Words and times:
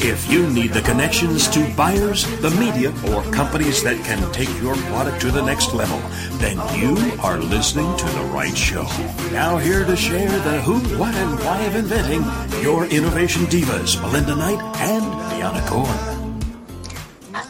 If 0.00 0.30
you 0.30 0.48
need 0.48 0.72
the 0.72 0.80
connections 0.80 1.48
to 1.48 1.74
buyers, 1.74 2.24
the 2.40 2.50
media, 2.50 2.90
or 3.10 3.22
companies 3.32 3.82
that 3.82 3.96
can 4.04 4.30
take 4.30 4.48
your 4.62 4.76
product 4.76 5.20
to 5.22 5.32
the 5.32 5.42
next 5.42 5.74
level, 5.74 5.98
then 6.38 6.56
you 6.78 6.94
are 7.20 7.38
listening 7.38 7.96
to 7.96 8.06
the 8.06 8.22
right 8.32 8.56
show. 8.56 8.84
Now, 9.32 9.56
here 9.58 9.84
to 9.84 9.96
share 9.96 10.30
the 10.30 10.60
who, 10.62 10.78
what, 10.96 11.12
and 11.16 11.38
why 11.40 11.62
of 11.62 11.74
inventing, 11.74 12.22
your 12.62 12.84
innovation 12.86 13.42
divas, 13.46 14.00
Melinda 14.00 14.36
Knight 14.36 14.62
and 14.78 15.02
Deanna 15.32 15.66
Cohen. 15.66 16.14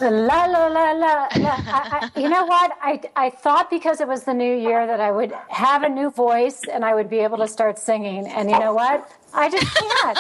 La 0.01 0.45
la 0.47 0.69
la 0.69 0.93
la 0.93 0.93
la. 0.93 1.29
I, 1.33 2.11
I, 2.15 2.21
you 2.21 2.29
know 2.29 2.47
what? 2.47 2.73
I 2.81 3.01
I 3.17 3.31
thought 3.31 3.69
because 3.69 4.01
it 4.01 4.07
was 4.07 4.25
the 4.25 4.35
new 4.35 4.57
year 4.57 4.87
that 4.87 5.01
I 5.01 5.11
would 5.11 5.33
have 5.49 5.83
a 5.83 5.89
new 5.89 6.11
voice 6.11 6.61
and 6.73 6.85
I 6.85 6.95
would 6.95 7.11
be 7.11 7.19
able 7.19 7.39
to 7.39 7.49
start 7.49 7.79
singing. 7.79 8.27
And 8.27 8.49
you 8.49 8.59
know 8.59 8.73
what? 8.73 9.11
I 9.35 9.51
just 9.51 9.67
can't. 9.75 10.19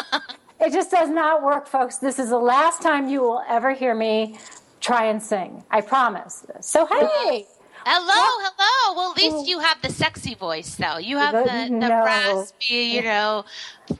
It 0.60 0.72
just 0.72 0.90
does 0.90 1.08
not 1.08 1.42
work, 1.42 1.66
folks. 1.68 1.98
This 1.98 2.18
is 2.18 2.30
the 2.30 2.38
last 2.38 2.82
time 2.82 3.09
you 3.09 3.20
will 3.20 3.42
ever 3.48 3.73
hear 3.73 3.95
me 3.95 4.38
try 4.80 5.04
and 5.06 5.23
sing. 5.23 5.65
I 5.70 5.80
promise. 5.80 6.45
So, 6.60 6.87
hey. 6.87 7.46
Hello, 7.87 8.04
hello. 8.12 8.96
Well, 8.96 9.10
at 9.12 9.16
least 9.16 9.48
you 9.48 9.60
have 9.60 9.80
the 9.80 9.88
sexy 9.90 10.34
voice, 10.34 10.74
though. 10.74 10.98
You 10.98 11.16
have 11.18 11.32
the, 11.32 11.68
the 11.70 11.88
No. 11.88 12.04
raspy, 12.04 12.74
you 12.74 13.02
know, 13.02 13.45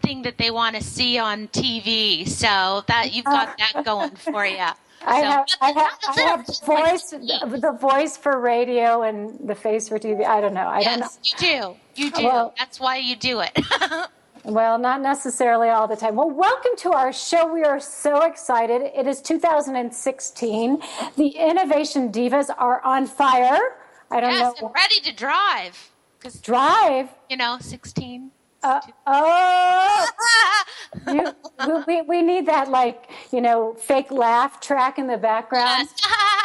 thing 0.03 0.23
that 0.23 0.37
they 0.37 0.51
want 0.51 0.77
to 0.77 0.83
see 0.83 1.17
on 1.19 1.49
TV. 1.49 2.29
So 2.29 2.83
that 2.89 3.13
you've 3.15 3.25
got 3.25 3.57
that 3.57 3.77
uh, 3.77 3.83
going 3.83 4.11
for 4.17 4.45
you. 4.45 4.59
I 5.07 5.21
So- 5.23 5.27
have, 5.31 5.47
I 5.61 5.71
have, 5.71 5.99
I 6.09 6.21
have 6.23 6.49
little 6.49 6.67
voice, 6.67 7.11
the 7.11 7.79
voice 7.81 8.17
for 8.17 8.39
radio 8.41 9.03
and 9.03 9.39
the 9.49 9.55
face 9.55 9.89
for 9.89 9.99
TV. 9.99 10.27
I 10.27 10.41
don't 10.41 10.55
know. 10.55 10.67
I 10.69 10.83
don't 10.83 11.01
know. 11.01 11.07
Yes, 11.07 11.19
you 11.23 11.39
do. 11.39 11.77
You 12.03 12.11
do. 12.11 12.25
Well- 12.25 12.55
That's 12.59 12.79
why 12.81 12.97
you 12.97 13.17
do 13.17 13.41
it. 13.41 13.57
Well, 14.45 14.79
not 14.79 15.01
necessarily 15.01 15.69
all 15.69 15.89
the 15.89 15.97
time. 15.97 16.17
Well, 16.17 16.31
welcome 16.31 16.73
to 16.79 16.93
our 16.93 17.13
show. 17.13 17.53
We 17.53 17.65
are 17.65 17.81
so 17.81 18.23
excited. 18.23 18.83
It 18.95 19.07
is 19.07 19.21
2016. 19.21 20.83
The 21.17 21.29
Innovation 21.29 22.13
Divas 22.13 22.51
are 22.57 22.83
on 22.85 23.07
fire. 23.07 23.59
I 24.11 24.21
don't 24.21 24.31
yes, 24.31 24.61
know. 24.61 24.69
and 24.69 24.75
ready 24.75 25.01
to 25.01 25.13
drive. 25.15 25.91
Because, 26.19 26.41
Drive. 26.41 27.09
you 27.31 27.37
know, 27.37 27.59
16. 27.61 28.31
Uh, 28.61 28.81
oh, 29.07 30.07
you, 31.13 31.33
we, 31.87 32.03
we 32.03 32.23
need 32.23 32.47
that, 32.47 32.69
like, 32.71 33.09
you 33.33 33.41
know, 33.41 33.75
fake 33.75 34.11
laugh 34.11 34.61
track 34.61 34.99
in 34.99 35.07
the 35.07 35.19
background. 35.19 35.89
Yes. 35.99 36.13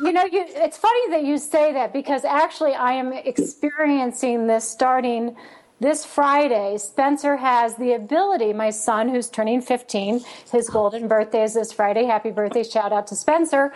You 0.00 0.12
know, 0.12 0.24
you, 0.24 0.44
it's 0.48 0.76
funny 0.78 1.10
that 1.10 1.24
you 1.24 1.36
say 1.36 1.72
that 1.72 1.92
because 1.92 2.24
actually 2.24 2.74
I 2.74 2.92
am 2.92 3.12
experiencing 3.12 4.46
this 4.46 4.66
starting 4.68 5.36
this 5.84 6.06
Friday. 6.06 6.78
Spencer 6.78 7.36
has 7.36 7.76
the 7.76 7.92
ability, 7.92 8.54
my 8.54 8.70
son 8.70 9.06
who's 9.06 9.28
turning 9.28 9.60
15, 9.60 10.22
his 10.50 10.70
golden 10.70 11.06
birthday 11.06 11.42
is 11.42 11.52
this 11.52 11.72
Friday. 11.72 12.04
Happy 12.04 12.30
birthday. 12.30 12.62
Shout 12.62 12.90
out 12.90 13.06
to 13.08 13.14
Spencer. 13.14 13.70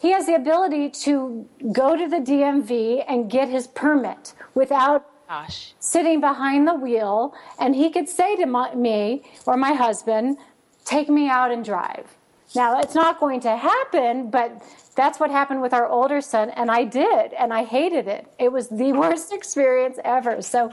He 0.00 0.12
has 0.12 0.24
the 0.24 0.34
ability 0.34 0.88
to 1.04 1.46
go 1.70 1.94
to 1.94 2.08
the 2.08 2.16
DMV 2.16 3.04
and 3.06 3.30
get 3.30 3.48
his 3.50 3.66
permit 3.66 4.32
without 4.54 5.06
Gosh. 5.28 5.74
sitting 5.78 6.20
behind 6.20 6.66
the 6.66 6.74
wheel 6.74 7.34
and 7.58 7.76
he 7.76 7.90
could 7.90 8.08
say 8.08 8.34
to 8.36 8.46
my, 8.46 8.74
me 8.74 9.22
or 9.46 9.58
my 9.58 9.74
husband, 9.74 10.38
take 10.86 11.10
me 11.10 11.28
out 11.28 11.50
and 11.52 11.64
drive. 11.64 12.16
Now, 12.54 12.80
it's 12.80 12.94
not 12.94 13.18
going 13.20 13.40
to 13.40 13.56
happen, 13.56 14.30
but 14.30 14.62
that's 14.94 15.18
what 15.18 15.30
happened 15.30 15.62
with 15.62 15.72
our 15.72 15.86
older 15.88 16.20
son, 16.20 16.50
and 16.50 16.70
I 16.70 16.84
did, 16.84 17.32
and 17.32 17.50
I 17.52 17.64
hated 17.64 18.06
it. 18.08 18.26
It 18.38 18.52
was 18.52 18.68
the 18.68 18.92
worst 19.02 19.32
experience 19.32 19.98
ever. 20.04 20.42
So, 20.42 20.70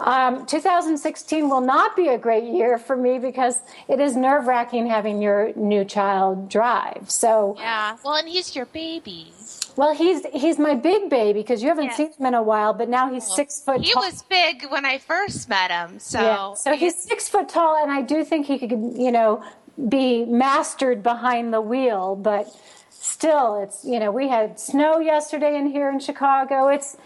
um, 0.00 0.46
2016 0.46 1.48
will 1.48 1.60
not 1.60 1.94
be 1.94 2.08
a 2.08 2.16
great 2.16 2.44
year 2.44 2.78
for 2.78 2.96
me 2.96 3.18
because 3.18 3.60
it 3.88 4.00
is 4.00 4.16
nerve 4.16 4.46
wracking 4.46 4.86
having 4.86 5.20
your 5.20 5.52
new 5.56 5.84
child 5.84 6.48
drive. 6.48 7.10
So, 7.10 7.56
Yeah. 7.58 7.96
Well, 8.02 8.14
and 8.14 8.28
he's 8.28 8.56
your 8.56 8.64
baby. 8.66 9.32
well, 9.76 9.94
he's 9.94 10.24
he's 10.32 10.58
my 10.58 10.74
big 10.74 11.10
baby 11.10 11.40
because 11.40 11.62
you 11.62 11.68
haven't 11.68 11.86
Yeah. 11.86 11.96
seen 11.96 12.12
him 12.18 12.26
in 12.26 12.34
a 12.34 12.42
while, 12.42 12.72
but 12.72 12.88
now 12.88 13.10
he's 13.12 13.26
six 13.26 13.60
foot 13.60 13.82
He 13.82 13.92
tall. 13.92 14.04
was 14.04 14.22
big 14.22 14.64
when 14.70 14.86
I 14.86 14.96
first 14.98 15.48
met 15.50 15.70
him. 15.70 15.98
So, 15.98 16.20
Yeah. 16.22 16.54
So 16.54 16.74
he's 16.74 16.96
six 16.96 17.28
foot 17.28 17.48
tall, 17.50 17.76
and 17.82 17.92
I 17.92 18.00
do 18.00 18.24
think 18.24 18.46
he 18.46 18.58
could, 18.58 18.70
you 18.96 19.12
know, 19.12 19.42
be 19.88 20.24
mastered 20.24 21.02
behind 21.02 21.52
the 21.52 21.60
wheel. 21.60 22.16
But 22.16 22.54
still, 22.90 23.62
it's 23.62 23.84
you 23.84 23.98
know, 23.98 24.10
we 24.10 24.28
had 24.28 24.58
snow 24.58 24.98
yesterday 24.98 25.56
in 25.56 25.66
here 25.66 25.90
in 25.90 26.00
Chicago. 26.00 26.68
It's 26.68 26.96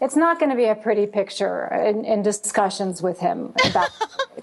it's 0.00 0.16
not 0.16 0.38
going 0.38 0.50
to 0.50 0.56
be 0.56 0.66
a 0.66 0.74
pretty 0.74 1.06
picture 1.06 1.66
in, 1.72 2.04
in 2.04 2.22
discussions 2.22 3.02
with 3.02 3.18
him 3.18 3.52
about. 3.66 3.90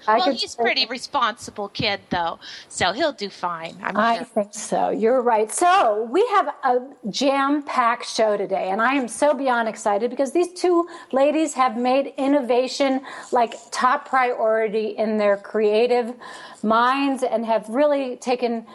I 0.08 0.16
well, 0.16 0.26
could 0.26 0.36
he's 0.36 0.56
pretty 0.56 0.86
responsible 0.86 1.68
kid, 1.68 2.00
though, 2.10 2.40
so 2.68 2.92
he'll 2.92 3.12
do 3.12 3.28
fine. 3.28 3.76
I'm 3.82 3.96
I 3.96 4.16
sure. 4.16 4.24
think 4.24 4.54
so. 4.54 4.90
You're 4.90 5.22
right. 5.22 5.52
So 5.52 6.08
we 6.10 6.26
have 6.28 6.48
a 6.64 6.80
jam-packed 7.10 8.06
show 8.06 8.36
today, 8.36 8.70
and 8.70 8.80
I 8.80 8.94
am 8.94 9.06
so 9.06 9.32
beyond 9.34 9.68
excited 9.68 10.10
because 10.10 10.32
these 10.32 10.52
two 10.54 10.88
ladies 11.12 11.54
have 11.54 11.76
made 11.76 12.14
innovation 12.16 13.02
like 13.30 13.54
top 13.70 14.08
priority 14.08 14.88
in 14.88 15.18
their 15.18 15.36
creative 15.36 16.14
minds 16.62 17.22
and 17.22 17.46
have 17.46 17.68
really 17.68 18.16
taken 18.16 18.66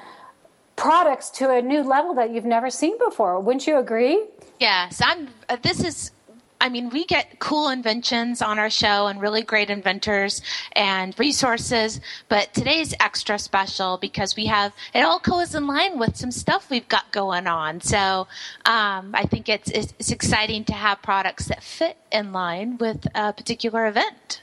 products 0.77 1.29
to 1.31 1.51
a 1.51 1.61
new 1.61 1.81
level 1.81 2.13
that 2.13 2.31
you've 2.31 2.45
never 2.45 2.69
seen 2.69 2.97
before. 2.99 3.39
Wouldn't 3.39 3.67
you 3.67 3.77
agree? 3.77 4.23
Yes, 4.59 5.01
I'm. 5.03 5.27
Uh, 5.49 5.57
this 5.61 5.83
is. 5.83 6.11
I 6.59 6.69
mean, 6.69 6.89
we 6.89 7.05
get 7.05 7.39
cool 7.39 7.69
inventions 7.69 8.41
on 8.41 8.57
our 8.57 8.69
show 8.69 9.07
and 9.07 9.21
really 9.21 9.43
great 9.43 9.69
inventors 9.69 10.41
and 10.73 11.17
resources, 11.19 12.01
but 12.29 12.53
today's 12.53 12.93
extra 12.99 13.37
special 13.37 13.97
because 13.97 14.35
we 14.35 14.47
have 14.47 14.73
it 14.93 15.01
all 15.01 15.19
goes 15.19 15.53
in 15.53 15.67
line 15.67 15.99
with 15.99 16.15
some 16.15 16.31
stuff 16.31 16.69
we've 16.69 16.87
got 16.87 17.11
going 17.11 17.47
on. 17.47 17.81
So 17.81 18.27
um, 18.65 19.11
I 19.13 19.25
think 19.29 19.49
it's, 19.49 19.69
it's 19.71 19.93
it's 19.99 20.11
exciting 20.11 20.63
to 20.65 20.73
have 20.73 21.01
products 21.01 21.45
that 21.47 21.63
fit 21.63 21.97
in 22.11 22.33
line 22.33 22.77
with 22.77 23.07
a 23.13 23.33
particular 23.33 23.85
event. 23.87 24.41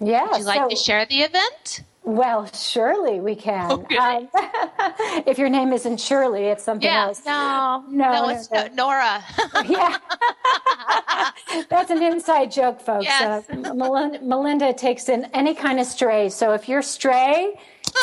Yeah. 0.00 0.28
Would 0.30 0.38
you 0.38 0.44
like 0.44 0.60
so- 0.60 0.68
to 0.68 0.76
share 0.76 1.06
the 1.06 1.22
event? 1.22 1.82
Well, 2.06 2.46
surely 2.54 3.20
we 3.20 3.34
can. 3.34 3.70
Okay. 3.86 3.96
Um, 3.96 4.28
if 5.26 5.38
your 5.38 5.48
name 5.48 5.72
isn't 5.72 6.00
Shirley, 6.00 6.44
it's 6.46 6.62
something 6.64 6.88
Yeah. 6.88 7.06
else. 7.08 7.22
No. 7.26 7.84
No, 7.88 8.12
No. 8.12 8.28
It's 8.30 8.50
no. 8.50 8.68
Nora. 8.74 9.24
Yeah. 9.66 9.96
That's 11.68 11.90
an 11.90 12.02
inside 12.02 12.50
joke, 12.52 12.80
folks. 12.80 13.04
Yes. 13.06 13.44
Uh, 13.50 13.74
Melinda, 13.74 14.20
Melinda 14.22 14.72
takes 14.72 15.08
in 15.08 15.24
any 15.34 15.54
kind 15.54 15.80
of 15.80 15.86
stray. 15.86 16.28
So 16.28 16.52
if 16.52 16.68
you're 16.68 16.82
stray, 16.82 17.58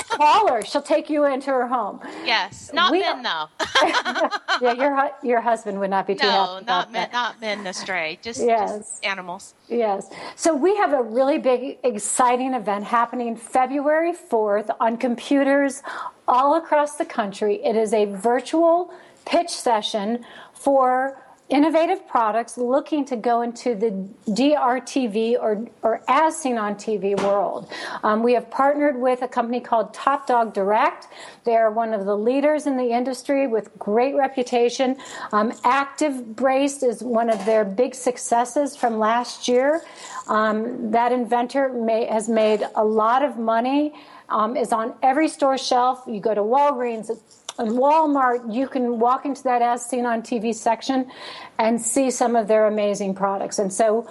call 0.10 0.48
her. 0.50 0.62
She'll 0.64 0.82
take 0.82 1.10
you 1.10 1.26
into 1.26 1.50
her 1.52 1.68
home. 1.68 2.00
yes. 2.26 2.72
Not 2.74 2.92
We- 2.92 3.00
men 3.02 3.24
though. 3.24 3.48
Yeah, 4.62 4.74
your 4.74 5.12
your 5.24 5.42
husband 5.42 5.80
would 5.80 5.90
not 5.90 6.06
be 6.08 6.16
too 6.16 6.28
no, 6.28 6.32
happy 6.32 6.54
not 6.54 6.62
about 6.62 6.92
men. 6.92 7.02
that. 7.02 7.14
Not 7.14 7.42
men 7.42 7.66
astray. 7.68 8.20
Just, 8.22 8.40
Yes. 8.42 8.78
just 8.78 9.06
animals. 9.06 9.56
Yes. 9.68 10.10
So 10.36 10.56
we 10.56 10.76
have 10.78 10.94
a 10.94 11.02
really 11.02 11.38
big, 11.40 11.80
exciting 11.84 12.54
event 12.54 12.84
happening 12.86 13.36
February 13.36 14.14
4th 14.14 14.70
on 14.80 14.98
computers 14.98 15.82
all 16.28 16.56
across 16.56 16.96
the 16.98 17.06
country. 17.06 17.56
It 17.66 17.76
is 17.76 17.94
a 17.94 18.06
virtual 18.06 18.94
pitch 19.26 19.50
session 19.50 20.24
for 20.54 21.18
innovative 21.54 22.08
products 22.08 22.58
looking 22.58 23.06
to 23.06 23.16
go 23.16 23.44
into 23.44 23.76
the 23.76 23.92
DRTV 24.32 25.36
or, 25.40 25.68
or 25.84 26.02
as 26.08 26.36
seen 26.36 26.58
on 26.58 26.74
TV 26.74 27.16
world. 27.24 27.72
Um, 28.02 28.24
we 28.24 28.34
have 28.34 28.50
partnered 28.50 29.00
with 29.00 29.22
a 29.22 29.28
company 29.28 29.60
called 29.60 29.94
Top 29.94 30.26
Dog 30.26 30.56
Direct. 30.56 31.08
They 31.44 31.56
are 31.56 31.70
one 31.70 31.94
of 31.94 32.06
the 32.06 32.18
leaders 32.18 32.66
in 32.66 32.76
the 32.76 32.90
industry 32.90 33.46
with 33.46 33.70
great 33.78 34.16
reputation. 34.16 34.98
Um, 35.32 35.54
Active 35.64 36.36
Brace 36.36 36.82
is 36.82 37.04
one 37.04 37.30
of 37.30 37.46
their 37.46 37.64
big 37.64 37.94
successes 37.94 38.76
from 38.76 38.98
last 38.98 39.48
year. 39.48 39.84
Um, 40.28 40.90
that 40.90 41.12
inventor 41.12 41.70
may, 41.70 42.06
has 42.06 42.28
made 42.28 42.64
a 42.74 42.84
lot 42.84 43.24
of 43.24 43.38
money, 43.38 43.94
um, 44.30 44.58
is 44.58 44.74
on 44.74 44.96
every 45.04 45.28
store 45.28 45.60
shelf. 45.60 46.04
You 46.08 46.20
go 46.20 46.34
to 46.34 46.42
Walgreens, 46.42 47.12
and 47.60 47.70
Walmart, 47.72 48.54
you 48.54 48.68
can 48.68 49.00
walk 49.00 49.26
into 49.26 49.44
that 49.44 49.62
as 49.62 49.86
seen 49.86 50.06
on 50.06 50.22
TV 50.22 50.56
section 50.56 51.12
and 51.58 51.80
see 51.80 52.12
some 52.12 52.36
of 52.36 52.48
their 52.48 52.66
amazing 52.66 53.16
products. 53.16 53.60
And 53.60 53.72
so 53.72 54.08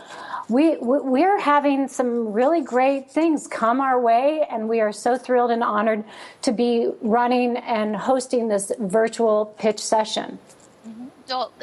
we 0.48 0.76
we're 0.78 1.38
having 1.38 1.88
some 1.88 2.32
really 2.32 2.60
great 2.60 3.10
things 3.10 3.46
come 3.46 3.80
our 3.80 4.00
way, 4.00 4.46
and 4.50 4.68
we 4.68 4.80
are 4.80 4.92
so 4.92 5.16
thrilled 5.16 5.50
and 5.50 5.62
honored 5.62 6.04
to 6.42 6.52
be 6.52 6.90
running 7.00 7.56
and 7.56 7.96
hosting 7.96 8.48
this 8.48 8.72
virtual 8.78 9.46
pitch 9.58 9.78
session 9.78 10.38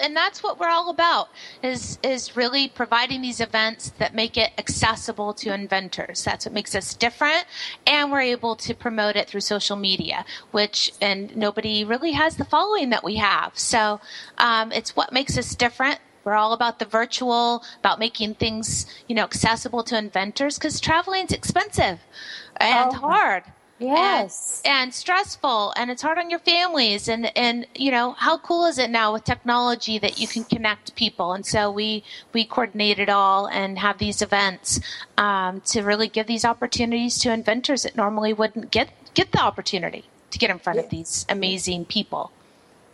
and 0.01 0.15
that's 0.15 0.43
what 0.43 0.59
we're 0.59 0.69
all 0.69 0.89
about 0.89 1.29
is 1.63 1.99
is 2.03 2.35
really 2.35 2.67
providing 2.67 3.21
these 3.21 3.39
events 3.39 3.91
that 3.97 4.13
make 4.13 4.37
it 4.37 4.51
accessible 4.57 5.33
to 5.33 5.53
inventors. 5.53 6.23
That's 6.23 6.45
what 6.45 6.53
makes 6.53 6.75
us 6.75 6.93
different 6.93 7.45
and 7.85 8.11
we're 8.11 8.21
able 8.21 8.55
to 8.57 8.73
promote 8.73 9.15
it 9.15 9.27
through 9.27 9.41
social 9.41 9.77
media 9.77 10.25
which 10.51 10.91
and 11.01 11.35
nobody 11.35 11.83
really 11.83 12.13
has 12.13 12.37
the 12.37 12.45
following 12.45 12.89
that 12.89 13.03
we 13.03 13.15
have. 13.15 13.57
So 13.57 13.99
um, 14.37 14.71
it's 14.71 14.95
what 14.95 15.11
makes 15.11 15.37
us 15.37 15.55
different. 15.55 15.99
We're 16.23 16.35
all 16.35 16.53
about 16.53 16.79
the 16.79 16.85
virtual 16.85 17.63
about 17.79 17.99
making 17.99 18.35
things 18.35 18.85
you 19.07 19.15
know 19.15 19.23
accessible 19.23 19.83
to 19.83 19.97
inventors 19.97 20.57
because 20.57 20.79
traveling's 20.79 21.31
expensive 21.31 21.99
and 22.57 22.91
oh. 22.91 22.97
hard 22.97 23.43
Yes. 23.79 24.61
And, 24.65 24.83
and, 24.83 24.93
stressful 24.93 25.73
and 25.77 25.89
it's 25.89 26.01
hard 26.01 26.17
on 26.17 26.29
your 26.29 26.39
families 26.39 27.07
and 27.07 27.35
and 27.37 27.65
you 27.75 27.91
know 27.91 28.11
how 28.11 28.37
cool 28.37 28.65
is 28.65 28.77
it 28.77 28.89
now 28.89 29.13
with 29.13 29.23
technology 29.23 29.97
that 29.99 30.19
you 30.19 30.27
can 30.27 30.43
connect 30.43 30.95
people 30.95 31.31
and 31.33 31.45
so 31.45 31.71
we 31.71 32.03
we 32.33 32.43
coordinate 32.43 32.99
it 32.99 33.09
all 33.09 33.47
and 33.47 33.79
have 33.79 33.97
these 33.97 34.21
events 34.21 34.79
um, 35.17 35.61
to 35.61 35.81
really 35.81 36.07
give 36.07 36.27
these 36.27 36.43
opportunities 36.43 37.17
to 37.19 37.31
inventors 37.31 37.83
that 37.83 37.95
normally 37.95 38.33
wouldn't 38.33 38.71
get 38.71 38.89
get 39.13 39.31
the 39.31 39.39
opportunity 39.39 40.03
to 40.31 40.37
get 40.37 40.49
in 40.49 40.59
front 40.59 40.77
yeah. 40.77 40.83
of 40.83 40.89
these 40.89 41.25
amazing 41.29 41.85
people. 41.85 42.31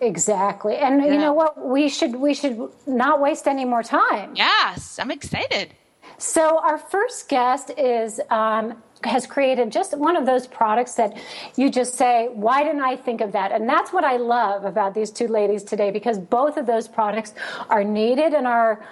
Exactly. 0.01 0.77
And 0.77 1.01
yeah. 1.01 1.13
you 1.13 1.17
know 1.17 1.33
what 1.33 1.65
we 1.65 1.89
should 1.89 2.15
we 2.15 2.33
should 2.33 2.69
not 2.85 3.21
waste 3.21 3.47
any 3.47 3.65
more 3.65 3.83
time. 3.83 4.35
Yes, 4.35 4.99
I'm 4.99 5.11
excited. 5.11 5.73
So 6.17 6.59
our 6.59 6.77
first 6.77 7.27
guest 7.29 7.71
is 7.77 8.21
um, 8.29 8.81
has 9.03 9.27
created 9.27 9.71
just 9.71 9.97
one 9.97 10.15
of 10.15 10.25
those 10.25 10.47
products 10.47 10.93
that 10.93 11.17
you 11.55 11.69
just 11.69 11.95
say, 11.95 12.29
why 12.33 12.63
didn't 12.63 12.81
I 12.81 12.95
think 12.95 13.21
of 13.21 13.31
that? 13.33 13.51
And 13.51 13.67
that's 13.69 13.93
what 13.93 14.03
I 14.03 14.17
love 14.17 14.65
about 14.65 14.93
these 14.93 15.11
two 15.11 15.27
ladies 15.27 15.63
today 15.63 15.91
because 15.91 16.17
both 16.17 16.57
of 16.57 16.65
those 16.65 16.87
products 16.87 17.33
are 17.69 17.83
needed 17.83 18.33
in 18.33 18.45
our 18.45 18.83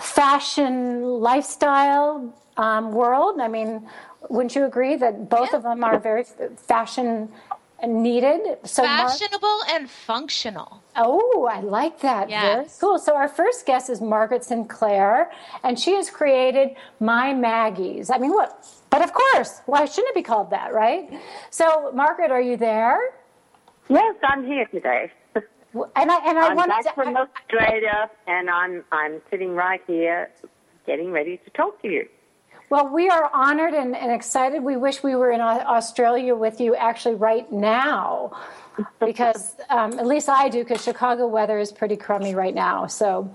fashion 0.00 1.02
lifestyle 1.02 2.34
um, 2.56 2.92
world. 2.92 3.40
I 3.40 3.48
mean, 3.48 3.86
wouldn't 4.28 4.54
you 4.54 4.64
agree 4.64 4.96
that 4.96 5.28
both 5.28 5.50
yeah. 5.50 5.56
of 5.56 5.62
them 5.62 5.84
are 5.84 5.98
very 5.98 6.24
fashion 6.56 7.28
needed. 7.86 8.58
So 8.64 8.82
fashionable 8.82 9.40
Mar- 9.66 9.76
and 9.76 9.90
functional. 9.90 10.82
Oh, 10.96 11.48
I 11.50 11.60
like 11.60 12.00
that. 12.00 12.30
Yes. 12.30 12.42
Very 12.54 12.68
cool. 12.80 12.98
So 12.98 13.14
our 13.14 13.28
first 13.28 13.66
guest 13.66 13.90
is 13.90 14.00
Margaret 14.00 14.44
Sinclair, 14.44 15.30
and 15.62 15.78
she 15.78 15.92
has 15.94 16.08
created 16.08 16.70
My 17.00 17.34
Maggies. 17.34 18.10
I 18.10 18.18
mean, 18.18 18.32
what? 18.32 18.66
But 18.96 19.04
of 19.04 19.12
course, 19.12 19.60
why 19.66 19.84
shouldn't 19.84 20.08
it 20.08 20.14
be 20.14 20.22
called 20.22 20.48
that, 20.52 20.72
right? 20.72 21.20
So, 21.50 21.92
Margaret, 21.92 22.30
are 22.30 22.40
you 22.40 22.56
there? 22.56 22.98
Yes, 23.90 24.16
I'm 24.22 24.46
here 24.46 24.64
today. 24.68 25.12
And 25.34 26.10
I 26.10 26.16
and 26.26 26.38
I 26.38 26.46
am 26.46 26.56
back 26.56 26.84
to, 26.84 26.92
from 26.94 27.14
I, 27.14 27.26
Australia, 27.26 28.10
and 28.26 28.48
I'm 28.48 28.84
I'm 28.92 29.20
sitting 29.28 29.54
right 29.54 29.82
here, 29.86 30.30
getting 30.86 31.12
ready 31.12 31.36
to 31.44 31.50
talk 31.50 31.82
to 31.82 31.88
you. 31.88 32.08
Well, 32.70 32.88
we 32.88 33.10
are 33.10 33.28
honored 33.34 33.74
and, 33.74 33.94
and 33.94 34.10
excited. 34.10 34.62
We 34.62 34.78
wish 34.78 35.02
we 35.02 35.14
were 35.14 35.30
in 35.30 35.42
Australia 35.42 36.34
with 36.34 36.58
you 36.58 36.74
actually 36.74 37.16
right 37.16 37.52
now 37.52 38.32
because 39.00 39.56
um, 39.68 39.98
at 39.98 40.06
least 40.06 40.28
I 40.28 40.48
do 40.48 40.62
because 40.62 40.82
Chicago 40.82 41.26
weather 41.26 41.58
is 41.58 41.72
pretty 41.72 41.96
crummy 41.96 42.34
right 42.34 42.54
now. 42.54 42.86
So 42.86 43.30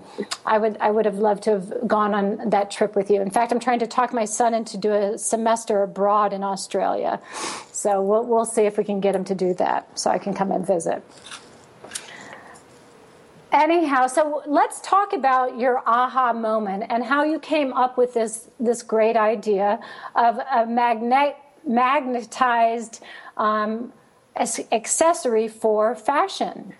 I 0.46 0.58
would 0.58 0.76
I 0.78 0.90
would 0.90 1.04
have 1.04 1.16
loved 1.16 1.42
to 1.44 1.50
have 1.52 1.86
gone 1.86 2.14
on 2.14 2.50
that 2.50 2.70
trip 2.70 2.94
with 2.96 3.10
you. 3.10 3.20
In 3.20 3.30
fact, 3.30 3.52
I'm 3.52 3.60
trying 3.60 3.80
to 3.80 3.86
talk 3.86 4.12
my 4.12 4.24
son 4.24 4.54
into 4.54 4.76
do 4.76 4.92
a 4.92 5.18
semester 5.18 5.82
abroad 5.82 6.32
in 6.32 6.42
Australia. 6.42 7.20
So 7.72 8.02
we'll 8.02 8.24
we'll 8.24 8.44
see 8.44 8.62
if 8.62 8.78
we 8.78 8.84
can 8.84 9.00
get 9.00 9.14
him 9.14 9.24
to 9.24 9.34
do 9.34 9.54
that 9.54 9.98
so 9.98 10.10
I 10.10 10.18
can 10.18 10.34
come 10.34 10.50
and 10.52 10.66
visit. 10.66 11.02
Anyhow, 13.52 14.06
so 14.06 14.42
let's 14.46 14.80
talk 14.80 15.12
about 15.12 15.58
your 15.58 15.82
aha 15.86 16.32
moment 16.32 16.84
and 16.88 17.04
how 17.04 17.22
you 17.22 17.38
came 17.38 17.72
up 17.74 17.98
with 17.98 18.14
this 18.14 18.48
this 18.58 18.82
great 18.82 19.16
idea 19.16 19.78
of 20.14 20.38
a 20.38 20.66
magnet 20.66 21.36
magnetized 21.64 23.02
um, 23.36 23.92
accessory 24.36 25.48
for 25.48 25.94
fashion. 25.94 26.74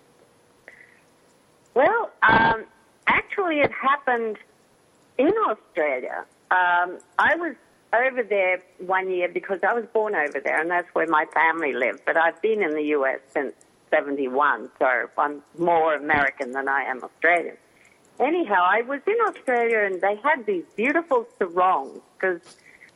Well, 1.75 2.10
um, 2.22 2.64
actually, 3.06 3.60
it 3.60 3.72
happened 3.72 4.37
in 5.19 5.32
Australia. 5.49 6.25
Um, 6.50 6.99
I 7.19 7.37
was 7.37 7.54
over 7.94 8.22
there 8.22 8.60
one 8.78 9.10
year 9.10 9.28
because 9.28 9.60
I 9.66 9.75
was 9.75 9.84
born 9.93 10.14
over 10.14 10.40
there, 10.40 10.60
and 10.60 10.70
that's 10.70 10.88
where 10.94 11.06
my 11.06 11.26
family 11.26 11.72
lived. 11.72 12.02
But 12.06 12.16
I've 12.16 12.40
been 12.43 12.62
in 12.62 12.75
the 12.75 12.84
U.S. 12.96 13.20
since 13.32 13.55
71, 13.90 14.70
so 14.78 15.08
I'm 15.19 15.43
more 15.58 15.94
American 15.94 16.52
than 16.52 16.69
I 16.69 16.82
am 16.82 17.02
Australian. 17.02 17.56
Anyhow, 18.19 18.64
I 18.66 18.82
was 18.82 19.00
in 19.06 19.16
Australia 19.28 19.81
and 19.81 20.00
they 20.00 20.16
had 20.16 20.46
these 20.46 20.64
beautiful 20.76 21.26
sarongs 21.38 22.00
because 22.14 22.40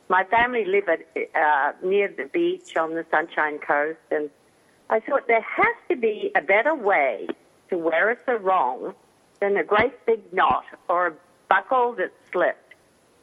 my 0.09 0.25
family 0.25 0.65
lived 0.65 0.89
uh, 0.89 1.73
near 1.83 2.09
the 2.09 2.27
beach 2.33 2.77
on 2.77 2.95
the 2.95 3.05
Sunshine 3.11 3.59
Coast, 3.59 3.99
and 4.11 4.31
I 4.89 5.01
thought 5.01 5.27
there 5.27 5.41
has 5.41 5.77
to 5.89 5.97
be 5.97 6.31
a 6.37 6.41
better 6.41 6.75
way 6.75 7.27
to 7.71 7.79
wear 7.79 8.11
a 8.11 8.17
sarong 8.25 8.95
than 9.41 9.57
a 9.57 9.65
great 9.65 10.05
big 10.07 10.33
knot 10.33 10.65
or 10.89 11.09
a 11.09 11.13
buckle 11.49 11.95
that 11.95 12.13
slipped. 12.33 12.75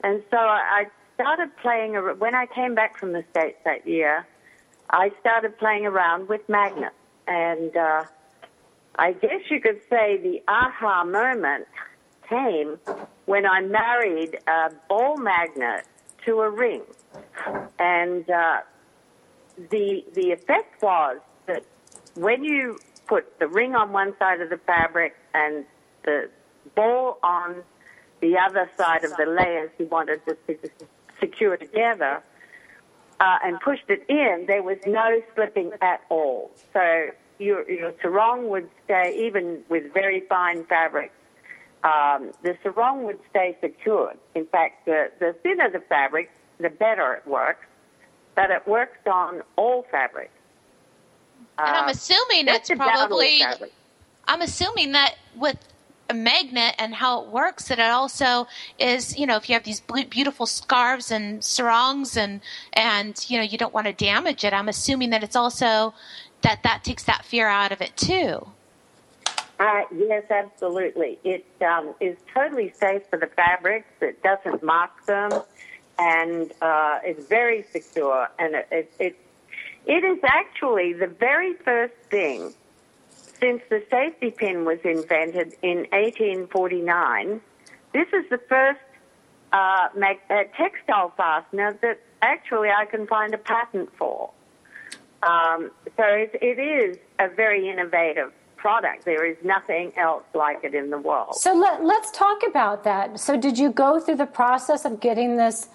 And 0.03 0.21
so 0.29 0.37
I 0.37 0.85
started 1.15 1.55
playing, 1.57 1.93
when 2.19 2.35
I 2.35 2.45
came 2.47 2.75
back 2.75 2.97
from 2.97 3.13
the 3.13 3.23
States 3.31 3.57
that 3.63 3.87
year, 3.87 4.27
I 4.89 5.11
started 5.21 5.57
playing 5.57 5.85
around 5.85 6.27
with 6.27 6.47
magnets. 6.49 6.95
And 7.27 7.75
uh, 7.77 8.03
I 8.97 9.13
guess 9.13 9.49
you 9.49 9.61
could 9.61 9.79
say 9.89 10.17
the 10.17 10.41
aha 10.47 11.05
moment 11.05 11.67
came 12.27 12.77
when 13.25 13.45
I 13.45 13.61
married 13.61 14.37
a 14.47 14.71
ball 14.89 15.17
magnet 15.17 15.85
to 16.25 16.41
a 16.41 16.49
ring. 16.49 16.81
And 17.79 18.29
uh, 18.29 18.61
the, 19.69 20.03
the 20.13 20.31
effect 20.31 20.81
was 20.81 21.19
that 21.47 21.63
when 22.15 22.43
you 22.43 22.79
put 23.07 23.39
the 23.39 23.47
ring 23.47 23.75
on 23.75 23.91
one 23.91 24.13
side 24.17 24.41
of 24.41 24.49
the 24.49 24.57
fabric 24.57 25.15
and 25.33 25.65
the 26.03 26.29
ball 26.75 27.17
on 27.23 27.63
the 28.21 28.37
other 28.37 28.69
side 28.77 29.03
of 29.03 29.11
the 29.17 29.25
layers 29.25 29.69
you 29.77 29.85
wanted 29.87 30.21
to 30.25 30.37
secure 31.19 31.57
together, 31.57 32.23
uh, 33.19 33.37
and 33.43 33.59
pushed 33.61 33.89
it 33.89 34.03
in, 34.09 34.45
there 34.47 34.63
was 34.63 34.77
no 34.85 35.21
slipping 35.33 35.71
at 35.81 36.01
all. 36.09 36.51
So 36.73 37.07
your, 37.39 37.69
your 37.69 37.93
sarong 38.01 38.49
would 38.49 38.69
stay, 38.83 39.25
even 39.25 39.63
with 39.69 39.93
very 39.93 40.21
fine 40.27 40.65
fabrics, 40.65 41.13
um, 41.83 42.31
the 42.43 42.57
sarong 42.63 43.03
would 43.03 43.19
stay 43.29 43.57
secured. 43.61 44.17
In 44.35 44.45
fact, 44.47 44.85
the, 44.85 45.11
the 45.19 45.35
thinner 45.41 45.69
the 45.69 45.79
fabric, 45.79 46.31
the 46.59 46.69
better 46.69 47.13
it 47.13 47.27
works, 47.27 47.65
but 48.35 48.51
it 48.51 48.67
works 48.67 48.99
on 49.05 49.41
all 49.55 49.85
fabrics. 49.89 50.32
And 51.57 51.77
I'm 51.77 51.87
uh, 51.87 51.91
assuming 51.91 52.47
it's 52.47 52.69
probably. 52.69 53.41
I'm 54.25 54.41
assuming 54.41 54.93
that 54.93 55.15
with 55.35 55.57
a 56.09 56.13
magnet 56.13 56.75
and 56.79 56.95
how 56.95 57.23
it 57.23 57.29
works 57.29 57.69
that 57.69 57.79
it 57.79 57.89
also 57.89 58.47
is 58.77 59.17
you 59.17 59.25
know 59.25 59.37
if 59.37 59.49
you 59.49 59.53
have 59.53 59.63
these 59.63 59.79
beautiful 59.79 60.45
scarves 60.45 61.11
and 61.11 61.41
sarongs 61.41 62.17
and 62.17 62.41
and 62.73 63.25
you 63.29 63.37
know 63.37 63.43
you 63.43 63.57
don't 63.57 63.73
want 63.73 63.87
to 63.87 63.93
damage 63.93 64.43
it 64.43 64.53
i'm 64.53 64.67
assuming 64.67 65.11
that 65.11 65.23
it's 65.23 65.35
also 65.35 65.93
that 66.43 66.61
that 66.63 66.83
takes 66.83 67.03
that 67.03 67.25
fear 67.25 67.47
out 67.47 67.71
of 67.71 67.81
it 67.81 67.97
too. 67.97 68.47
Uh, 69.59 69.81
yes 69.95 70.23
absolutely. 70.29 71.17
It 71.23 71.45
um, 71.61 71.95
is 71.99 72.17
totally 72.33 72.71
safe 72.79 73.03
for 73.09 73.17
the 73.17 73.27
fabrics. 73.27 73.89
It 74.01 74.21
doesn't 74.21 74.61
mark 74.61 75.05
them. 75.05 75.31
And 75.97 76.51
uh, 76.61 76.99
it's 77.03 77.27
very 77.27 77.63
secure. 77.71 78.27
And 78.39 78.55
it, 78.55 78.67
it, 78.71 78.93
it, 78.99 79.19
it 79.85 80.03
is 80.03 80.19
actually 80.23 80.93
the 80.93 81.07
very 81.07 81.53
first 81.53 81.93
thing 82.09 82.53
since 83.43 83.61
the 83.69 83.83
safety 83.91 84.31
pin 84.31 84.63
was 84.63 84.79
invented 84.85 85.53
in 85.61 85.79
1849, 85.91 87.41
this 87.91 88.07
is 88.13 88.23
the 88.29 88.37
first 88.37 88.79
uh, 89.51 89.89
mag- 89.95 90.21
uh, 90.29 90.43
textile 90.55 91.13
fastener 91.17 91.77
that 91.81 91.99
actually 92.21 92.69
I 92.69 92.85
can 92.85 93.05
find 93.05 93.33
a 93.33 93.37
patent 93.37 93.89
for. 93.97 94.31
Um, 95.23 95.71
so 95.97 96.03
it, 96.05 96.37
it 96.41 96.57
is 96.57 96.97
a 97.19 97.27
very 97.27 97.69
innovative 97.69 98.31
product. 98.55 99.03
There 99.03 99.25
is 99.25 99.35
nothing 99.43 99.91
else 99.97 100.23
like 100.33 100.63
it 100.63 100.73
in 100.73 100.89
the 100.89 100.97
world. 100.97 101.35
So 101.35 101.53
let, 101.53 101.81
us 101.81 102.11
talk 102.11 102.43
about 102.47 102.85
that. 102.85 103.19
So 103.19 103.35
did 103.37 103.57
you 103.57 103.71
go 103.71 103.99
through 103.99 104.15
the 104.15 104.25
process 104.25 104.85
of 104.85 105.01
getting 105.01 105.35
this 105.35 105.67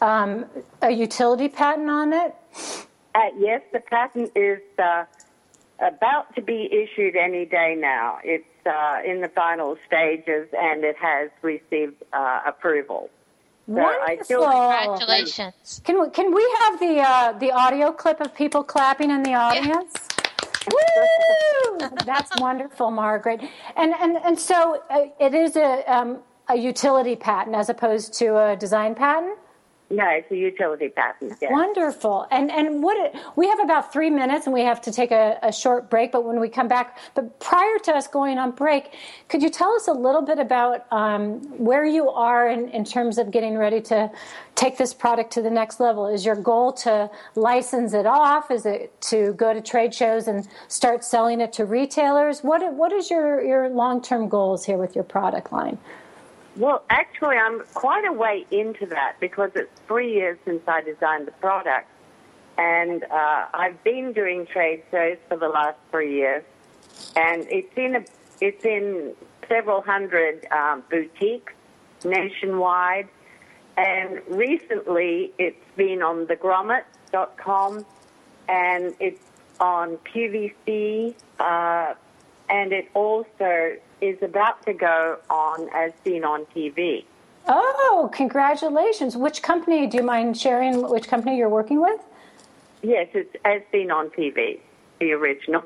um, 0.00 0.46
a 0.80 0.92
utility 0.92 1.48
patent 1.48 1.90
on 1.90 2.12
it? 2.12 2.36
Uh, 3.16 3.30
yes, 3.38 3.62
the 3.72 3.80
patent 3.80 4.30
is 4.36 4.60
uh, 4.78 5.04
about 5.80 6.34
to 6.34 6.42
be 6.42 6.68
issued 6.70 7.16
any 7.16 7.46
day 7.46 7.74
now. 7.74 8.18
It's 8.22 8.44
uh, 8.66 9.00
in 9.06 9.22
the 9.22 9.28
final 9.28 9.78
stages 9.86 10.48
and 10.52 10.84
it 10.84 10.96
has 10.96 11.30
received 11.40 12.02
uh, 12.12 12.40
approval. 12.46 13.08
Wonderful. 13.66 14.42
Congratulations. 14.44 15.80
Can 15.84 16.00
we, 16.00 16.10
can 16.10 16.34
we 16.34 16.56
have 16.60 16.78
the 16.78 17.00
uh, 17.00 17.32
the 17.32 17.52
audio 17.52 17.90
clip 17.90 18.20
of 18.20 18.34
people 18.34 18.62
clapping 18.62 19.10
in 19.10 19.22
the 19.22 19.34
audience? 19.34 19.94
Woo! 20.70 21.78
That's 22.04 22.30
wonderful, 22.38 22.90
Margaret. 22.90 23.40
And 23.76 23.94
and 23.94 24.18
and 24.18 24.38
so 24.38 24.82
uh, 24.90 25.06
it 25.18 25.34
is 25.34 25.56
a 25.56 25.82
um, 25.92 26.18
a 26.48 26.56
utility 26.56 27.16
patent 27.16 27.56
as 27.56 27.68
opposed 27.70 28.12
to 28.18 28.36
a 28.36 28.56
design 28.56 28.94
patent. 28.94 29.38
No, 29.88 30.04
it's 30.08 30.28
a 30.32 30.36
utility 30.36 30.88
patent. 30.88 31.34
Yes. 31.40 31.52
Wonderful. 31.52 32.26
And 32.32 32.50
and 32.50 32.82
what 32.82 33.14
we 33.36 33.46
have 33.46 33.60
about 33.60 33.92
three 33.92 34.10
minutes, 34.10 34.46
and 34.46 34.52
we 34.52 34.62
have 34.62 34.80
to 34.82 34.92
take 34.92 35.12
a, 35.12 35.38
a, 35.44 35.52
short 35.52 35.88
break. 35.88 36.10
But 36.10 36.24
when 36.24 36.40
we 36.40 36.48
come 36.48 36.66
back, 36.66 36.98
but 37.14 37.38
prior 37.38 37.78
to 37.84 37.92
us 37.92 38.08
going 38.08 38.36
on 38.36 38.50
break, 38.50 38.94
could 39.28 39.44
you 39.44 39.48
tell 39.48 39.72
us 39.74 39.86
a 39.86 39.92
little 39.92 40.22
bit 40.22 40.40
about 40.40 40.86
um, 40.90 41.40
where 41.56 41.84
you 41.84 42.10
are 42.10 42.48
in, 42.48 42.68
in 42.70 42.84
terms 42.84 43.16
of 43.16 43.30
getting 43.30 43.56
ready 43.56 43.80
to 43.82 44.10
take 44.56 44.76
this 44.76 44.92
product 44.92 45.32
to 45.34 45.42
the 45.42 45.50
next 45.50 45.78
level? 45.78 46.08
Is 46.08 46.26
your 46.26 46.36
goal 46.36 46.72
to 46.72 47.08
license 47.36 47.94
it 47.94 48.06
off? 48.06 48.50
Is 48.50 48.66
it 48.66 49.00
to 49.02 49.34
go 49.34 49.54
to 49.54 49.60
trade 49.60 49.94
shows 49.94 50.26
and 50.26 50.48
start 50.66 51.04
selling 51.04 51.40
it 51.40 51.52
to 51.54 51.64
retailers? 51.64 52.40
What 52.40 52.74
what 52.74 52.92
is 52.92 53.08
your 53.08 53.40
your 53.40 53.68
long 53.68 54.02
term 54.02 54.28
goals 54.28 54.64
here 54.64 54.78
with 54.78 54.96
your 54.96 55.04
product 55.04 55.52
line? 55.52 55.78
Well, 56.56 56.84
actually, 56.88 57.36
I'm 57.36 57.62
quite 57.74 58.06
a 58.06 58.12
way 58.12 58.46
into 58.50 58.86
that 58.86 59.16
because 59.20 59.50
it's 59.54 59.70
three 59.86 60.14
years 60.14 60.38
since 60.46 60.62
I 60.66 60.80
designed 60.80 61.26
the 61.26 61.32
product. 61.32 61.88
And 62.56 63.04
uh, 63.04 63.46
I've 63.52 63.82
been 63.84 64.14
doing 64.14 64.46
trade 64.46 64.82
shows 64.90 65.18
for 65.28 65.36
the 65.36 65.48
last 65.48 65.76
three 65.90 66.14
years. 66.14 66.44
And 67.14 67.46
it's 67.50 67.76
in, 67.76 67.96
a, 67.96 68.04
it's 68.40 68.64
in 68.64 69.12
several 69.46 69.82
hundred 69.82 70.46
um, 70.50 70.82
boutiques 70.90 71.52
nationwide. 72.02 73.08
And 73.76 74.22
recently, 74.26 75.32
it's 75.38 75.62
been 75.76 76.00
on 76.00 76.26
thegrommet.com 76.26 77.84
and 78.48 78.94
it's 78.98 79.22
on 79.60 79.98
QVC. 79.98 81.14
Uh, 81.38 81.94
and 82.48 82.72
it 82.72 82.88
also 82.94 83.76
is 84.00 84.20
about 84.22 84.64
to 84.66 84.72
go 84.72 85.18
on 85.30 85.68
as 85.74 85.92
seen 86.04 86.24
on 86.24 86.46
TV. 86.54 87.04
Oh, 87.48 88.10
congratulations. 88.12 89.16
Which 89.16 89.42
company, 89.42 89.86
do 89.86 89.98
you 89.98 90.02
mind 90.02 90.36
sharing 90.36 90.88
which 90.88 91.08
company 91.08 91.36
you're 91.36 91.48
working 91.48 91.80
with? 91.80 92.00
Yes, 92.82 93.08
it's 93.14 93.34
as 93.44 93.62
seen 93.72 93.90
on 93.90 94.10
TV, 94.10 94.60
the 95.00 95.12
original. 95.12 95.62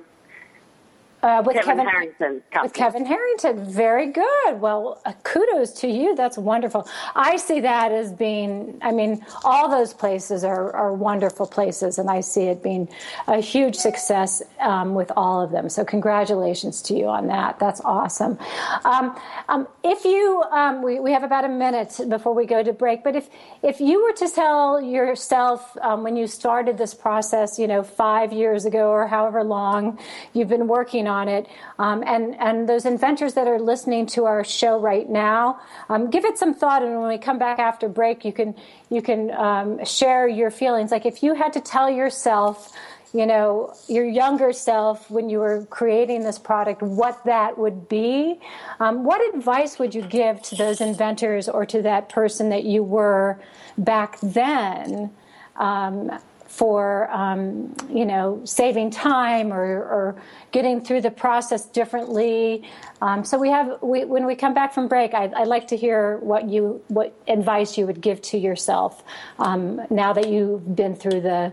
Uh, 1.22 1.42
with 1.44 1.54
Kevin, 1.56 1.76
Kevin 1.76 1.86
Harrington's 1.86 2.42
company. 2.50 2.62
With 2.62 2.72
Kevin 2.72 3.04
Harrington, 3.04 3.64
very 3.70 4.06
good. 4.06 4.60
Well, 4.60 5.02
uh, 5.04 5.12
kudos 5.22 5.72
to 5.80 5.88
you. 5.88 6.16
That's 6.16 6.38
wonderful. 6.38 6.88
I 7.14 7.36
see 7.36 7.60
that 7.60 7.92
as 7.92 8.10
being, 8.12 8.78
I 8.80 8.92
mean, 8.92 9.24
all 9.44 9.68
those 9.68 9.92
places 9.92 10.44
are, 10.44 10.72
are 10.72 10.94
wonderful 10.94 11.46
places, 11.46 11.98
and 11.98 12.08
I 12.10 12.20
see 12.20 12.44
it 12.44 12.62
being 12.62 12.88
a 13.26 13.40
huge 13.40 13.76
success 13.76 14.42
um, 14.60 14.94
with 14.94 15.12
all 15.14 15.42
of 15.42 15.50
them. 15.50 15.68
So, 15.68 15.84
congratulations 15.84 16.80
to 16.82 16.94
you 16.94 17.06
on 17.06 17.26
that. 17.26 17.58
That's 17.58 17.82
awesome. 17.82 18.38
Um, 18.84 19.14
um, 19.48 19.68
if 19.84 20.04
you, 20.04 20.42
um, 20.50 20.82
we, 20.82 21.00
we 21.00 21.12
have 21.12 21.22
about 21.22 21.44
a 21.44 21.48
minute 21.48 22.00
before 22.08 22.34
we 22.34 22.46
go 22.46 22.62
to 22.62 22.72
break, 22.72 23.04
but 23.04 23.14
if, 23.14 23.28
if 23.62 23.80
you 23.80 24.02
were 24.02 24.12
to 24.12 24.28
tell 24.28 24.80
yourself 24.80 25.76
um, 25.82 26.02
when 26.02 26.16
you 26.16 26.26
started 26.26 26.78
this 26.78 26.94
process, 26.94 27.58
you 27.58 27.66
know, 27.66 27.82
five 27.82 28.32
years 28.32 28.64
ago 28.64 28.88
or 28.88 29.06
however 29.06 29.44
long 29.44 29.98
you've 30.32 30.48
been 30.48 30.66
working 30.66 31.06
on 31.10 31.28
it. 31.28 31.44
Um, 31.78 31.98
and, 32.06 32.24
and 32.40 32.68
those 32.68 32.84
inventors 32.86 33.34
that 33.34 33.46
are 33.46 33.60
listening 33.72 34.06
to 34.14 34.20
our 34.24 34.42
show 34.44 34.74
right 34.78 35.08
now, 35.08 35.60
um, 35.90 36.08
give 36.14 36.24
it 36.24 36.38
some 36.38 36.54
thought. 36.54 36.82
And 36.82 36.98
when 36.98 37.08
we 37.08 37.18
come 37.18 37.38
back 37.38 37.58
after 37.58 37.88
break, 37.88 38.24
you 38.24 38.32
can, 38.32 38.54
you 38.88 39.02
can 39.02 39.30
um, 39.32 39.84
share 39.84 40.28
your 40.28 40.50
feelings. 40.50 40.90
Like 40.90 41.06
if 41.06 41.22
you 41.24 41.34
had 41.34 41.52
to 41.58 41.60
tell 41.60 41.90
yourself, 41.90 42.72
you 43.12 43.26
know, 43.26 43.74
your 43.88 44.04
younger 44.04 44.52
self 44.52 45.10
when 45.10 45.28
you 45.28 45.40
were 45.40 45.66
creating 45.66 46.22
this 46.22 46.38
product, 46.38 46.80
what 46.80 47.24
that 47.24 47.58
would 47.58 47.88
be. 47.88 48.38
Um, 48.78 49.04
what 49.04 49.20
advice 49.34 49.78
would 49.80 49.94
you 49.94 50.02
give 50.02 50.40
to 50.42 50.54
those 50.54 50.80
inventors 50.80 51.48
or 51.48 51.66
to 51.66 51.82
that 51.82 52.08
person 52.08 52.50
that 52.50 52.64
you 52.64 52.84
were 52.84 53.40
back 53.76 54.18
then? 54.20 55.10
Um, 55.56 56.18
for 56.50 57.08
um, 57.12 57.72
you 57.88 58.04
know 58.04 58.40
saving 58.44 58.90
time 58.90 59.52
or, 59.52 59.62
or, 59.62 60.22
getting 60.50 60.80
through 60.80 61.00
the 61.00 61.10
process 61.10 61.64
differently. 61.66 62.68
Um, 63.00 63.24
so 63.24 63.38
we 63.38 63.50
have 63.50 63.80
we, 63.82 64.04
when 64.04 64.26
we 64.26 64.34
come 64.34 64.52
back 64.52 64.74
from 64.74 64.88
break, 64.88 65.14
I'd, 65.14 65.32
I'd, 65.34 65.46
like 65.46 65.68
to 65.68 65.76
hear 65.76 66.18
what 66.18 66.48
you 66.48 66.82
what 66.88 67.14
advice 67.28 67.78
you 67.78 67.86
would 67.86 68.00
give 68.00 68.20
to 68.22 68.36
yourself 68.36 69.04
um, 69.38 69.80
now 69.90 70.12
that 70.12 70.28
you've 70.28 70.74
been 70.74 70.96
through 70.96 71.20
the 71.20 71.52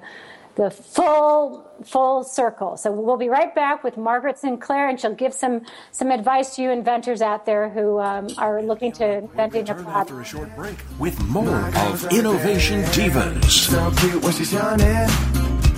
the 0.56 0.72
full 0.72 1.67
full 1.84 2.24
circle. 2.24 2.78
So 2.78 2.92
we'll 2.92 3.18
be 3.18 3.30
right 3.30 3.54
back 3.54 3.84
with 3.84 3.98
Margaret 3.98 4.38
Sinclair, 4.38 4.90
and 4.90 5.00
she'll 5.00 5.16
give 5.16 5.34
some 5.34 5.66
some 5.92 6.12
advice 6.12 6.56
to 6.56 6.62
you 6.64 6.72
inventors 6.72 7.22
out 7.22 7.46
there 7.46 7.70
who 7.70 8.00
um, 8.00 8.28
are 8.38 8.62
looking 8.62 8.92
to 8.94 9.20
inventing 9.20 9.70
a 9.70 9.74
product. 9.74 10.12
After 10.12 10.22
a 10.22 10.26
short 10.26 10.56
break, 10.56 10.78
with 11.00 11.20
more 11.26 11.70
of 11.78 12.12
Innovation 12.12 12.84
Divas. 12.84 13.50
So 13.50 13.92
cute 13.98 14.24
when 14.24 14.34
she's 14.34 14.52
shining, 14.52 15.08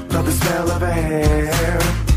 love 0.10 0.26
the 0.26 0.32
smell 0.32 0.72
of 0.72 0.82
her 0.82 0.92
hair. 0.92 2.09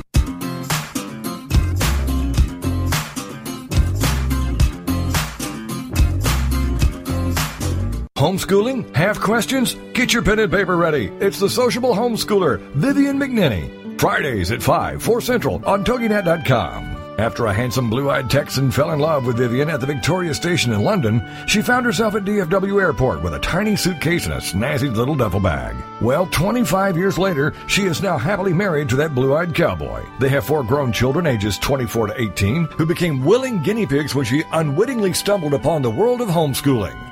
Homeschooling? 8.22 8.94
Have 8.94 9.20
questions? 9.20 9.74
Get 9.94 10.12
your 10.12 10.22
pen 10.22 10.38
and 10.38 10.52
paper 10.52 10.76
ready. 10.76 11.06
It's 11.18 11.40
the 11.40 11.50
sociable 11.50 11.92
homeschooler, 11.92 12.60
Vivian 12.70 13.18
McNinney. 13.18 14.00
Fridays 14.00 14.52
at 14.52 14.62
5, 14.62 15.02
4 15.02 15.20
Central 15.20 15.60
on 15.66 15.84
TogiNet.com. 15.84 17.18
After 17.18 17.46
a 17.46 17.52
handsome 17.52 17.90
blue-eyed 17.90 18.30
Texan 18.30 18.70
fell 18.70 18.92
in 18.92 19.00
love 19.00 19.26
with 19.26 19.38
Vivian 19.38 19.68
at 19.68 19.80
the 19.80 19.86
Victoria 19.86 20.32
Station 20.34 20.72
in 20.72 20.84
London, 20.84 21.20
she 21.48 21.62
found 21.62 21.84
herself 21.84 22.14
at 22.14 22.24
DFW 22.24 22.80
Airport 22.80 23.22
with 23.22 23.34
a 23.34 23.40
tiny 23.40 23.74
suitcase 23.74 24.26
and 24.26 24.34
a 24.34 24.38
snazzy 24.38 24.94
little 24.94 25.16
duffel 25.16 25.40
bag. 25.40 25.74
Well, 26.00 26.26
25 26.26 26.96
years 26.96 27.18
later, 27.18 27.52
she 27.66 27.86
is 27.86 28.02
now 28.02 28.18
happily 28.18 28.52
married 28.52 28.88
to 28.90 28.96
that 28.96 29.16
blue-eyed 29.16 29.52
cowboy. 29.52 30.04
They 30.20 30.28
have 30.28 30.46
four 30.46 30.62
grown 30.62 30.92
children 30.92 31.26
ages 31.26 31.58
24 31.58 32.06
to 32.06 32.20
18 32.20 32.66
who 32.66 32.86
became 32.86 33.24
willing 33.24 33.60
guinea 33.64 33.86
pigs 33.86 34.14
when 34.14 34.24
she 34.24 34.44
unwittingly 34.52 35.12
stumbled 35.12 35.54
upon 35.54 35.82
the 35.82 35.90
world 35.90 36.20
of 36.20 36.28
homeschooling. 36.28 37.11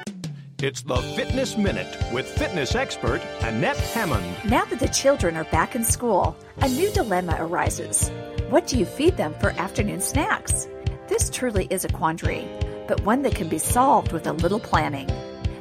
It's 0.63 0.83
the 0.83 0.97
Fitness 1.15 1.57
Minute 1.57 1.97
with 2.13 2.27
fitness 2.37 2.75
expert 2.75 3.19
Annette 3.41 3.77
Hammond. 3.77 4.35
Now 4.47 4.63
that 4.65 4.77
the 4.77 4.89
children 4.89 5.35
are 5.35 5.45
back 5.45 5.73
in 5.73 5.83
school, 5.83 6.37
a 6.59 6.69
new 6.69 6.91
dilemma 6.91 7.35
arises. 7.39 8.09
What 8.51 8.67
do 8.67 8.77
you 8.77 8.85
feed 8.85 9.17
them 9.17 9.33
for 9.39 9.49
afternoon 9.59 10.01
snacks? 10.01 10.67
This 11.07 11.31
truly 11.31 11.65
is 11.71 11.83
a 11.83 11.89
quandary, 11.89 12.47
but 12.87 13.03
one 13.03 13.23
that 13.23 13.33
can 13.33 13.49
be 13.49 13.57
solved 13.57 14.11
with 14.11 14.27
a 14.27 14.33
little 14.33 14.59
planning. 14.59 15.07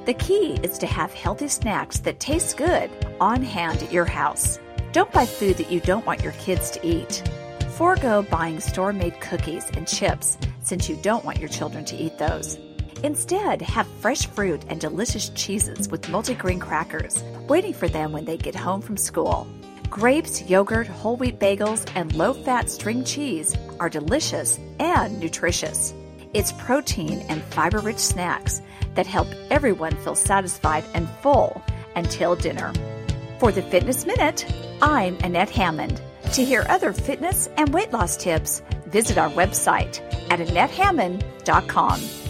The 0.04 0.12
key 0.12 0.58
is 0.62 0.76
to 0.76 0.86
have 0.86 1.14
healthy 1.14 1.48
snacks 1.48 2.00
that 2.00 2.20
taste 2.20 2.58
good 2.58 2.90
on 3.22 3.42
hand 3.42 3.82
at 3.82 3.94
your 3.94 4.04
house. 4.04 4.58
Don't 4.92 5.12
buy 5.12 5.24
food 5.24 5.56
that 5.56 5.72
you 5.72 5.80
don't 5.80 6.04
want 6.04 6.22
your 6.22 6.32
kids 6.32 6.70
to 6.72 6.86
eat. 6.86 7.26
Forego 7.70 8.20
buying 8.20 8.60
store 8.60 8.92
made 8.92 9.18
cookies 9.22 9.64
and 9.70 9.88
chips 9.88 10.36
since 10.60 10.90
you 10.90 10.96
don't 10.96 11.24
want 11.24 11.38
your 11.38 11.48
children 11.48 11.86
to 11.86 11.96
eat 11.96 12.18
those. 12.18 12.58
Instead, 13.02 13.62
have 13.62 13.86
fresh 14.00 14.26
fruit 14.26 14.62
and 14.68 14.80
delicious 14.80 15.30
cheeses 15.30 15.88
with 15.88 16.02
multigrain 16.02 16.60
crackers 16.60 17.22
waiting 17.48 17.72
for 17.72 17.88
them 17.88 18.12
when 18.12 18.24
they 18.24 18.36
get 18.36 18.54
home 18.54 18.82
from 18.82 18.96
school. 18.96 19.46
Grapes, 19.88 20.48
yogurt, 20.48 20.86
whole 20.86 21.16
wheat 21.16 21.38
bagels, 21.40 21.90
and 21.94 22.14
low 22.14 22.32
fat 22.32 22.70
string 22.70 23.02
cheese 23.02 23.56
are 23.80 23.88
delicious 23.88 24.58
and 24.78 25.18
nutritious. 25.18 25.92
It's 26.32 26.52
protein 26.52 27.24
and 27.28 27.42
fiber 27.42 27.80
rich 27.80 27.98
snacks 27.98 28.62
that 28.94 29.06
help 29.06 29.26
everyone 29.50 29.96
feel 29.96 30.14
satisfied 30.14 30.84
and 30.94 31.08
full 31.22 31.60
until 31.96 32.36
dinner. 32.36 32.72
For 33.40 33.50
the 33.50 33.62
Fitness 33.62 34.06
Minute, 34.06 34.46
I'm 34.80 35.16
Annette 35.24 35.50
Hammond. 35.50 36.00
To 36.34 36.44
hear 36.44 36.64
other 36.68 36.92
fitness 36.92 37.48
and 37.56 37.74
weight 37.74 37.92
loss 37.92 38.16
tips, 38.16 38.62
visit 38.86 39.18
our 39.18 39.30
website 39.30 40.00
at 40.30 40.38
AnnetteHammond.com. 40.38 42.29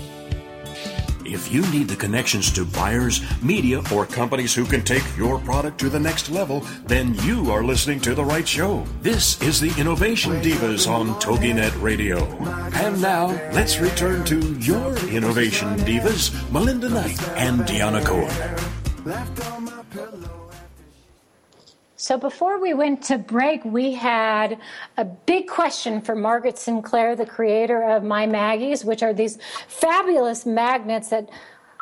If 1.32 1.52
you 1.52 1.62
need 1.70 1.86
the 1.86 1.94
connections 1.94 2.50
to 2.52 2.64
buyers, 2.64 3.20
media, 3.40 3.82
or 3.94 4.04
companies 4.04 4.52
who 4.52 4.64
can 4.64 4.82
take 4.82 5.04
your 5.16 5.38
product 5.38 5.78
to 5.78 5.88
the 5.88 6.00
next 6.00 6.28
level, 6.28 6.66
then 6.86 7.14
you 7.22 7.52
are 7.52 7.62
listening 7.62 8.00
to 8.00 8.16
the 8.16 8.24
right 8.24 8.46
show. 8.46 8.84
This 9.00 9.40
is 9.40 9.60
the 9.60 9.72
Innovation 9.80 10.32
Divas 10.42 10.90
on 10.90 11.14
TogiNet 11.20 11.80
Radio. 11.80 12.26
And 12.74 13.00
now, 13.00 13.28
let's 13.52 13.78
return 13.78 14.24
to 14.24 14.40
your 14.58 14.96
Innovation 15.08 15.68
Divas, 15.78 16.32
Melinda 16.50 16.88
Knight 16.88 17.22
and 17.36 17.60
Deanna 17.60 18.04
Cohen. 18.04 18.56
So 22.10 22.18
before 22.18 22.58
we 22.58 22.74
went 22.74 23.04
to 23.04 23.18
break, 23.18 23.64
we 23.64 23.92
had 23.92 24.58
a 24.96 25.04
big 25.04 25.46
question 25.46 26.00
for 26.00 26.16
Margaret 26.16 26.58
Sinclair, 26.58 27.14
the 27.14 27.24
creator 27.24 27.84
of 27.88 28.02
My 28.02 28.26
Maggies, 28.26 28.84
which 28.84 29.04
are 29.04 29.12
these 29.12 29.38
fabulous 29.68 30.44
magnets 30.44 31.10
that 31.10 31.30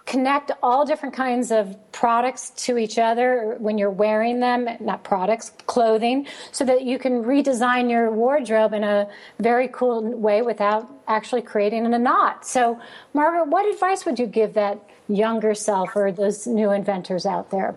connect 0.05 0.51
all 0.63 0.85
different 0.85 1.15
kinds 1.15 1.51
of 1.51 1.75
products 1.93 2.51
to 2.67 2.77
each 2.77 2.99
other 2.99 3.57
when 3.59 3.79
you're 3.79 3.91
wearing 3.91 4.39
them, 4.39 4.69
not 4.81 5.03
products, 5.03 5.53
clothing, 5.67 6.27
so 6.53 6.63
that 6.63 6.83
you 6.83 6.99
can 6.99 7.25
redesign 7.25 7.91
your 7.91 8.11
wardrobe 8.11 8.75
in 8.75 8.85
a 8.85 9.09
very 9.39 9.69
cool 9.69 10.03
way 10.03 10.43
without 10.43 10.91
actually 11.09 11.41
creating 11.41 11.87
a 11.87 11.99
knot. 11.99 12.45
So, 12.45 12.79
Margaret, 13.15 13.49
what 13.49 13.67
advice 13.67 14.05
would 14.05 14.19
you 14.19 14.27
give 14.27 14.53
that 14.53 14.79
younger 15.09 15.55
self 15.55 15.97
or 15.97 16.13
those 16.13 16.47
new 16.47 16.71
inventors 16.71 17.25
out 17.25 17.51
there? 17.51 17.75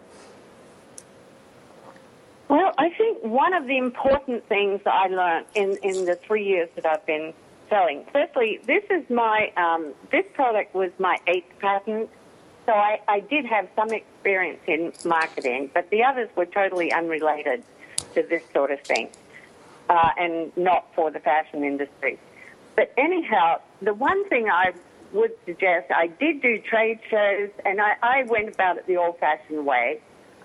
Well, 2.51 2.73
I 2.77 2.89
think 2.89 3.23
one 3.23 3.53
of 3.53 3.65
the 3.65 3.77
important 3.77 4.45
things 4.49 4.81
that 4.83 4.93
I 4.93 5.07
learned 5.07 5.45
in, 5.55 5.77
in 5.83 6.03
the 6.03 6.17
three 6.17 6.43
years 6.43 6.67
that 6.75 6.85
I've 6.85 7.05
been 7.05 7.33
selling, 7.69 8.03
firstly, 8.11 8.59
this 8.67 8.83
is 8.89 9.09
my, 9.09 9.53
um, 9.55 9.93
this 10.11 10.25
product 10.33 10.75
was 10.75 10.91
my 10.99 11.17
eighth 11.27 11.47
patent, 11.59 12.09
so 12.65 12.73
I, 12.73 12.99
I 13.07 13.21
did 13.21 13.45
have 13.45 13.69
some 13.73 13.91
experience 13.91 14.59
in 14.67 14.91
marketing, 15.05 15.71
but 15.73 15.89
the 15.91 16.03
others 16.03 16.27
were 16.35 16.45
totally 16.45 16.91
unrelated 16.91 17.63
to 18.15 18.23
this 18.23 18.43
sort 18.51 18.71
of 18.71 18.81
thing, 18.81 19.07
uh, 19.87 20.09
and 20.17 20.51
not 20.57 20.93
for 20.93 21.09
the 21.09 21.21
fashion 21.21 21.63
industry. 21.63 22.19
But 22.75 22.91
anyhow, 22.97 23.61
the 23.81 23.93
one 23.93 24.27
thing 24.27 24.49
I 24.49 24.73
would 25.13 25.31
suggest, 25.45 25.89
I 25.89 26.07
did 26.07 26.41
do 26.41 26.59
trade 26.59 26.99
shows, 27.09 27.49
and 27.63 27.79
I, 27.79 27.93
I 28.03 28.23
went 28.23 28.53
about 28.53 28.75
it 28.75 28.87
the 28.87 28.97
old-fashioned 28.97 29.65
way 29.65 30.01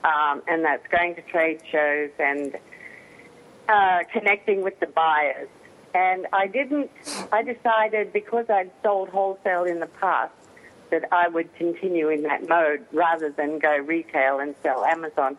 um, 0.07 0.43
and 0.47 0.65
that's 0.65 0.87
going 0.89 1.17
to 1.17 1.23
trade 1.23 1.61
shows 1.71 2.11
and 2.19 2.57
uh, 3.69 3.99
connecting 4.13 4.63
with 4.63 4.79
the 4.79 4.87
buyers. 4.87 5.49
And 5.95 6.27
I 6.33 6.47
didn't, 6.47 6.91
I 7.33 7.43
decided 7.43 8.13
because 8.13 8.47
I'd 8.49 8.71
sold 8.83 9.09
wholesale 9.09 9.65
in 9.65 9.81
the 9.81 9.87
past 9.87 10.33
that 10.91 11.05
I 11.11 11.27
would 11.29 11.53
continue 11.57 12.11
in 12.11 12.23
that 12.23 12.49
mode 12.49 12.87
rather 12.93 13.31
than 13.31 13.59
go 13.59 13.77
retail 13.79 14.39
and 14.39 14.55
sell 14.63 14.85
Amazon. 14.85 15.37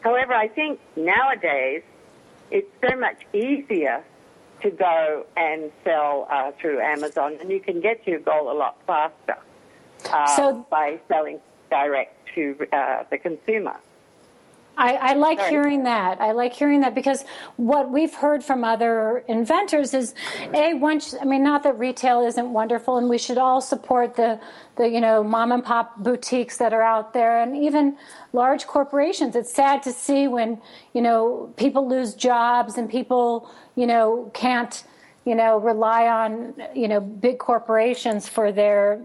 However, 0.00 0.32
I 0.32 0.48
think 0.48 0.80
nowadays 0.96 1.82
it's 2.50 2.70
so 2.88 2.96
much 2.96 3.18
easier 3.32 4.02
to 4.62 4.70
go 4.70 5.26
and 5.36 5.70
sell 5.84 6.26
uh, 6.30 6.50
through 6.60 6.80
Amazon, 6.80 7.36
and 7.40 7.50
you 7.50 7.60
can 7.60 7.80
get 7.80 8.04
to 8.04 8.10
your 8.10 8.20
goal 8.20 8.50
a 8.50 8.56
lot 8.56 8.76
faster 8.86 9.36
uh, 10.10 10.36
so, 10.36 10.66
by 10.68 10.98
selling 11.06 11.38
direct 11.70 12.16
to 12.34 12.56
uh, 12.72 13.04
the 13.10 13.18
consumer. 13.18 13.76
I, 14.78 14.94
I 14.94 15.14
like 15.14 15.40
Sorry. 15.40 15.50
hearing 15.50 15.82
that. 15.82 16.20
I 16.20 16.30
like 16.30 16.52
hearing 16.52 16.82
that 16.82 16.94
because 16.94 17.24
what 17.56 17.90
we've 17.90 18.14
heard 18.14 18.44
from 18.44 18.62
other 18.62 19.24
inventors 19.26 19.92
is, 19.92 20.14
a 20.54 20.74
once 20.74 21.16
I 21.20 21.24
mean, 21.24 21.42
not 21.42 21.64
that 21.64 21.76
retail 21.78 22.24
isn't 22.24 22.52
wonderful, 22.52 22.96
and 22.96 23.08
we 23.08 23.18
should 23.18 23.38
all 23.38 23.60
support 23.60 24.14
the 24.14 24.38
the 24.76 24.88
you 24.88 25.00
know 25.00 25.24
mom 25.24 25.50
and 25.50 25.64
pop 25.64 25.98
boutiques 25.98 26.58
that 26.58 26.72
are 26.72 26.82
out 26.82 27.12
there, 27.12 27.42
and 27.42 27.56
even 27.56 27.96
large 28.32 28.68
corporations. 28.68 29.34
It's 29.34 29.52
sad 29.52 29.82
to 29.82 29.92
see 29.92 30.28
when 30.28 30.62
you 30.92 31.02
know 31.02 31.52
people 31.56 31.88
lose 31.88 32.14
jobs 32.14 32.78
and 32.78 32.88
people 32.88 33.50
you 33.74 33.86
know 33.86 34.30
can't 34.32 34.84
you 35.24 35.34
know 35.34 35.58
rely 35.58 36.06
on 36.06 36.54
you 36.72 36.86
know 36.86 37.00
big 37.00 37.38
corporations 37.38 38.28
for 38.28 38.52
their 38.52 39.00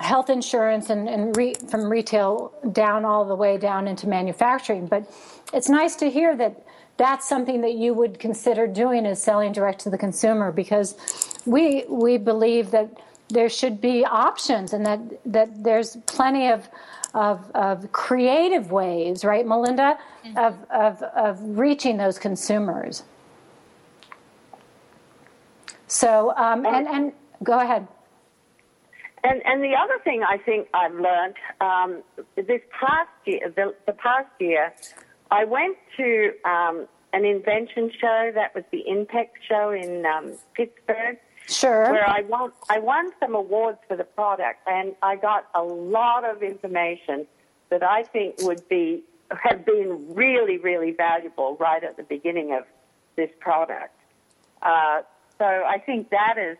health 0.00 0.30
insurance 0.30 0.90
and, 0.90 1.08
and 1.08 1.36
re, 1.36 1.54
from 1.68 1.90
retail 1.90 2.52
down 2.72 3.04
all 3.04 3.24
the 3.24 3.34
way 3.34 3.58
down 3.58 3.88
into 3.88 4.08
manufacturing. 4.08 4.86
But 4.86 5.10
it's 5.52 5.68
nice 5.68 5.96
to 5.96 6.10
hear 6.10 6.36
that 6.36 6.64
that's 6.96 7.28
something 7.28 7.60
that 7.62 7.74
you 7.74 7.94
would 7.94 8.18
consider 8.18 8.66
doing 8.66 9.06
is 9.06 9.22
selling 9.22 9.52
direct 9.52 9.80
to 9.80 9.90
the 9.90 9.98
consumer 9.98 10.52
because 10.52 10.96
we 11.46 11.84
we 11.88 12.18
believe 12.18 12.70
that 12.72 12.90
there 13.28 13.48
should 13.48 13.80
be 13.80 14.04
options 14.04 14.72
and 14.72 14.84
that 14.84 15.00
that 15.24 15.62
there's 15.62 15.96
plenty 16.06 16.48
of 16.48 16.68
of, 17.14 17.50
of 17.52 17.90
creative 17.90 18.70
ways, 18.70 19.24
right, 19.24 19.46
Melinda, 19.46 19.98
mm-hmm. 20.24 20.38
of, 20.38 20.56
of 20.70 21.02
of 21.02 21.58
reaching 21.58 21.96
those 21.96 22.18
consumers. 22.18 23.02
So 25.86 26.34
um, 26.36 26.66
and 26.66 26.86
and 26.86 27.12
go 27.42 27.58
ahead. 27.58 27.86
And, 29.28 29.42
and 29.44 29.62
the 29.62 29.74
other 29.74 29.98
thing 30.04 30.22
I 30.22 30.38
think 30.38 30.68
I've 30.72 30.94
learned 30.94 31.34
um, 31.60 32.02
this 32.34 32.62
past 32.70 33.10
year, 33.26 33.52
the, 33.54 33.74
the, 33.86 33.92
past 33.92 34.30
year, 34.40 34.72
I 35.30 35.44
went 35.44 35.76
to 35.98 36.32
um, 36.46 36.86
an 37.12 37.26
invention 37.26 37.90
show 38.00 38.30
that 38.34 38.54
was 38.54 38.64
the 38.72 38.84
INPEX 38.88 39.28
show 39.46 39.70
in 39.70 40.06
um, 40.06 40.32
Pittsburgh. 40.54 41.18
Sure. 41.46 41.90
Where 41.90 42.08
I 42.08 42.22
won, 42.22 42.52
I 42.70 42.78
won 42.78 43.10
some 43.20 43.34
awards 43.34 43.78
for 43.86 43.96
the 43.98 44.04
product, 44.04 44.60
and 44.66 44.94
I 45.02 45.16
got 45.16 45.48
a 45.54 45.62
lot 45.62 46.24
of 46.24 46.42
information 46.42 47.26
that 47.68 47.82
I 47.82 48.04
think 48.04 48.36
would 48.40 48.66
be 48.70 49.02
have 49.42 49.66
been 49.66 50.14
really, 50.14 50.56
really 50.56 50.92
valuable 50.92 51.58
right 51.60 51.84
at 51.84 51.98
the 51.98 52.02
beginning 52.02 52.54
of 52.54 52.64
this 53.16 53.30
product. 53.40 53.94
Uh, 54.62 55.02
so 55.38 55.44
I 55.44 55.78
think 55.84 56.08
that 56.10 56.36
is 56.38 56.56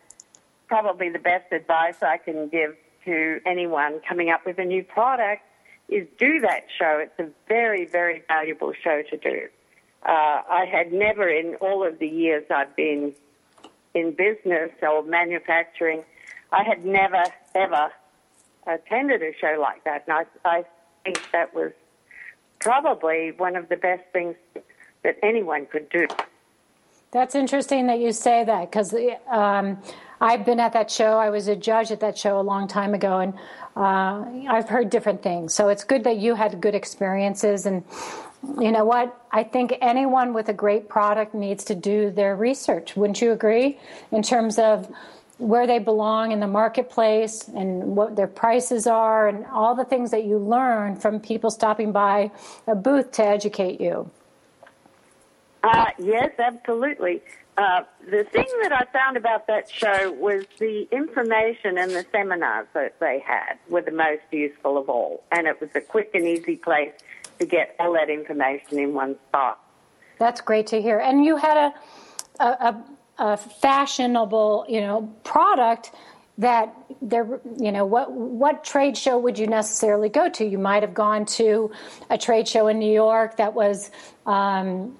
probably 0.68 1.08
the 1.08 1.18
best 1.18 1.52
advice 1.52 2.02
I 2.02 2.18
can 2.18 2.48
give 2.48 2.76
to 3.04 3.40
anyone 3.46 4.00
coming 4.06 4.30
up 4.30 4.44
with 4.46 4.58
a 4.58 4.64
new 4.64 4.84
product 4.84 5.42
is 5.88 6.06
do 6.18 6.40
that 6.40 6.66
show. 6.78 6.98
It's 7.00 7.18
a 7.18 7.28
very, 7.48 7.86
very 7.86 8.22
valuable 8.28 8.72
show 8.84 9.02
to 9.10 9.16
do. 9.16 9.48
Uh, 10.02 10.42
I 10.48 10.66
had 10.70 10.92
never, 10.92 11.28
in 11.28 11.56
all 11.56 11.86
of 11.86 11.98
the 11.98 12.06
years 12.06 12.44
I've 12.54 12.76
been 12.76 13.14
in 13.94 14.12
business 14.12 14.70
or 14.82 15.02
manufacturing, 15.02 16.04
I 16.52 16.62
had 16.62 16.84
never, 16.84 17.24
ever 17.54 17.90
attended 18.66 19.22
a 19.22 19.32
show 19.40 19.58
like 19.60 19.84
that. 19.84 20.04
And 20.06 20.26
I, 20.44 20.48
I 20.48 20.64
think 21.04 21.20
that 21.32 21.54
was 21.54 21.72
probably 22.60 23.32
one 23.36 23.56
of 23.56 23.68
the 23.68 23.76
best 23.76 24.04
things 24.12 24.36
that 25.02 25.16
anyone 25.22 25.66
could 25.66 25.88
do. 25.88 26.06
That's 27.10 27.34
interesting 27.34 27.86
that 27.86 28.00
you 28.00 28.12
say 28.12 28.44
that 28.44 28.70
because 28.70 28.94
um, 29.30 29.78
I've 30.20 30.44
been 30.44 30.60
at 30.60 30.72
that 30.72 30.90
show. 30.90 31.18
I 31.18 31.30
was 31.30 31.48
a 31.48 31.56
judge 31.56 31.90
at 31.90 32.00
that 32.00 32.18
show 32.18 32.40
a 32.40 32.42
long 32.42 32.66
time 32.66 32.94
ago, 32.94 33.20
and 33.20 33.34
uh, 33.76 34.24
I've 34.48 34.68
heard 34.68 34.90
different 34.90 35.22
things. 35.22 35.54
So 35.54 35.68
it's 35.68 35.84
good 35.84 36.04
that 36.04 36.16
you 36.16 36.34
had 36.34 36.60
good 36.60 36.74
experiences. 36.74 37.66
And 37.66 37.84
you 38.58 38.72
know 38.72 38.84
what? 38.84 39.16
I 39.30 39.44
think 39.44 39.74
anyone 39.80 40.32
with 40.32 40.48
a 40.48 40.52
great 40.52 40.88
product 40.88 41.34
needs 41.34 41.64
to 41.64 41.74
do 41.74 42.10
their 42.10 42.34
research. 42.34 42.96
Wouldn't 42.96 43.20
you 43.20 43.32
agree? 43.32 43.78
In 44.10 44.22
terms 44.22 44.58
of 44.58 44.88
where 45.38 45.68
they 45.68 45.78
belong 45.78 46.32
in 46.32 46.40
the 46.40 46.48
marketplace 46.48 47.46
and 47.46 47.94
what 47.94 48.16
their 48.16 48.26
prices 48.26 48.88
are, 48.88 49.28
and 49.28 49.46
all 49.46 49.76
the 49.76 49.84
things 49.84 50.10
that 50.10 50.24
you 50.24 50.36
learn 50.36 50.96
from 50.96 51.20
people 51.20 51.48
stopping 51.48 51.92
by 51.92 52.32
a 52.66 52.74
booth 52.74 53.12
to 53.12 53.24
educate 53.24 53.80
you. 53.80 54.10
Uh, 55.62 55.86
yes, 55.98 56.32
absolutely. 56.40 57.22
Uh, 57.58 57.82
the 58.08 58.22
thing 58.22 58.46
that 58.62 58.72
I 58.72 58.84
found 58.92 59.16
about 59.16 59.48
that 59.48 59.68
show 59.68 60.12
was 60.12 60.44
the 60.60 60.86
information 60.92 61.76
and 61.76 61.90
the 61.90 62.06
seminars 62.12 62.68
that 62.72 63.00
they 63.00 63.18
had 63.18 63.58
were 63.68 63.82
the 63.82 63.90
most 63.90 64.22
useful 64.30 64.78
of 64.78 64.88
all. 64.88 65.24
And 65.32 65.48
it 65.48 65.60
was 65.60 65.70
a 65.74 65.80
quick 65.80 66.12
and 66.14 66.24
easy 66.24 66.54
place 66.54 66.92
to 67.40 67.46
get 67.46 67.74
all 67.80 67.94
that 67.94 68.10
information 68.10 68.78
in 68.78 68.94
one 68.94 69.16
spot. 69.28 69.58
That's 70.20 70.40
great 70.40 70.68
to 70.68 70.80
hear. 70.80 71.00
And 71.00 71.24
you 71.24 71.36
had 71.36 71.72
a, 72.38 72.44
a, 72.44 72.84
a 73.18 73.36
fashionable, 73.36 74.66
you 74.68 74.80
know, 74.80 75.12
product 75.24 75.90
that 76.38 76.72
there 77.02 77.40
you 77.58 77.72
know 77.72 77.84
what 77.84 78.12
what 78.12 78.62
trade 78.62 78.96
show 78.96 79.18
would 79.18 79.36
you 79.36 79.48
necessarily 79.48 80.08
go 80.08 80.30
to 80.30 80.44
you 80.44 80.56
might 80.56 80.84
have 80.84 80.94
gone 80.94 81.26
to 81.26 81.68
a 82.10 82.16
trade 82.16 82.46
show 82.46 82.68
in 82.68 82.78
new 82.78 82.92
york 82.92 83.36
that 83.38 83.54
was 83.54 83.90
um, 84.24 84.96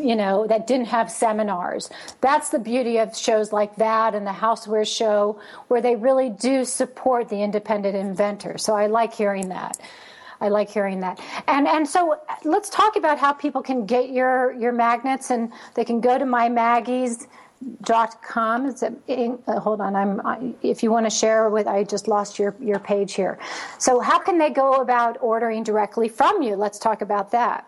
you 0.00 0.16
know, 0.16 0.46
that 0.46 0.66
didn't 0.66 0.86
have 0.86 1.10
seminars. 1.10 1.90
That's 2.20 2.50
the 2.50 2.58
beauty 2.58 2.98
of 2.98 3.16
shows 3.16 3.52
like 3.52 3.76
that 3.76 4.14
and 4.14 4.26
the 4.26 4.32
Houseware 4.32 4.86
Show, 4.86 5.40
where 5.68 5.80
they 5.80 5.96
really 5.96 6.30
do 6.30 6.64
support 6.64 7.28
the 7.28 7.42
independent 7.42 7.96
inventor. 7.96 8.58
So 8.58 8.74
I 8.74 8.86
like 8.86 9.12
hearing 9.12 9.48
that. 9.50 9.78
I 10.40 10.48
like 10.48 10.70
hearing 10.70 11.00
that. 11.00 11.20
And 11.46 11.68
and 11.68 11.88
so 11.88 12.18
let's 12.42 12.68
talk 12.68 12.96
about 12.96 13.18
how 13.18 13.32
people 13.32 13.62
can 13.62 13.86
get 13.86 14.10
your 14.10 14.52
your 14.52 14.72
magnets 14.72 15.30
and 15.30 15.52
they 15.74 15.84
can 15.84 16.00
go 16.00 16.18
to 16.18 16.26
my 16.26 16.48
Maggies 16.48 17.28
dot 17.82 18.20
com. 18.22 18.66
Is 18.66 18.82
it, 18.82 18.92
uh, 19.46 19.60
hold 19.60 19.80
on, 19.80 19.94
I'm. 19.94 20.20
I, 20.26 20.52
if 20.62 20.82
you 20.82 20.90
want 20.90 21.06
to 21.06 21.10
share 21.10 21.48
with, 21.48 21.68
I 21.68 21.84
just 21.84 22.08
lost 22.08 22.40
your 22.40 22.56
your 22.58 22.80
page 22.80 23.14
here. 23.14 23.38
So 23.78 24.00
how 24.00 24.18
can 24.18 24.38
they 24.38 24.50
go 24.50 24.72
about 24.74 25.16
ordering 25.20 25.62
directly 25.62 26.08
from 26.08 26.42
you? 26.42 26.56
Let's 26.56 26.80
talk 26.80 27.02
about 27.02 27.30
that. 27.30 27.64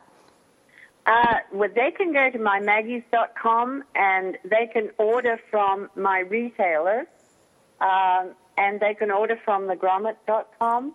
Uh, 1.07 1.37
well, 1.53 1.69
they 1.75 1.91
can 1.91 2.13
go 2.13 2.31
to 2.31 2.39
mymaggies.com 2.39 3.85
and 3.95 4.39
they 4.45 4.67
can 4.73 4.91
order 4.97 5.39
from 5.51 5.91
my 5.97 6.21
retailers, 6.21 7.07
um, 7.81 8.31
and 8.57 8.81
they 8.81 8.95
can 8.95 9.11
order 9.11 9.39
from 9.45 9.65
thegrommet.com. 9.65 10.95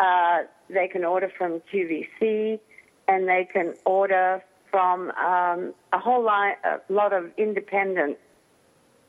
Uh, 0.00 0.38
they 0.70 0.88
can 0.88 1.04
order 1.04 1.30
from 1.36 1.60
QVC, 1.72 2.58
and 3.06 3.28
they 3.28 3.46
can 3.52 3.74
order 3.84 4.42
from 4.70 5.10
um, 5.10 5.74
a 5.92 5.98
whole 5.98 6.24
lot, 6.24 6.56
a 6.64 6.80
lot 6.92 7.12
of 7.12 7.30
independent 7.36 8.16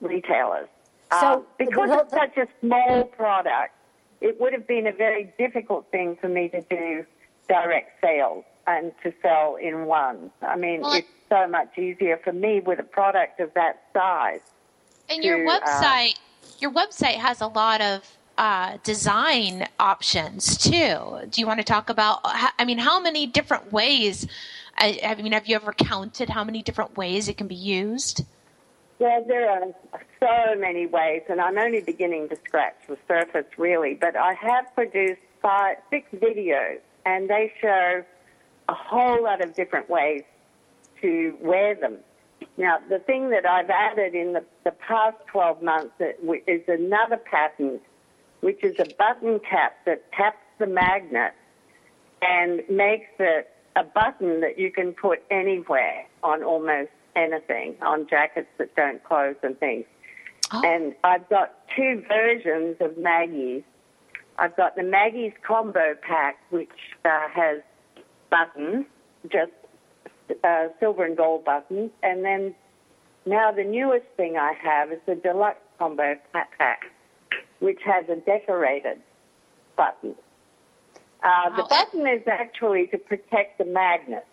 retailers. 0.01 0.67
So 1.11 1.25
uh, 1.25 1.41
because 1.57 1.89
it's 1.91 2.11
such 2.11 2.37
a 2.37 2.47
small 2.59 3.05
product, 3.05 3.73
it 4.19 4.39
would 4.41 4.51
have 4.51 4.67
been 4.67 4.85
a 4.87 4.91
very 4.91 5.33
difficult 5.37 5.89
thing 5.91 6.17
for 6.19 6.27
me 6.27 6.49
to 6.49 6.61
do 6.61 7.05
direct 7.47 8.01
sales 8.01 8.43
and 8.67 8.91
to 9.03 9.13
sell 9.21 9.55
in 9.55 9.85
one. 9.85 10.31
I 10.41 10.55
mean, 10.55 10.81
Well, 10.81 10.93
it's 10.93 11.07
so 11.29 11.47
much 11.47 11.77
easier 11.77 12.17
for 12.23 12.33
me 12.33 12.59
with 12.59 12.79
a 12.79 12.83
product 12.83 13.39
of 13.39 13.53
that 13.53 13.83
size. 13.93 14.41
And 15.09 15.23
your 15.23 15.45
to, 15.45 15.51
uh, 15.51 15.59
website, 15.59 16.15
your 16.59 16.71
website 16.71 17.15
has 17.15 17.41
a 17.41 17.47
lot 17.47 17.81
of 17.81 18.17
uh, 18.37 18.77
design 18.83 19.67
options 19.79 20.57
too. 20.57 21.19
Do 21.29 21.41
you 21.41 21.47
want 21.47 21.59
to 21.59 21.63
talk 21.63 21.89
about? 21.89 22.19
I 22.23 22.65
mean, 22.65 22.79
how 22.79 22.99
many 22.99 23.27
different 23.27 23.71
ways? 23.71 24.27
I, 24.77 24.99
I 25.03 25.15
mean, 25.15 25.31
have 25.31 25.47
you 25.47 25.55
ever 25.55 25.71
counted 25.73 26.29
how 26.29 26.43
many 26.43 26.61
different 26.61 26.97
ways 26.97 27.29
it 27.29 27.37
can 27.37 27.47
be 27.47 27.55
used? 27.55 28.25
Well, 28.99 29.23
there 29.27 29.49
are 29.49 29.73
so 30.19 30.59
many 30.59 30.85
ways, 30.85 31.23
and 31.29 31.41
I'm 31.41 31.57
only 31.57 31.81
beginning 31.81 32.29
to 32.29 32.37
scratch 32.47 32.75
the 32.87 32.97
surface, 33.07 33.45
really. 33.57 33.93
But 33.93 34.15
I 34.15 34.33
have 34.33 34.73
produced 34.73 35.21
five, 35.41 35.77
six 35.89 36.09
videos, 36.13 36.79
and 37.05 37.29
they 37.29 37.53
show 37.61 38.03
a 38.67 38.73
whole 38.73 39.23
lot 39.23 39.43
of 39.43 39.55
different 39.55 39.89
ways 39.89 40.23
to 41.01 41.37
wear 41.41 41.75
them. 41.75 41.97
Now, 42.57 42.79
the 42.89 42.99
thing 42.99 43.29
that 43.31 43.45
I've 43.45 43.69
added 43.69 44.15
in 44.15 44.33
the, 44.33 44.43
the 44.63 44.71
past 44.71 45.17
12 45.31 45.61
months 45.61 45.93
is 45.99 46.61
another 46.67 47.17
patent, 47.17 47.81
which 48.41 48.63
is 48.63 48.75
a 48.79 48.85
button 48.97 49.39
cap 49.39 49.77
that 49.85 50.11
taps 50.11 50.37
the 50.59 50.67
magnet 50.67 51.33
and 52.21 52.61
makes 52.69 53.09
it 53.19 53.49
a 53.75 53.83
button 53.83 54.41
that 54.41 54.57
you 54.57 54.71
can 54.71 54.93
put 54.93 55.21
anywhere 55.29 56.05
on 56.23 56.43
almost 56.43 56.91
anything, 57.15 57.75
on 57.81 58.07
jackets 58.07 58.47
that 58.57 58.75
don't 58.75 59.03
close 59.03 59.35
and 59.43 59.59
things. 59.59 59.85
Oh. 60.51 60.61
And 60.63 60.95
I've 61.03 61.27
got 61.29 61.55
two 61.75 62.03
versions 62.07 62.77
of 62.79 62.97
Maggies. 62.97 63.63
I've 64.37 64.55
got 64.55 64.75
the 64.75 64.83
Maggies 64.83 65.33
combo 65.45 65.95
pack, 66.01 66.37
which 66.49 66.69
uh, 67.03 67.27
has 67.33 67.61
buttons, 68.29 68.85
just 69.31 69.51
uh, 70.43 70.67
silver 70.79 71.05
and 71.05 71.17
gold 71.17 71.45
buttons, 71.45 71.91
and 72.03 72.23
then 72.23 72.55
now 73.25 73.51
the 73.51 73.63
newest 73.63 74.05
thing 74.17 74.37
I 74.37 74.53
have 74.61 74.91
is 74.91 74.99
the 75.05 75.15
deluxe 75.15 75.59
combo 75.79 76.15
pa- 76.31 76.47
pack, 76.57 76.83
which 77.59 77.79
has 77.85 78.05
a 78.09 78.17
decorated 78.17 78.99
button. 79.75 80.15
Uh, 81.23 81.55
the 81.55 81.63
button 81.63 82.07
is 82.07 82.21
actually 82.27 82.87
to 82.87 82.97
protect 82.97 83.57
the 83.57 83.65
magnet. 83.65 84.27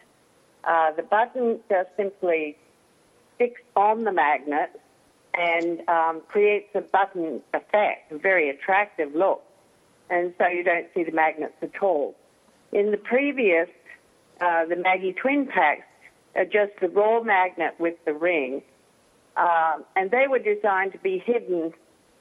Uh, 0.65 0.93
the 0.93 1.03
button 1.03 1.59
just 1.69 1.89
simply 1.97 2.57
sticks 3.35 3.63
on 3.75 4.05
the 4.05 4.13
magnet 4.13 4.79
and 5.35 5.81
um, 5.89 6.21
creates 6.29 6.69
a 6.75 6.81
button 6.81 7.41
effect, 7.55 8.13
a 8.13 8.19
very 8.19 8.51
attractive 8.51 9.15
look. 9.15 9.43
And 10.11 10.35
so 10.37 10.47
you 10.47 10.63
don't 10.63 10.87
see 10.95 11.05
the 11.05 11.13
magnets 11.13 11.55
at 11.63 11.83
all. 11.83 12.15
In 12.73 12.91
the 12.91 12.99
previous, 12.99 13.69
uh, 14.43 14.65
the 14.67 14.77
Maggie 14.77 15.13
Twin 15.13 15.47
Packs 15.47 15.87
are 16.35 16.45
just 16.45 16.73
the 16.81 16.89
raw 16.89 17.23
magnet 17.23 17.75
with 17.79 17.95
the 18.05 18.13
ring, 18.13 18.63
um, 19.37 19.85
and 19.95 20.11
they 20.11 20.27
were 20.29 20.39
designed 20.39 20.93
to 20.93 20.99
be 20.99 21.19
hidden 21.19 21.73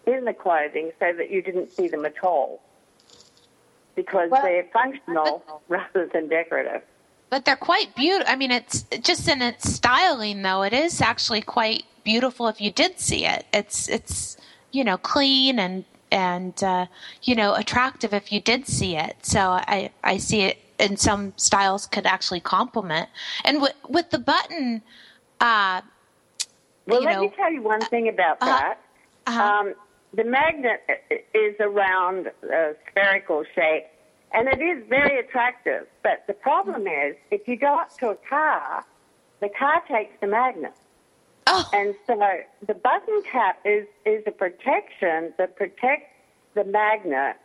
in 0.05 0.25
the 0.25 0.33
clothing 0.33 0.91
so 0.99 1.13
that 1.13 1.31
you 1.31 1.41
didn't 1.41 1.71
see 1.71 1.87
them 1.87 2.05
at 2.05 2.23
all 2.23 2.61
because 3.95 4.29
Well- 4.29 4.41
they're 4.43 4.67
functional 4.71 5.61
rather 5.67 6.07
than 6.07 6.27
decorative. 6.27 6.83
But 7.29 7.45
they're 7.45 7.55
quite 7.55 7.95
beautiful. 7.95 8.31
I 8.31 8.35
mean, 8.35 8.51
it's 8.51 8.83
just 8.99 9.29
in 9.29 9.41
its 9.41 9.71
styling, 9.71 10.41
though. 10.41 10.63
It 10.63 10.73
is 10.73 10.99
actually 10.99 11.41
quite 11.41 11.85
beautiful 12.03 12.49
if 12.49 12.59
you 12.59 12.71
did 12.71 12.99
see 12.99 13.25
it. 13.25 13.45
It's 13.53 13.87
it's 13.87 14.35
you 14.71 14.83
know 14.83 14.97
clean 14.97 15.57
and 15.57 15.85
and 16.11 16.61
uh, 16.61 16.87
you 17.23 17.35
know 17.35 17.55
attractive 17.55 18.13
if 18.13 18.33
you 18.33 18.41
did 18.41 18.67
see 18.67 18.97
it. 18.97 19.15
So 19.21 19.39
I 19.39 19.91
I 20.03 20.17
see 20.17 20.41
it 20.41 20.57
in 20.81 20.97
some 20.97 21.33
styles 21.37 21.85
could 21.85 22.05
actually 22.05 22.39
complement. 22.41 23.07
And 23.45 23.61
with 23.61 23.73
with 23.87 24.09
the 24.09 24.19
button, 24.19 24.81
uh, 25.39 25.81
Well, 26.87 27.01
let 27.03 27.15
know, 27.15 27.21
me 27.21 27.33
tell 27.35 27.51
you 27.51 27.61
one 27.61 27.81
thing 27.81 28.09
about 28.09 28.37
uh-huh, 28.41 28.59
that. 28.59 28.79
uh-huh. 29.27 29.43
Um, 29.43 29.73
the 30.13 30.23
magnet 30.25 30.81
i- 30.89 31.23
is 31.33 31.55
a 31.59 31.69
round, 31.69 32.27
uh, 32.27 32.73
spherical 32.89 33.43
shape, 33.55 33.85
and 34.33 34.47
it 34.47 34.59
is 34.61 34.83
very 34.89 35.19
attractive. 35.19 35.87
But 36.03 36.23
the 36.27 36.33
problem 36.33 36.87
is, 36.87 37.15
if 37.29 37.47
you 37.47 37.55
go 37.55 37.73
up 37.79 37.95
to 37.99 38.09
a 38.09 38.15
car, 38.15 38.83
the 39.39 39.49
car 39.49 39.81
takes 39.87 40.13
the 40.19 40.27
magnet. 40.27 40.73
oh 41.47 41.67
And 41.73 41.95
so 42.07 42.13
the 42.67 42.73
button 42.73 43.21
cap 43.31 43.59
is, 43.65 43.87
is 44.05 44.23
a 44.27 44.31
protection 44.31 45.33
that 45.37 45.55
protects 45.55 46.11
the 46.55 46.63
magnet 46.65 47.37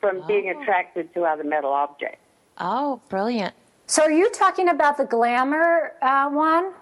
from 0.00 0.26
being 0.26 0.48
attracted 0.48 1.12
to 1.14 1.24
other 1.24 1.44
metal 1.44 1.72
objects. 1.72 2.19
Oh 2.60 3.00
brilliant. 3.08 3.54
So 3.86 4.02
are 4.02 4.10
you 4.12 4.30
talking 4.30 4.68
about 4.68 4.96
the 4.96 5.04
glamour 5.04 5.92
uh, 6.00 6.28
one? 6.30 6.72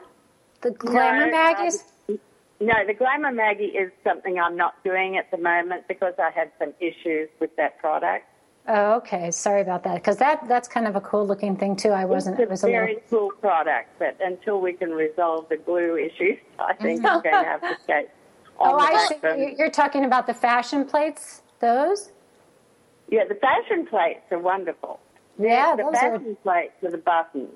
The 0.61 0.73
glamour 0.73 1.27
No, 1.27 1.33
Maggies? 1.33 1.85
um, 2.09 2.19
no, 2.61 2.75
the 2.87 2.93
Glamour 2.93 3.31
Maggie 3.31 3.67
is 3.67 3.93
something 4.03 4.38
I'm 4.38 4.57
not 4.57 4.83
doing 4.83 5.17
at 5.17 5.31
the 5.31 5.38
moment 5.38 5.87
because 5.87 6.14
I 6.19 6.31
had 6.31 6.51
some 6.59 6.75
issues 6.81 7.29
with 7.41 7.55
that 7.57 7.79
product. 7.79 8.27
Oh, 8.67 8.95
okay. 8.97 9.31
Sorry 9.31 9.61
about 9.62 9.85
that. 9.85 9.95
Because 9.95 10.17
that 10.19 10.47
that's 10.49 10.67
kind 10.69 10.87
of 10.88 10.97
a 10.97 11.01
cool 11.01 11.25
looking 11.27 11.57
thing 11.57 11.77
too. 11.77 11.91
I 11.91 12.05
wasn't. 12.05 12.38
It 12.38 12.43
It's 12.43 12.51
was 12.51 12.64
a 12.64 12.67
a 12.67 12.71
very 12.71 12.95
little. 12.97 13.09
cool 13.09 13.31
product, 13.41 13.91
but 14.01 14.17
until 14.21 14.61
we 14.61 14.73
can 14.73 14.91
resolve 14.91 15.49
the 15.49 15.57
glue 15.57 15.97
issues, 15.97 16.37
I 16.59 16.75
think 16.75 17.05
I'm 17.07 17.23
going 17.23 17.35
to 17.45 17.49
have 17.49 17.61
to 17.62 17.77
stay 17.85 18.07
on 18.59 18.75
Oh, 18.75 18.77
the 18.77 19.25
I 19.33 19.37
see. 19.37 19.55
You're 19.57 19.71
talking 19.71 20.05
about 20.05 20.27
the 20.27 20.35
fashion 20.35 20.85
plates. 20.85 21.43
Those? 21.61 22.11
Yeah, 23.09 23.25
the 23.29 23.37
fashion 23.37 23.87
plates 23.87 24.21
are 24.33 24.38
wonderful. 24.41 25.01
Yeah, 25.38 25.77
the 25.77 25.85
those 25.85 25.94
are 25.94 26.18
fashion 26.18 26.37
plates 26.42 26.74
the 26.83 26.98
buttons. 26.98 27.51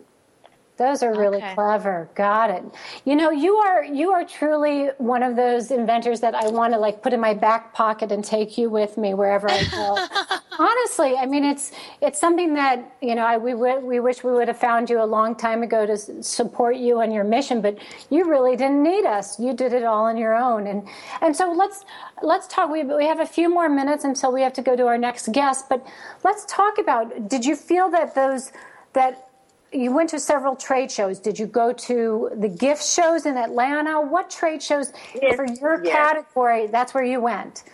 Those 0.78 1.02
are 1.02 1.14
really 1.14 1.38
Okay. 1.38 1.54
clever. 1.54 2.08
Got 2.14 2.50
it. 2.50 2.64
You 3.04 3.14
know, 3.14 3.30
you 3.30 3.56
are 3.56 3.84
you 3.84 4.10
are 4.12 4.24
truly 4.24 4.88
one 4.98 5.22
of 5.22 5.36
those 5.36 5.70
inventors 5.70 6.20
that 6.20 6.34
I 6.34 6.48
want 6.48 6.72
to 6.72 6.78
like 6.78 7.02
put 7.02 7.12
in 7.12 7.20
my 7.20 7.34
back 7.34 7.74
pocket 7.74 8.10
and 8.10 8.24
take 8.24 8.56
you 8.56 8.70
with 8.70 8.96
me 8.96 9.14
wherever 9.14 9.48
I 9.50 9.64
go. 9.64 9.98
Honestly, 10.58 11.16
I 11.16 11.26
mean, 11.26 11.44
it's 11.44 11.72
it's 12.00 12.18
something 12.18 12.54
that 12.54 12.96
you 13.00 13.14
know 13.14 13.24
I, 13.24 13.38
we 13.38 13.54
we 13.54 14.00
wish 14.00 14.22
we 14.24 14.32
would 14.32 14.48
have 14.48 14.58
found 14.58 14.90
you 14.90 15.02
a 15.02 15.04
long 15.06 15.34
time 15.34 15.62
ago 15.62 15.86
to 15.86 15.92
s- 15.92 16.10
support 16.20 16.76
you 16.76 17.00
on 17.00 17.10
your 17.10 17.24
mission, 17.24 17.60
but 17.62 17.78
you 18.10 18.28
really 18.28 18.56
didn't 18.56 18.82
need 18.82 19.04
us. 19.06 19.40
You 19.40 19.54
did 19.54 19.72
it 19.72 19.84
all 19.84 20.04
on 20.04 20.16
your 20.16 20.34
own, 20.34 20.66
and 20.66 20.86
and 21.22 21.34
so 21.36 21.52
let's 21.52 21.84
let's 22.22 22.46
talk. 22.48 22.70
We 22.70 22.84
we 22.84 23.06
have 23.06 23.20
a 23.20 23.26
few 23.26 23.48
more 23.48 23.68
minutes 23.68 24.04
until 24.04 24.32
we 24.32 24.42
have 24.42 24.52
to 24.54 24.62
go 24.62 24.76
to 24.76 24.86
our 24.86 24.98
next 24.98 25.32
guest, 25.32 25.68
but 25.68 25.86
let's 26.24 26.44
talk 26.46 26.78
about. 26.78 27.28
Did 27.28 27.44
you 27.44 27.56
feel 27.56 27.90
that 27.90 28.14
those 28.14 28.52
that 28.92 29.28
you 29.72 29.92
went 29.94 30.10
to 30.10 30.20
several 30.20 30.54
trade 30.54 30.90
shows. 30.92 31.18
Did 31.18 31.38
you 31.38 31.46
go 31.46 31.72
to 31.72 32.30
the 32.36 32.48
gift 32.48 32.84
shows 32.84 33.24
in 33.26 33.36
Atlanta? 33.38 34.00
What 34.02 34.30
trade 34.30 34.62
shows 34.62 34.92
Yes, 35.14 35.36
for 35.36 35.46
your 35.46 35.82
yes. 35.82 35.92
category? 35.92 36.66
That's 36.66 36.92
where 36.94 37.04
you 37.04 37.20
went. 37.22 37.64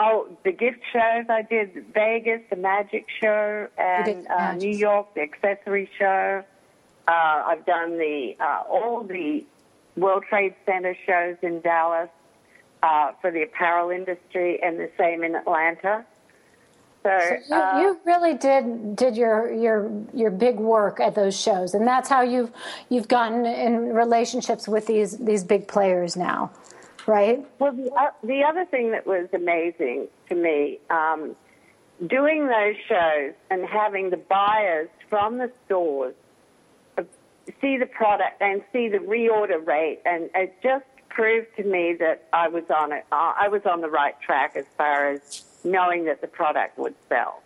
Oh, 0.00 0.28
the 0.44 0.52
gift 0.52 0.78
shows 0.92 1.24
I 1.28 1.42
did 1.42 1.86
Vegas, 1.92 2.40
the 2.50 2.56
magic 2.56 3.06
show, 3.20 3.66
and 3.76 4.28
uh. 4.28 4.52
New 4.54 4.70
York, 4.70 5.12
the 5.14 5.22
accessory 5.22 5.90
show. 5.98 6.44
Uh, 7.08 7.10
I've 7.10 7.66
done 7.66 7.98
the 7.98 8.36
uh, 8.38 8.62
all 8.70 9.02
the 9.02 9.44
World 9.96 10.22
Trade 10.28 10.54
Center 10.64 10.96
shows 11.04 11.36
in 11.42 11.60
Dallas 11.62 12.10
uh, 12.82 13.12
for 13.20 13.32
the 13.32 13.42
apparel 13.42 13.90
industry, 13.90 14.62
and 14.62 14.78
the 14.78 14.90
same 14.96 15.24
in 15.24 15.34
Atlanta. 15.34 16.04
So, 17.02 17.10
You, 17.48 17.54
uh, 17.54 17.80
you 17.80 18.00
really 18.04 18.34
did 18.34 18.94
did 18.94 19.16
your 19.16 19.52
your 19.52 19.90
your 20.14 20.30
big 20.30 20.56
work 20.56 21.00
at 21.00 21.14
those 21.14 21.38
shows, 21.38 21.74
and 21.74 21.86
that's 21.86 22.08
how 22.08 22.22
you've 22.22 22.52
you've 22.88 23.08
gotten 23.08 23.46
in 23.46 23.92
relationships 23.94 24.68
with 24.68 24.86
these 24.86 25.18
these 25.18 25.42
big 25.42 25.66
players 25.66 26.16
now, 26.16 26.50
right? 27.08 27.44
Well, 27.58 27.72
the, 27.72 27.90
uh, 27.92 28.10
the 28.22 28.44
other 28.44 28.64
thing 28.66 28.92
that 28.92 29.06
was 29.06 29.28
amazing 29.32 30.08
to 30.28 30.34
me, 30.34 30.78
um, 30.90 31.34
doing 32.06 32.46
those 32.46 32.76
shows 32.88 33.32
and 33.50 33.64
having 33.66 34.10
the 34.10 34.18
buyers 34.18 34.88
from 35.08 35.38
the 35.38 35.50
stores 35.66 36.14
uh, 36.98 37.02
see 37.60 37.78
the 37.78 37.86
product 37.86 38.40
and 38.40 38.62
see 38.72 38.88
the 38.88 38.98
reorder 38.98 39.66
rate, 39.66 40.00
and 40.04 40.30
it 40.34 40.54
just 40.62 40.84
proved 41.08 41.48
to 41.56 41.64
me 41.64 41.96
that 41.98 42.28
I 42.32 42.46
was 42.48 42.64
on 42.70 42.92
it. 42.92 43.04
Uh, 43.10 43.32
I 43.40 43.48
was 43.48 43.62
on 43.64 43.80
the 43.80 43.90
right 43.90 44.14
track 44.20 44.54
as 44.54 44.66
far 44.76 45.10
as 45.10 45.44
knowing 45.64 46.04
that 46.04 46.20
the 46.20 46.28
product 46.28 46.78
would 46.78 46.94
sell, 47.08 47.42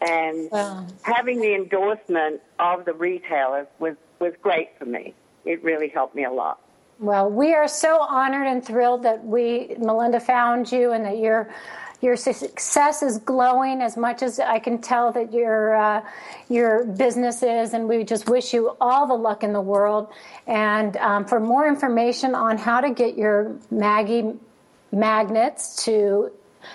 and 0.00 0.50
Wow. 0.52 0.86
having 1.02 1.40
the 1.40 1.54
endorsement 1.54 2.42
of 2.58 2.84
the 2.84 2.92
retailers 2.92 3.66
was 3.78 3.96
was 4.20 4.34
great 4.42 4.78
for 4.78 4.84
me. 4.84 5.14
It 5.44 5.64
really 5.64 5.88
helped 5.88 6.14
me 6.14 6.24
a 6.24 6.30
lot. 6.30 6.60
Well, 7.00 7.28
we 7.28 7.54
are 7.54 7.66
so 7.66 8.00
honored 8.00 8.46
and 8.46 8.64
thrilled 8.64 9.02
that 9.02 9.24
we, 9.24 9.74
Melinda, 9.78 10.20
found 10.20 10.70
you 10.70 10.92
and 10.92 11.04
that 11.04 11.18
your 11.18 11.50
your 12.00 12.16
success 12.16 13.02
is 13.02 13.16
glowing 13.18 13.80
as 13.80 13.96
much 13.96 14.22
as 14.22 14.38
I 14.38 14.58
can 14.58 14.78
tell 14.78 15.10
that 15.12 15.32
your 15.32 15.74
uh, 15.74 16.02
your 16.48 16.84
business 16.84 17.42
is, 17.42 17.74
and 17.74 17.88
we 17.88 18.04
just 18.04 18.28
wish 18.28 18.54
you 18.54 18.76
all 18.80 19.06
the 19.08 19.14
luck 19.14 19.42
in 19.42 19.52
the 19.52 19.60
world. 19.60 20.12
And 20.46 20.96
um, 20.98 21.24
for 21.24 21.40
more 21.40 21.66
information 21.66 22.34
on 22.34 22.58
how 22.58 22.80
to 22.80 22.90
get 22.90 23.16
your 23.16 23.56
Maggie 23.70 24.34
magnets 24.92 25.84
to 25.86 26.30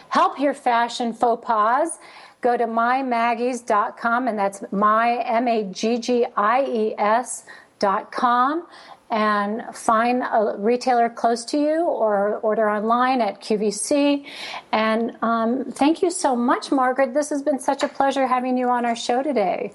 help 0.10 0.40
your 0.40 0.54
fashion 0.54 1.14
faux 1.14 1.46
pas, 1.46 1.98
go 2.42 2.58
to 2.58 2.66
mymaggies.com, 2.66 4.28
and 4.28 4.38
that's 4.38 4.64
my 4.72 5.24
M 5.24 5.48
A 5.48 5.64
G 5.64 5.98
G 5.98 6.26
I 6.36 6.66
E 6.66 6.96
S 6.98 7.46
dot 7.80 8.12
com 8.12 8.66
and 9.12 9.64
find 9.74 10.22
a 10.22 10.56
retailer 10.58 11.10
close 11.10 11.44
to 11.46 11.58
you 11.58 11.82
or 11.82 12.38
order 12.38 12.70
online 12.70 13.22
at 13.22 13.42
QVC. 13.42 14.26
And 14.72 15.18
um, 15.22 15.66
thank 15.72 16.02
you 16.02 16.12
so 16.12 16.36
much, 16.36 16.72
Margaret. 16.72 17.14
This 17.14 17.30
has 17.30 17.42
been 17.42 17.60
such 17.60 17.84
a 17.84 17.88
pleasure 17.88 18.28
having 18.28 18.58
you 18.58 18.70
on 18.70 18.86
our 18.86 18.96
show 18.96 19.24
today. 19.24 19.74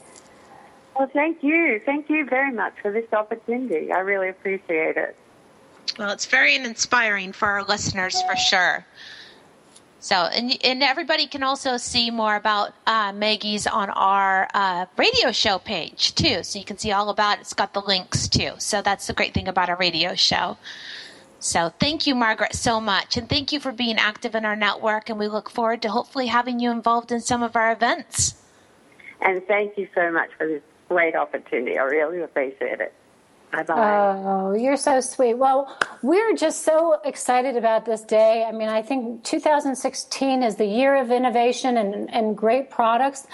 Well, 0.97 1.11
thank 1.13 1.43
you, 1.43 1.81
thank 1.85 2.09
you 2.09 2.25
very 2.25 2.53
much 2.53 2.75
for 2.81 2.93
this 2.93 3.13
opportunity. 3.13 3.91
I 3.91 3.99
really 3.99 4.29
appreciate 4.29 4.97
it. 4.97 5.17
Well, 5.99 6.11
it's 6.11 6.27
very 6.27 6.55
inspiring 6.55 7.33
for 7.33 7.49
our 7.49 7.65
listeners 7.65 8.21
for 8.23 8.37
sure. 8.37 8.87
So, 10.05 10.17
and, 10.17 10.55
and 10.63 10.83
everybody 10.83 11.27
can 11.27 11.43
also 11.43 11.79
see 11.79 12.11
more 12.11 12.37
about 12.37 12.75
uh, 12.87 13.11
Maggies 13.15 13.67
on 13.67 13.89
our 13.89 14.47
uh, 14.53 14.85
radio 14.99 15.33
show 15.33 15.59
page 15.59 16.15
too. 16.15 16.43
So 16.43 16.59
you 16.59 16.65
can 16.67 16.77
see 16.77 16.93
all 16.93 17.09
about 17.09 17.39
it. 17.39 17.41
It's 17.41 17.55
got 17.55 17.73
the 17.73 17.81
links 17.81 18.29
too. 18.29 18.51
So 18.59 18.83
that's 18.83 19.07
the 19.07 19.15
great 19.15 19.33
thing 19.33 19.49
about 19.49 19.71
our 19.71 19.79
radio 19.79 20.15
show. 20.15 20.59
So 21.39 21.73
thank 21.81 22.07
you, 22.07 22.15
Margaret, 22.15 22.55
so 22.55 22.83
much. 22.83 23.17
And 23.17 23.31
thank 23.31 23.51
you 23.51 23.61
for 23.61 23.73
being 23.73 23.97
active 23.97 24.35
in 24.35 24.45
our 24.45 24.57
network. 24.57 25.09
And 25.09 25.19
we 25.19 25.27
look 25.27 25.49
forward 25.49 25.81
to 25.81 25.89
hopefully 25.89 26.27
having 26.27 26.61
you 26.61 26.71
involved 26.71 27.11
in 27.11 27.23
some 27.23 27.43
of 27.43 27.57
our 27.57 27.73
events. 27.73 28.35
And 29.23 29.43
thank 29.47 29.79
you 29.79 29.89
so 29.95 30.13
much 30.13 30.29
for 30.37 30.47
this 30.47 30.63
great 30.91 31.17
opportunity. 31.17 31.79
I 31.79 31.85
really 31.85 32.21
appreciate 32.21 32.83
it. 32.83 32.93
Bye 33.55 33.63
bye. 33.63 33.75
Oh, 33.77 34.53
you're 34.53 34.77
so 34.77 35.01
sweet. 35.01 35.35
Well, 35.35 35.77
we're 36.03 36.35
just 36.35 36.65
so 36.65 36.99
excited 37.05 37.57
about 37.57 37.85
this 37.85 38.01
day. 38.01 38.45
I 38.45 38.51
mean, 38.51 38.69
I 38.69 38.83
think 38.83 39.23
2016 39.23 40.43
is 40.43 40.57
the 40.57 40.67
year 40.67 40.97
of 40.97 41.13
innovation 41.13 41.77
and, 41.77 42.13
and 42.13 42.37
great 42.37 42.69
products. 42.69 43.29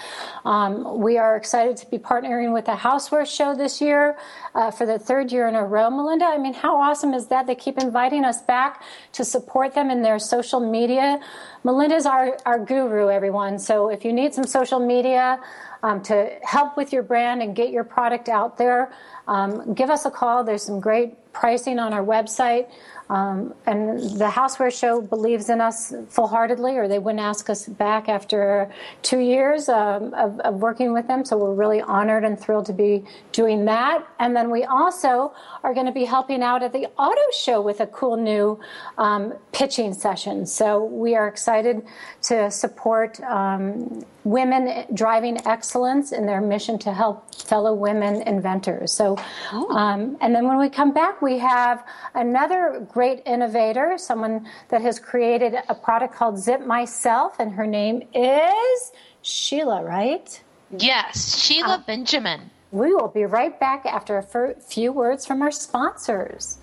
Um, 0.45 0.99
we 0.99 1.17
are 1.17 1.35
excited 1.35 1.75
to 1.77 1.89
be 1.89 1.97
partnering 1.97 2.53
with 2.53 2.65
the 2.65 2.73
Houseware 2.73 3.25
Show 3.25 3.55
this 3.55 3.81
year 3.81 4.15
uh, 4.53 4.69
for 4.69 4.85
the 4.85 4.99
third 4.99 5.31
year 5.31 5.47
in 5.47 5.55
a 5.55 5.65
row. 5.65 5.89
Melinda, 5.89 6.25
I 6.25 6.37
mean, 6.37 6.53
how 6.53 6.79
awesome 6.79 7.15
is 7.15 7.27
that? 7.27 7.47
They 7.47 7.55
keep 7.55 7.79
inviting 7.79 8.23
us 8.23 8.43
back 8.43 8.83
to 9.13 9.25
support 9.25 9.73
them 9.73 9.89
in 9.89 10.03
their 10.03 10.19
social 10.19 10.59
media. 10.59 11.19
Melinda's 11.63 12.05
our, 12.05 12.37
our 12.45 12.59
guru, 12.59 13.09
everyone. 13.09 13.57
So 13.57 13.89
if 13.89 14.05
you 14.05 14.13
need 14.13 14.35
some 14.35 14.45
social 14.45 14.79
media, 14.79 15.39
um, 15.83 16.01
to 16.03 16.29
help 16.43 16.77
with 16.77 16.93
your 16.93 17.03
brand 17.03 17.41
and 17.41 17.55
get 17.55 17.71
your 17.71 17.83
product 17.83 18.29
out 18.29 18.57
there, 18.57 18.91
um, 19.27 19.73
give 19.73 19.89
us 19.89 20.05
a 20.05 20.11
call. 20.11 20.43
There's 20.43 20.63
some 20.63 20.79
great 20.79 21.15
pricing 21.33 21.79
on 21.79 21.93
our 21.93 22.03
website. 22.03 22.69
Um, 23.09 23.53
and 23.65 23.99
the 23.99 24.29
Houseware 24.29 24.71
Show 24.71 25.01
believes 25.01 25.49
in 25.49 25.59
us 25.59 25.93
full 26.07 26.27
heartedly, 26.27 26.77
or 26.77 26.87
they 26.87 26.97
wouldn't 26.97 27.19
ask 27.21 27.49
us 27.49 27.67
back 27.67 28.07
after 28.07 28.71
two 29.01 29.19
years 29.19 29.67
um, 29.67 30.13
of, 30.13 30.39
of 30.39 30.55
working 30.55 30.93
with 30.93 31.07
them. 31.07 31.25
So 31.25 31.37
we're 31.37 31.53
really 31.53 31.81
honored 31.81 32.23
and 32.23 32.39
thrilled 32.39 32.67
to 32.67 32.73
be 32.73 33.03
doing 33.33 33.65
that. 33.65 34.07
And 34.19 34.33
then 34.33 34.49
we 34.49 34.63
also 34.63 35.33
are 35.61 35.73
going 35.73 35.87
to 35.87 35.91
be 35.91 36.05
helping 36.05 36.41
out 36.41 36.63
at 36.63 36.71
the 36.71 36.87
auto 36.97 37.21
show 37.37 37.59
with 37.59 37.81
a 37.81 37.87
cool 37.87 38.15
new 38.15 38.57
um, 38.97 39.33
pitching 39.51 39.93
session. 39.93 40.45
So 40.45 40.85
we 40.85 41.13
are 41.13 41.27
excited 41.27 41.85
to 42.23 42.49
support 42.49 43.19
um, 43.21 44.05
women 44.23 44.85
driving 44.93 45.45
excellence 45.47 46.11
in 46.11 46.25
their 46.25 46.41
mission 46.41 46.77
to 46.79 46.93
help 46.93 47.33
fellow 47.35 47.73
women 47.73 48.21
inventors. 48.23 48.91
So, 48.91 49.17
um, 49.51 50.17
and 50.21 50.35
then 50.35 50.47
when 50.47 50.57
we 50.57 50.69
come 50.69 50.93
back, 50.93 51.21
we 51.21 51.37
have 51.39 51.85
another 52.13 52.85
great 52.91 53.23
innovator, 53.25 53.95
someone 53.97 54.47
that 54.69 54.81
has 54.81 54.99
created 54.99 55.55
a 55.69 55.75
product 55.75 56.13
called 56.13 56.37
Zip 56.37 56.65
Myself, 56.65 57.39
and 57.39 57.51
her 57.53 57.67
name 57.67 58.07
is 58.13 58.91
Sheila, 59.21 59.83
right? 59.83 60.41
Yes, 60.77 61.37
Sheila 61.37 61.83
Benjamin. 61.85 62.49
We 62.71 62.93
will 62.93 63.09
be 63.09 63.25
right 63.25 63.59
back 63.59 63.85
after 63.85 64.17
a 64.17 64.55
few 64.61 64.93
words 64.93 65.25
from 65.25 65.41
our 65.41 65.51
sponsors. 65.51 66.57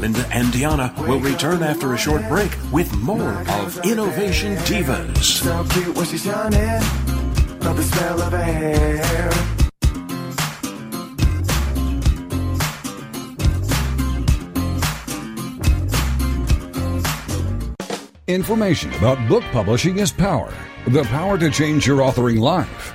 Linda 0.00 0.26
and 0.32 0.50
Diana 0.50 0.94
will 1.00 1.20
return 1.20 1.62
after 1.62 1.92
a 1.92 1.98
short 1.98 2.26
break 2.26 2.50
with 2.72 2.90
more 2.96 3.42
of 3.50 3.84
Innovation 3.84 4.56
Divas. 4.64 5.22
So 5.22 5.62
cute 5.68 5.94
when 5.94 6.06
she's. 6.06 6.26
Love 6.26 7.76
the 7.76 7.82
smell 7.82 8.22
of 8.22 8.32
her 8.32 8.42
hair. 8.42 9.30
Information 18.26 18.94
about 18.94 19.28
book 19.28 19.44
publishing 19.52 19.98
is 19.98 20.10
power. 20.10 20.50
The 20.86 21.02
power 21.04 21.36
to 21.36 21.50
change 21.50 21.86
your 21.86 21.98
authoring 21.98 22.38
life 22.38 22.94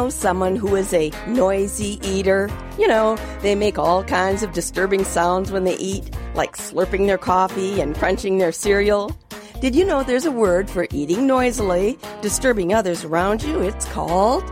Know 0.00 0.08
someone 0.08 0.56
who 0.56 0.76
is 0.76 0.94
a 0.94 1.10
noisy 1.26 2.00
eater? 2.02 2.48
You 2.78 2.88
know, 2.88 3.16
they 3.42 3.54
make 3.54 3.78
all 3.78 4.02
kinds 4.02 4.42
of 4.42 4.52
disturbing 4.52 5.04
sounds 5.04 5.52
when 5.52 5.64
they 5.64 5.76
eat, 5.76 6.10
like 6.34 6.56
slurping 6.56 7.06
their 7.06 7.18
coffee 7.18 7.82
and 7.82 7.94
crunching 7.94 8.38
their 8.38 8.50
cereal. 8.52 9.14
Did 9.60 9.74
you 9.74 9.84
know 9.84 10.02
there's 10.02 10.24
a 10.24 10.32
word 10.32 10.70
for 10.70 10.86
eating 10.90 11.26
noisily, 11.26 11.98
disturbing 12.22 12.72
others 12.72 13.04
around 13.04 13.42
you? 13.42 13.60
It's 13.60 13.84
called 13.86 14.44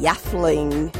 yaffling. 0.00 0.90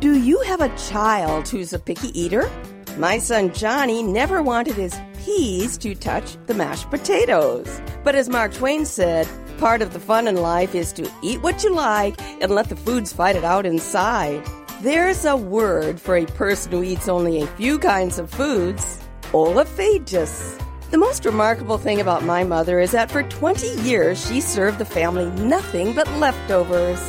Do 0.00 0.18
you 0.18 0.38
have 0.40 0.60
a 0.60 0.76
child 0.76 1.48
who's 1.48 1.72
a 1.72 1.78
picky 1.78 2.08
eater? 2.08 2.50
My 2.98 3.16
son 3.16 3.54
Johnny 3.54 4.02
never 4.02 4.42
wanted 4.42 4.74
his 4.74 5.00
peas 5.24 5.78
to 5.78 5.94
touch 5.94 6.36
the 6.46 6.52
mashed 6.52 6.90
potatoes. 6.90 7.80
But 8.04 8.14
as 8.14 8.28
Mark 8.28 8.52
Twain 8.52 8.84
said, 8.84 9.26
part 9.58 9.82
of 9.82 9.92
the 9.92 10.00
fun 10.00 10.28
in 10.28 10.36
life 10.36 10.74
is 10.74 10.92
to 10.94 11.10
eat 11.22 11.42
what 11.42 11.64
you 11.64 11.74
like 11.74 12.20
and 12.42 12.50
let 12.50 12.68
the 12.68 12.76
foods 12.76 13.12
fight 13.12 13.36
it 13.36 13.44
out 13.44 13.66
inside. 13.66 14.42
There's 14.82 15.24
a 15.24 15.36
word 15.36 16.00
for 16.00 16.16
a 16.16 16.26
person 16.26 16.72
who 16.72 16.82
eats 16.82 17.08
only 17.08 17.40
a 17.40 17.46
few 17.46 17.78
kinds 17.78 18.18
of 18.18 18.30
foods 18.30 19.02
olophagus. 19.32 20.58
The 20.90 20.98
most 20.98 21.24
remarkable 21.24 21.78
thing 21.78 22.00
about 22.00 22.22
my 22.22 22.44
mother 22.44 22.78
is 22.78 22.92
that 22.92 23.10
for 23.10 23.22
20 23.22 23.82
years 23.82 24.24
she 24.26 24.40
served 24.40 24.78
the 24.78 24.84
family 24.84 25.26
nothing 25.42 25.92
but 25.94 26.10
leftovers. 26.12 27.00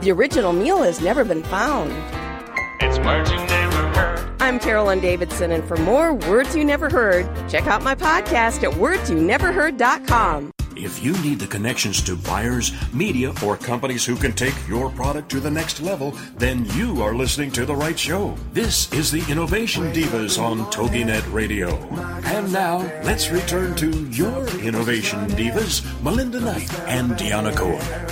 The 0.00 0.10
original 0.10 0.52
meal 0.52 0.82
has 0.82 1.00
never 1.00 1.24
been 1.24 1.42
found. 1.44 1.92
It's 2.80 2.98
words 2.98 3.30
you 3.30 3.36
never 3.36 3.76
heard. 3.94 4.30
I'm 4.40 4.58
Carolyn 4.58 5.00
Davidson, 5.00 5.52
and 5.52 5.62
for 5.62 5.76
more 5.76 6.14
Words 6.14 6.56
You 6.56 6.64
Never 6.64 6.88
Heard, 6.88 7.28
check 7.48 7.66
out 7.66 7.82
my 7.82 7.94
podcast 7.94 8.64
at 8.64 8.72
wordsyouneverheard.com. 8.72 10.50
If 10.82 11.04
you 11.04 11.12
need 11.18 11.38
the 11.38 11.46
connections 11.46 12.02
to 12.04 12.16
buyers, 12.16 12.72
media, 12.94 13.34
or 13.44 13.58
companies 13.58 14.06
who 14.06 14.16
can 14.16 14.32
take 14.32 14.54
your 14.66 14.88
product 14.90 15.30
to 15.32 15.40
the 15.40 15.50
next 15.50 15.82
level, 15.82 16.12
then 16.36 16.64
you 16.76 17.02
are 17.02 17.14
listening 17.14 17.50
to 17.52 17.66
the 17.66 17.76
right 17.76 17.98
show. 17.98 18.34
This 18.54 18.90
is 18.94 19.10
the 19.10 19.22
Innovation 19.30 19.92
Divas 19.92 20.40
on 20.40 20.60
TogiNet 20.72 21.30
Radio. 21.34 21.76
And 22.24 22.50
now, 22.50 22.78
let's 23.04 23.30
return 23.30 23.74
to 23.76 23.90
your 24.06 24.48
Innovation 24.60 25.28
Divas, 25.28 25.84
Melinda 26.02 26.40
Knight 26.40 26.72
and 26.88 27.10
Deanna 27.12 27.54
Cohen. 27.54 28.08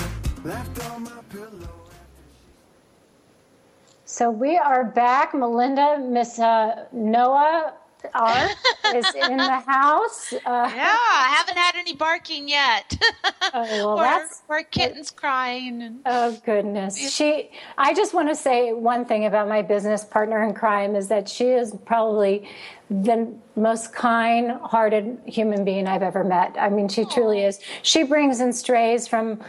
So 4.05 4.31
we 4.31 4.59
are 4.59 4.85
back. 4.85 5.33
Melinda, 5.33 5.99
Miss 5.99 6.39
uh, 6.39 6.85
Noah 6.93 7.73
R 8.15 8.49
is 8.95 9.15
in 9.15 9.37
the 9.37 9.61
house. 9.67 10.33
Uh, 10.33 10.37
yeah, 10.45 10.97
I 10.97 11.35
haven't 11.37 11.57
had 11.57 11.75
any 11.77 11.95
barking 11.95 12.49
yet. 12.49 12.97
Oh, 13.55 13.63
well, 13.63 13.99
or, 13.99 14.03
that's 14.03 14.43
or 14.47 14.63
kittens 14.63 15.11
crying. 15.11 15.81
And, 15.81 16.01
Oh 16.05 16.39
goodness. 16.45 16.99
She 17.11 17.51
I 17.79 17.95
just 17.95 18.13
want 18.13 18.29
to 18.29 18.35
say 18.35 18.75
one 18.75 19.07
thing 19.07 19.25
about 19.25 19.49
my 19.49 19.63
business 19.63 20.05
partner 20.05 20.43
in 20.45 20.53
crime 20.53 20.95
is 20.95 21.09
that 21.09 21.31
she 21.31 21.47
is 21.47 21.75
probably 21.87 22.47
the 22.91 23.33
most 23.57 23.95
kind-hearted 23.95 25.19
human 25.25 25.65
being 25.65 25.87
I've 25.87 26.03
ever 26.03 26.25
met. 26.25 26.57
I 26.59 26.69
mean, 26.69 26.89
she 26.89 27.07
truly 27.07 27.43
is. 27.43 27.59
She 27.83 28.03
brings 28.03 28.41
in 28.41 28.53
strays 28.53 29.09
from 29.09 29.41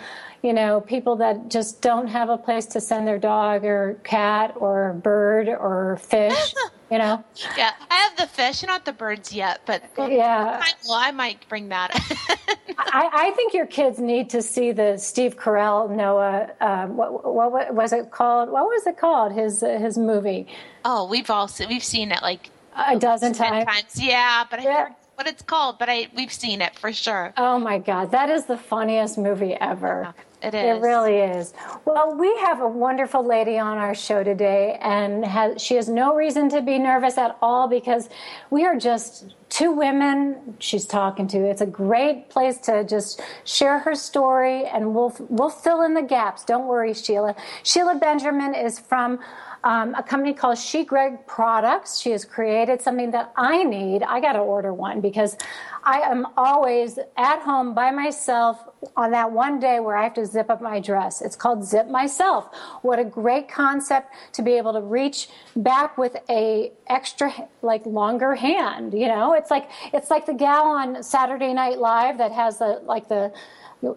you 0.42 0.54
know, 0.54 0.82
people 0.82 1.18
that 1.18 1.50
just 1.50 1.82
don't 1.82 2.08
have 2.08 2.30
a 2.30 2.38
place 2.38 2.66
to 2.68 2.82
send 2.82 3.08
their 3.08 3.18
dog 3.20 3.66
or 3.66 3.96
cat 4.04 4.54
or 4.56 4.94
bird 4.94 5.48
or 5.50 5.98
fish, 6.02 6.54
you 6.92 6.98
know. 6.98 7.24
yeah, 7.58 7.72
I 7.90 7.96
have 7.96 8.16
the 8.18 8.28
fish, 8.28 8.64
not 8.64 8.86
the 8.86 8.94
birds 8.94 9.34
yet, 9.34 9.62
but 9.66 9.84
Yeah. 9.98 10.60
I, 10.62 10.72
well, 10.88 10.98
I 10.98 11.12
might 11.12 11.48
bring 11.50 11.70
that. 11.70 11.92
I, 12.78 13.10
I 13.14 13.32
think 13.32 13.54
your 13.54 13.66
kids 13.68 14.00
need 14.00 14.30
to 14.30 14.42
see 14.42 14.72
the 14.72 14.98
Steve 14.98 15.36
Carell 15.38 15.90
Noah. 15.90 16.50
Um, 16.62 16.96
what, 16.96 17.26
what, 17.26 17.52
what 17.52 17.74
was 17.76 17.92
it 17.94 18.10
called? 18.12 18.50
What 18.50 18.64
was 18.64 18.88
it 18.88 18.98
called? 18.98 19.34
His 19.34 19.62
uh, 19.62 19.78
his 19.78 19.98
movie. 19.98 20.48
oh, 20.86 21.08
we've 21.10 21.30
all 21.30 21.48
se- 21.50 21.66
we've 21.68 21.84
seen 21.84 22.12
it 22.14 22.22
like 22.22 22.50
A 22.78 22.98
dozen 22.98 23.34
times. 23.34 23.66
times. 23.66 24.02
Yeah, 24.02 24.46
but 24.50 24.62
I 24.62 24.64
Yeah. 24.64 24.84
heard 24.86 24.96
what 25.16 25.28
it's 25.28 25.42
called, 25.42 25.78
but 25.78 25.90
I 25.90 26.08
we've 26.16 26.32
seen 26.32 26.62
it 26.62 26.74
for 26.80 26.94
sure. 26.94 27.34
Oh 27.36 27.60
my 27.60 27.78
God, 27.80 28.12
that 28.12 28.30
is 28.30 28.46
the 28.46 28.58
funniest 28.58 29.18
movie 29.18 29.54
ever. 29.56 30.14
It 30.18 30.29
It 30.42 30.56
is. 30.56 30.78
It 30.78 30.82
really 30.82 31.18
is. 31.18 31.54
Well, 31.84 32.16
we 32.16 32.34
have 32.38 32.62
a 32.62 32.68
wonderful 32.68 33.26
lady 33.26 33.60
on 33.60 33.78
our 33.78 33.94
show 33.94 34.24
today, 34.24 34.78
and 34.82 35.26
has, 35.26 35.62
she 35.62 35.76
has 35.76 35.90
no 35.90 36.16
reason 36.16 36.48
to 36.50 36.62
be 36.62 36.80
nervous 36.80 37.18
at 37.18 37.38
all 37.42 37.68
because 37.68 38.10
we 38.50 38.66
are 38.66 38.78
just 38.78 39.36
two 39.50 39.74
women 39.74 40.56
she's 40.60 40.86
talking 40.86 41.28
to. 41.28 41.40
It's 41.40 41.62
a 41.62 41.66
great 41.66 42.30
place 42.30 42.58
to 42.60 42.86
just 42.86 43.22
share 43.44 43.80
her 43.80 43.96
story, 43.96 44.66
and 44.66 44.96
we'll 44.96 45.14
we'll 45.28 45.50
fill 45.50 45.82
in 45.82 45.94
the 45.94 46.02
gaps. 46.04 46.46
Don't 46.46 46.68
worry, 46.68 46.94
Sheila. 46.94 47.36
Sheila 47.64 47.96
Benjamin 47.96 48.56
is 48.56 48.80
from. 48.80 49.20
Um, 49.62 49.94
a 49.96 50.02
company 50.02 50.34
called 50.34 50.58
Shagreg 50.58 51.28
Products. 51.28 52.00
She 52.00 52.12
has 52.12 52.24
created 52.24 52.82
something 52.82 53.12
that 53.12 53.34
I 53.36 53.66
need. 53.66 54.04
I 54.04 54.22
got 54.22 54.32
to 54.32 54.40
order 54.40 54.74
one 54.74 55.02
because 55.02 55.36
I 55.84 56.00
am 56.00 56.28
always 56.38 56.98
at 57.18 57.42
home 57.42 57.74
by 57.74 57.92
myself 57.92 58.69
on 58.96 59.12
that 59.12 59.32
one 59.32 59.60
day 59.60 59.80
where 59.80 59.96
I 59.98 60.04
have 60.04 60.14
to 60.16 60.26
zip 60.26 60.50
up 60.50 60.62
my 60.62 60.80
dress. 60.80 61.22
It's 61.22 61.36
called 61.36 61.66
Zip 61.66 61.88
Myself. 61.90 62.46
What 62.82 63.00
a 63.00 63.04
great 63.06 63.50
concept 63.50 64.14
to 64.34 64.42
be 64.42 64.54
able 64.54 64.74
to 64.74 64.82
reach 64.82 65.30
back 65.56 65.98
with 65.98 66.16
a 66.30 66.72
extra 66.88 67.32
like 67.62 67.86
longer 67.86 68.36
hand, 68.36 68.94
you 68.94 69.08
know? 69.08 69.34
It's 69.34 69.52
like 69.52 69.70
it's 69.94 70.10
like 70.10 70.26
the 70.26 70.34
gal 70.34 70.66
on 70.66 71.04
Saturday 71.04 71.54
Night 71.54 71.78
Live 71.80 72.18
that 72.20 72.32
has 72.32 72.60
the 72.60 72.82
like 72.86 73.08
the 73.10 73.34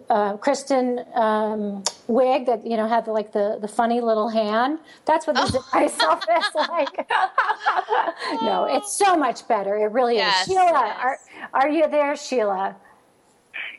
uh, 0.09 0.37
Kristen 0.37 0.99
um, 1.13 1.83
Wiig 2.07 2.45
that 2.45 2.65
you 2.65 2.77
know 2.77 2.87
had 2.87 3.05
the, 3.05 3.11
like 3.11 3.33
the 3.33 3.57
the 3.61 3.67
funny 3.67 3.99
little 4.01 4.29
hand. 4.29 4.79
That's 5.05 5.27
what 5.27 5.35
the 5.35 5.45
zip 5.47 5.61
myself 5.73 6.23
is 6.37 6.45
like. 6.55 7.09
no, 8.41 8.65
it's 8.69 8.95
so 8.97 9.15
much 9.17 9.47
better. 9.47 9.75
It 9.75 9.91
really 9.91 10.15
Yes, 10.15 10.47
is. 10.47 10.53
Sheila, 10.53 10.71
yes. 10.71 10.99
are 11.03 11.19
are 11.53 11.69
you 11.69 11.87
there, 11.89 12.15
Sheila? 12.15 12.75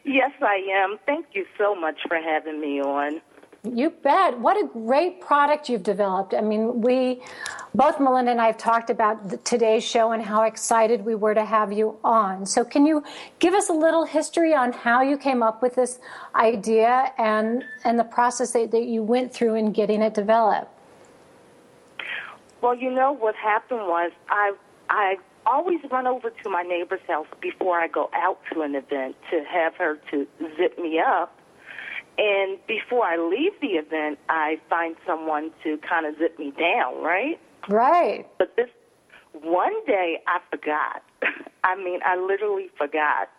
Yes, 0.04 0.32
I 0.40 0.56
am. 0.70 0.98
Thank 1.06 1.26
you 1.32 1.46
so 1.56 1.74
much 1.74 1.98
for 2.06 2.16
having 2.16 2.60
me 2.60 2.80
on. 2.80 3.20
You 3.64 3.88
bet. 3.88 4.38
What 4.38 4.62
a 4.62 4.68
great 4.68 5.22
product 5.22 5.70
you've 5.70 5.82
developed. 5.82 6.34
I 6.34 6.42
mean, 6.42 6.82
we, 6.82 7.22
both 7.74 7.98
Melinda 7.98 8.30
and 8.30 8.40
I 8.40 8.48
have 8.48 8.58
talked 8.58 8.90
about 8.90 9.30
the, 9.30 9.38
today's 9.38 9.82
show 9.82 10.12
and 10.12 10.22
how 10.22 10.42
excited 10.42 11.02
we 11.02 11.14
were 11.14 11.32
to 11.32 11.46
have 11.46 11.72
you 11.72 11.96
on. 12.04 12.44
So, 12.44 12.62
can 12.62 12.84
you 12.84 13.02
give 13.38 13.54
us 13.54 13.70
a 13.70 13.72
little 13.72 14.04
history 14.04 14.52
on 14.54 14.72
how 14.72 15.00
you 15.00 15.16
came 15.16 15.42
up 15.42 15.62
with 15.62 15.76
this 15.76 15.98
idea 16.34 17.10
and, 17.16 17.64
and 17.84 17.98
the 17.98 18.04
process 18.04 18.52
that, 18.52 18.70
that 18.72 18.84
you 18.84 19.02
went 19.02 19.32
through 19.32 19.54
in 19.54 19.72
getting 19.72 20.02
it 20.02 20.12
developed? 20.12 20.70
Well, 22.60 22.74
you 22.74 22.90
know 22.90 23.12
what 23.12 23.34
happened 23.34 23.80
was 23.80 24.12
I 24.28 24.52
I 24.90 25.16
always 25.46 25.80
run 25.90 26.06
over 26.06 26.30
to 26.30 26.50
my 26.50 26.62
neighbor's 26.62 27.00
house 27.06 27.26
before 27.40 27.78
I 27.78 27.88
go 27.88 28.10
out 28.14 28.38
to 28.52 28.62
an 28.62 28.74
event 28.74 29.16
to 29.30 29.44
have 29.44 29.74
her 29.76 29.98
to 30.10 30.26
zip 30.56 30.78
me 30.78 31.00
up. 31.00 31.38
And 32.16 32.58
before 32.66 33.04
I 33.04 33.16
leave 33.16 33.52
the 33.60 33.78
event, 33.78 34.18
I 34.28 34.60
find 34.70 34.94
someone 35.06 35.50
to 35.64 35.78
kind 35.78 36.06
of 36.06 36.16
zip 36.18 36.38
me 36.38 36.52
down, 36.52 37.02
right? 37.02 37.40
Right. 37.68 38.26
But 38.38 38.54
this 38.56 38.68
one 39.32 39.84
day 39.86 40.18
I 40.26 40.38
forgot. 40.50 41.02
I 41.64 41.76
mean, 41.76 42.00
I 42.04 42.16
literally 42.16 42.70
forgot. 42.78 43.30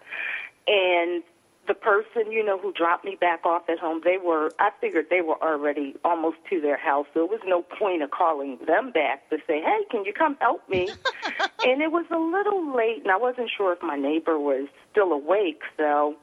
And 0.67 1.23
the 1.67 1.73
person, 1.73 2.31
you 2.31 2.43
know, 2.43 2.59
who 2.59 2.71
dropped 2.71 3.05
me 3.05 3.17
back 3.19 3.45
off 3.45 3.63
at 3.69 3.79
home, 3.79 4.01
they 4.03 4.17
were, 4.17 4.51
I 4.59 4.69
figured 4.79 5.07
they 5.09 5.21
were 5.21 5.41
already 5.41 5.95
almost 6.03 6.37
to 6.49 6.61
their 6.61 6.77
house. 6.77 7.07
So 7.13 7.23
it 7.23 7.29
was 7.29 7.41
no 7.45 7.61
point 7.61 8.03
of 8.03 8.11
calling 8.11 8.57
them 8.65 8.91
back 8.91 9.29
to 9.29 9.37
say, 9.47 9.61
hey, 9.61 9.79
can 9.89 10.05
you 10.05 10.13
come 10.13 10.37
help 10.39 10.67
me? 10.69 10.89
and 11.65 11.81
it 11.81 11.91
was 11.91 12.05
a 12.11 12.17
little 12.17 12.75
late, 12.75 13.01
and 13.03 13.11
I 13.11 13.17
wasn't 13.17 13.49
sure 13.55 13.73
if 13.73 13.81
my 13.81 13.95
neighbor 13.95 14.39
was 14.39 14.67
still 14.91 15.11
awake. 15.11 15.61
So, 15.77 16.15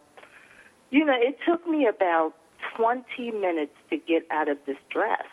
you 0.91 1.05
know, 1.05 1.17
it 1.17 1.39
took 1.47 1.67
me 1.67 1.87
about 1.87 2.35
20 2.77 3.31
minutes 3.33 3.75
to 3.91 3.97
get 3.97 4.27
out 4.31 4.49
of 4.49 4.59
this 4.67 4.79
dress. 4.91 5.25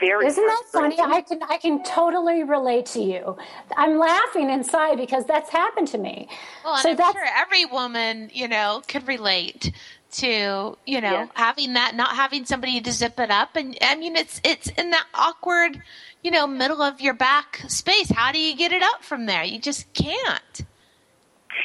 Very 0.00 0.26
Isn't 0.26 0.44
that 0.44 0.62
funny? 0.72 0.96
I 1.00 1.20
can 1.22 1.40
I 1.48 1.56
can 1.56 1.82
totally 1.84 2.42
relate 2.42 2.86
to 2.86 3.00
you. 3.00 3.36
I'm 3.76 3.96
laughing 3.98 4.50
inside 4.50 4.96
because 4.96 5.24
that's 5.24 5.50
happened 5.50 5.88
to 5.88 5.98
me. 5.98 6.28
Well, 6.64 6.76
so 6.78 6.90
I'm 6.90 6.96
that's 6.96 7.12
sure 7.12 7.24
every 7.36 7.64
woman, 7.64 8.30
you 8.32 8.48
know, 8.48 8.82
could 8.88 9.06
relate 9.06 9.72
to, 10.12 10.76
you 10.86 11.00
know, 11.00 11.12
Yeah. 11.12 11.26
having 11.34 11.74
that, 11.74 11.94
not 11.94 12.16
having 12.16 12.44
somebody 12.44 12.80
to 12.80 12.90
zip 12.92 13.18
it 13.20 13.30
up. 13.30 13.56
And 13.56 13.76
I 13.80 13.94
mean, 13.94 14.16
it's, 14.16 14.40
it's 14.42 14.68
in 14.70 14.90
that 14.90 15.06
awkward, 15.14 15.82
you 16.22 16.30
know, 16.30 16.46
middle 16.46 16.82
of 16.82 17.00
your 17.00 17.14
back 17.14 17.62
space. 17.68 18.10
How 18.10 18.32
do 18.32 18.38
you 18.38 18.56
get 18.56 18.72
it 18.72 18.82
up 18.82 19.04
from 19.04 19.26
there? 19.26 19.44
You 19.44 19.58
just 19.60 19.92
can't. 19.94 20.62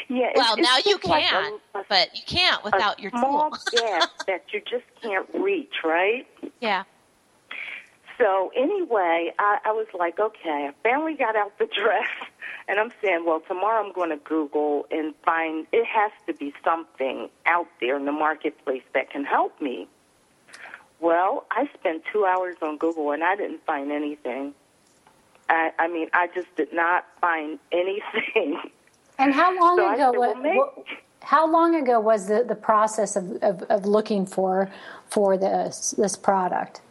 Yeah, 0.07 0.27
it's- 0.29 0.37
Well, 0.37 0.55
it's 0.57 0.67
now 0.67 0.77
you 0.77 0.97
just 0.97 1.07
like 1.07 1.23
can, 1.25 1.59
a- 1.75 1.79
a 1.79 1.85
but 1.89 2.15
you 2.15 2.21
can't 2.27 2.63
without 2.63 2.99
a 2.99 3.01
your 3.01 3.11
small 3.11 3.49
tool. 3.51 3.59
gap 3.87 4.09
that 4.27 4.43
you 4.51 4.61
just 4.69 4.85
can't 5.01 5.27
reach, 5.33 5.73
right? 5.83 6.27
Yeah. 6.59 6.83
So 8.17 8.51
anyway, 8.55 9.33
I, 9.39 9.59
I 9.65 9.71
was 9.71 9.87
like, 9.97 10.19
okay, 10.19 10.69
I 10.69 10.73
finally 10.83 11.15
got 11.15 11.35
out 11.35 11.57
the 11.57 11.65
dress, 11.81 12.07
and 12.67 12.79
I'm 12.79 12.91
saying, 13.01 13.23
well, 13.25 13.41
tomorrow 13.47 13.83
I'm 13.83 13.91
going 13.93 14.09
to 14.11 14.17
Google 14.17 14.85
and 14.91 15.13
find 15.25 15.65
it 15.71 15.85
has 15.85 16.11
to 16.27 16.33
be 16.33 16.53
something 16.63 17.29
out 17.45 17.67
there 17.81 17.97
in 17.97 18.05
the 18.05 18.11
marketplace 18.11 18.83
that 18.93 19.09
can 19.09 19.23
help 19.25 19.59
me. 19.61 19.87
Well, 20.99 21.45
I 21.51 21.67
spent 21.73 22.03
two 22.11 22.25
hours 22.25 22.55
on 22.61 22.77
Google 22.77 23.11
and 23.11 23.23
I 23.23 23.35
didn't 23.35 23.65
find 23.65 23.91
anything. 23.91 24.53
I, 25.49 25.71
I 25.77 25.87
mean, 25.89 26.07
I 26.13 26.27
just 26.33 26.55
did 26.55 26.71
not 26.71 27.05
find 27.19 27.59
anything. 27.71 28.61
And 29.19 29.33
how 29.33 29.57
long 29.59 29.77
So 29.77 29.93
ago 29.93 30.11
said, 30.11 30.17
was 30.17 30.33
well, 30.33 30.35
maybe- 30.35 30.57
wha- 30.57 30.83
how 31.25 31.49
long 31.49 31.73
ago 31.75 31.99
was 32.01 32.27
the, 32.27 32.43
the 32.43 32.55
process 32.55 33.15
of, 33.15 33.41
of, 33.41 33.63
of 33.63 33.85
looking 33.85 34.25
for 34.25 34.69
for 35.09 35.37
this 35.37 35.91
this 35.97 36.17
product? 36.17 36.81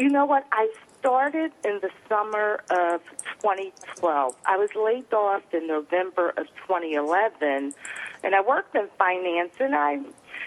You 0.00 0.08
know 0.08 0.24
what? 0.24 0.46
I 0.50 0.72
started 0.98 1.52
in 1.62 1.78
the 1.82 1.90
summer 2.08 2.62
of 2.70 3.02
2012. 3.42 4.34
I 4.46 4.56
was 4.56 4.70
laid 4.74 5.12
off 5.12 5.42
in 5.52 5.66
November 5.66 6.30
of 6.30 6.46
2011, 6.66 7.74
and 8.24 8.34
I 8.34 8.40
worked 8.40 8.74
in 8.74 8.88
finance. 8.96 9.52
And 9.60 9.74
I, 9.74 9.98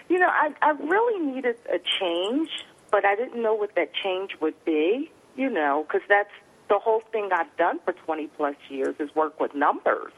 you 0.10 0.18
know, 0.18 0.28
I, 0.28 0.56
I 0.64 0.72
really 0.72 1.24
needed 1.24 1.58
a 1.72 1.78
change, 1.99 2.49
but 2.89 3.06
I 3.06 3.16
didn't 3.16 3.43
know 3.43 3.54
what 3.54 3.76
that 3.76 3.93
change 3.93 4.32
would 4.41 4.56
be. 4.66 5.12
You 5.36 5.51
know, 5.51 5.86
because 5.88 6.08
that's 6.10 6.34
the 6.68 6.80
whole 6.80 7.04
thing 7.12 7.30
I've 7.32 7.56
done 7.56 7.80
for 7.86 7.93
20 7.93 8.28
plus 8.36 8.56
years 8.70 8.95
is 8.99 9.14
work 9.14 9.39
with 9.39 9.54
numbers. 9.54 10.14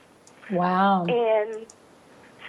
Wow. 0.49 1.05
And 1.09 1.65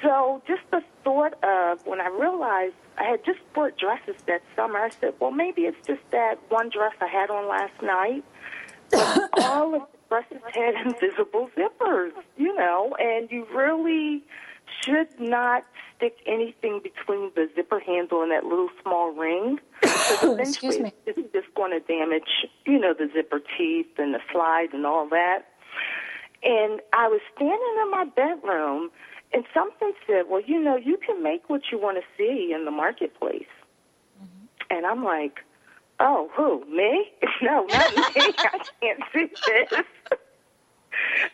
so 0.02 0.42
just 0.46 0.62
the 0.70 0.82
thought 1.04 1.34
of 1.42 1.86
when 1.86 2.00
I 2.00 2.08
realized 2.08 2.74
I 2.98 3.04
had 3.04 3.24
just 3.24 3.40
bought 3.54 3.76
dresses 3.76 4.20
that 4.26 4.42
summer, 4.54 4.78
I 4.78 4.90
said, 4.90 5.14
well, 5.20 5.30
maybe 5.30 5.62
it's 5.62 5.86
just 5.86 6.02
that 6.10 6.38
one 6.48 6.70
dress 6.70 6.94
I 7.00 7.06
had 7.06 7.30
on 7.30 7.48
last 7.48 7.80
night. 7.82 8.24
But 8.90 9.28
all 9.42 9.74
of 9.74 9.82
the 9.82 9.98
dresses 10.08 10.42
had 10.52 10.74
invisible 10.86 11.50
zippers, 11.56 12.12
you 12.36 12.54
know, 12.54 12.96
and 12.98 13.30
you 13.30 13.46
really 13.54 14.22
should 14.82 15.08
not 15.18 15.64
stick 15.96 16.18
anything 16.26 16.80
between 16.82 17.30
the 17.34 17.48
zipper 17.54 17.80
handle 17.80 18.22
and 18.22 18.30
that 18.30 18.44
little 18.44 18.68
small 18.82 19.12
ring. 19.12 19.58
Because 19.80 20.22
eventually 20.22 20.92
it's 21.06 21.32
just 21.32 21.54
going 21.54 21.72
to 21.72 21.80
damage, 21.80 22.46
you 22.64 22.78
know, 22.78 22.94
the 22.94 23.08
zipper 23.14 23.40
teeth 23.56 23.98
and 23.98 24.14
the 24.14 24.20
slide 24.32 24.72
and 24.72 24.86
all 24.86 25.08
that. 25.08 25.46
And 26.42 26.80
I 26.92 27.08
was 27.08 27.20
standing 27.34 27.76
in 27.82 27.90
my 27.90 28.04
bedroom, 28.04 28.90
and 29.36 29.44
something 29.52 29.92
said, 30.06 30.24
"Well, 30.30 30.40
you 30.40 30.58
know, 30.58 30.76
you 30.76 30.96
can 30.96 31.22
make 31.22 31.50
what 31.50 31.60
you 31.70 31.78
want 31.78 31.98
to 31.98 32.04
see 32.16 32.54
in 32.54 32.64
the 32.64 32.70
marketplace." 32.70 33.52
Mm-hmm. 34.18 34.46
And 34.74 34.86
I'm 34.86 35.04
like, 35.04 35.40
"Oh, 36.00 36.30
who? 36.34 36.64
Me? 36.74 37.12
no, 37.42 37.66
not 37.66 37.94
me. 37.94 38.02
I 38.16 38.60
can't 38.80 39.02
do 39.12 39.28
this. 39.46 39.82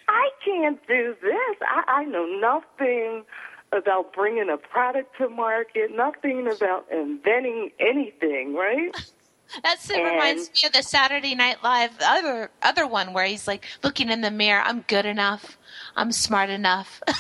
I 0.09 0.31
can't 0.45 0.85
do 0.89 1.15
this. 1.23 1.57
I, 1.61 1.85
I 1.87 2.05
know 2.05 2.27
nothing 2.27 3.23
about 3.71 4.13
bringing 4.13 4.51
a 4.51 4.57
product 4.57 5.17
to 5.19 5.29
market, 5.29 5.93
nothing 5.95 6.51
about 6.51 6.91
inventing 6.91 7.71
anything, 7.79 8.57
right?" 8.57 8.91
And- 9.95 10.05
reminds 10.05 10.51
me 10.51 10.67
of 10.67 10.73
the 10.73 10.83
Saturday 10.83 11.35
Night 11.35 11.63
Live 11.63 11.91
other 12.01 12.51
other 12.63 12.87
one 12.87 13.13
where 13.13 13.27
he's 13.27 13.47
like 13.47 13.65
looking 13.83 14.11
in 14.11 14.21
the 14.21 14.31
mirror. 14.31 14.63
I'm 14.65 14.83
good 14.83 15.07
enough. 15.07 15.59
I'm 15.97 16.13
smart 16.13 16.51
enough. 16.51 17.03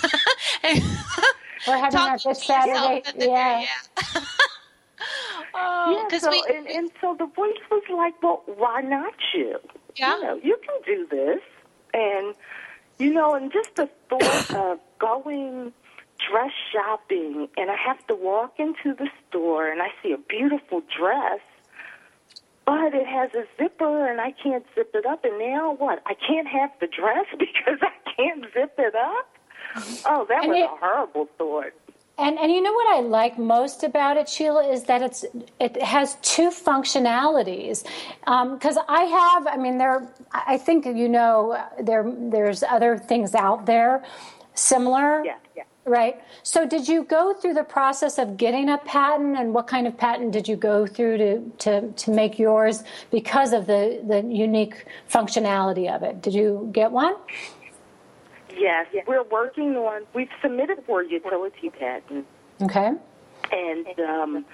We're 1.67 1.77
having 1.77 1.91
that 1.93 2.23
this 2.25 2.45
Saturday. 2.45 3.03
the 3.05 3.19
mirror, 3.19 3.33
Yeah. 3.35 3.67
oh, 5.55 6.09
Yeah, 6.11 6.19
so, 6.19 6.31
we 6.31 6.43
and, 6.49 6.67
and 6.67 6.91
so 7.01 7.15
the 7.19 7.27
voice 7.27 7.59
was 7.71 7.83
like, 7.91 8.21
well, 8.23 8.43
why 8.47 8.81
not 8.81 9.15
you? 9.35 9.59
Yeah. 9.97 10.17
You 10.17 10.23
know, 10.25 10.41
you 10.43 10.59
can 10.67 10.97
do 10.97 11.07
this. 11.09 11.41
And, 11.95 12.35
you 12.99 13.13
know, 13.13 13.35
and 13.35 13.53
just 13.53 13.75
the 13.77 13.89
thought 14.09 14.55
of 14.55 14.79
going 14.99 15.73
dress 16.31 16.53
shopping 16.73 17.49
and 17.57 17.71
I 17.71 17.77
have 17.77 18.05
to 18.07 18.15
walk 18.15 18.55
into 18.59 18.95
the 18.95 19.09
store 19.29 19.69
and 19.69 19.83
I 19.83 19.89
see 20.03 20.13
a 20.13 20.19
beautiful 20.19 20.83
dress, 20.97 21.41
but 22.67 22.95
it 22.95 23.07
has 23.07 23.31
a 23.35 23.45
zipper 23.59 24.07
and 24.11 24.21
I 24.21 24.33
can't 24.33 24.65
zip 24.75 24.91
it 24.95 25.07
up. 25.07 25.25
And 25.25 25.39
now 25.39 25.75
what? 25.75 26.03
I 26.07 26.15
can't 26.15 26.47
have 26.49 26.71
the 26.81 26.87
dress 26.87 27.27
because 27.39 27.79
I 27.83 27.93
can't 28.17 28.45
zip 28.55 28.75
it 28.79 28.95
up? 28.95 29.29
Oh, 30.07 30.27
that 30.29 30.43
And 30.45 30.49
was 30.53 30.59
it- 30.59 30.65
a 30.65 30.69
horrible 30.69 31.29
thought. 31.39 31.73
And 32.19 32.39
and 32.39 32.53
you 32.53 32.61
know 32.61 32.75
what 32.75 32.95
I 32.95 33.01
like 33.01 33.39
most 33.39 33.83
about 33.83 34.19
it, 34.19 34.29
Sheila, 34.29 34.69
is 34.71 34.85
that 34.85 35.01
it's 35.01 35.25
it 35.59 35.81
has 35.81 36.17
two 36.17 36.51
functionalities. 36.51 37.87
Um, 38.27 38.55
because 38.55 38.77
I 38.87 39.05
have, 39.05 39.47
I 39.47 39.57
mean, 39.57 39.79
there. 39.79 40.07
I 40.33 40.59
think 40.59 40.85
you 40.85 41.09
know 41.09 41.59
there 41.81 42.05
there's 42.07 42.63
other 42.63 42.99
things 42.99 43.35
out 43.35 43.65
there 43.65 44.05
similar. 44.55 45.25
Yeah. 45.25 45.37
Right. 45.85 46.21
So, 46.45 46.65
did 46.65 46.87
you 46.87 47.03
go 47.03 47.35
through 47.35 47.55
the 47.55 47.65
process 47.65 48.17
of 48.19 48.37
getting 48.37 48.69
a 48.69 48.79
patent, 48.79 49.37
and 49.37 49.53
what 49.53 49.67
kind 49.67 49.89
of 49.89 49.97
patent 49.99 50.31
did 50.31 50.47
you 50.47 50.55
go 50.55 50.87
through 50.87 51.19
to 51.19 51.53
to, 51.59 51.91
to 51.91 52.11
make 52.13 52.39
yours 52.39 52.85
because 53.11 53.53
of 53.53 53.67
the 53.67 54.01
the 54.07 54.23
unique 54.23 54.87
functionality 55.11 55.93
of 55.93 56.05
it? 56.05 56.23
Did 56.23 56.35
you 56.35 56.71
get 56.73 56.93
one? 56.93 57.17
Yes, 58.57 58.87
we're 59.07 59.25
working 59.25 59.77
on, 59.77 60.03
we've 60.15 60.29
submitted 60.41 60.85
for 60.87 61.01
a 61.01 61.09
utility 61.09 61.71
patent. 61.71 62.27
Okay. 62.61 62.93
And 63.51 64.01
um, 64.01 64.45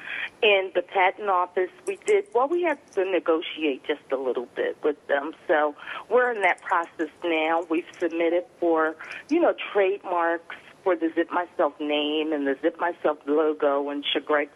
in 0.43 0.73
the 0.75 0.83
patent 0.83 1.29
office, 1.29 1.71
we 1.87 1.99
did, 2.07 2.27
well, 2.35 2.49
we 2.49 2.63
had 2.63 2.79
to 2.93 3.05
negotiate 3.05 3.85
just 3.85 4.01
a 4.11 4.17
little 4.17 4.47
bit 4.57 4.77
with 4.83 4.97
them. 5.09 5.35
So 5.47 5.75
we're 6.11 6.33
in 6.33 6.41
that 6.43 6.63
process 6.63 7.11
now. 7.23 7.65
We've 7.69 7.87
submitted 7.99 8.45
for, 8.59 8.97
you 9.29 9.41
know, 9.41 9.55
trademarks 9.73 10.57
for 10.89 10.97
the 10.97 11.11
Zip 11.15 11.31
Myself 11.31 11.75
name 11.79 12.33
and 12.33 12.47
the 12.47 12.57
Zip 12.63 12.81
Myself 12.81 13.19
logo 13.27 13.91
and 13.91 14.03
Shagreg, 14.07 14.49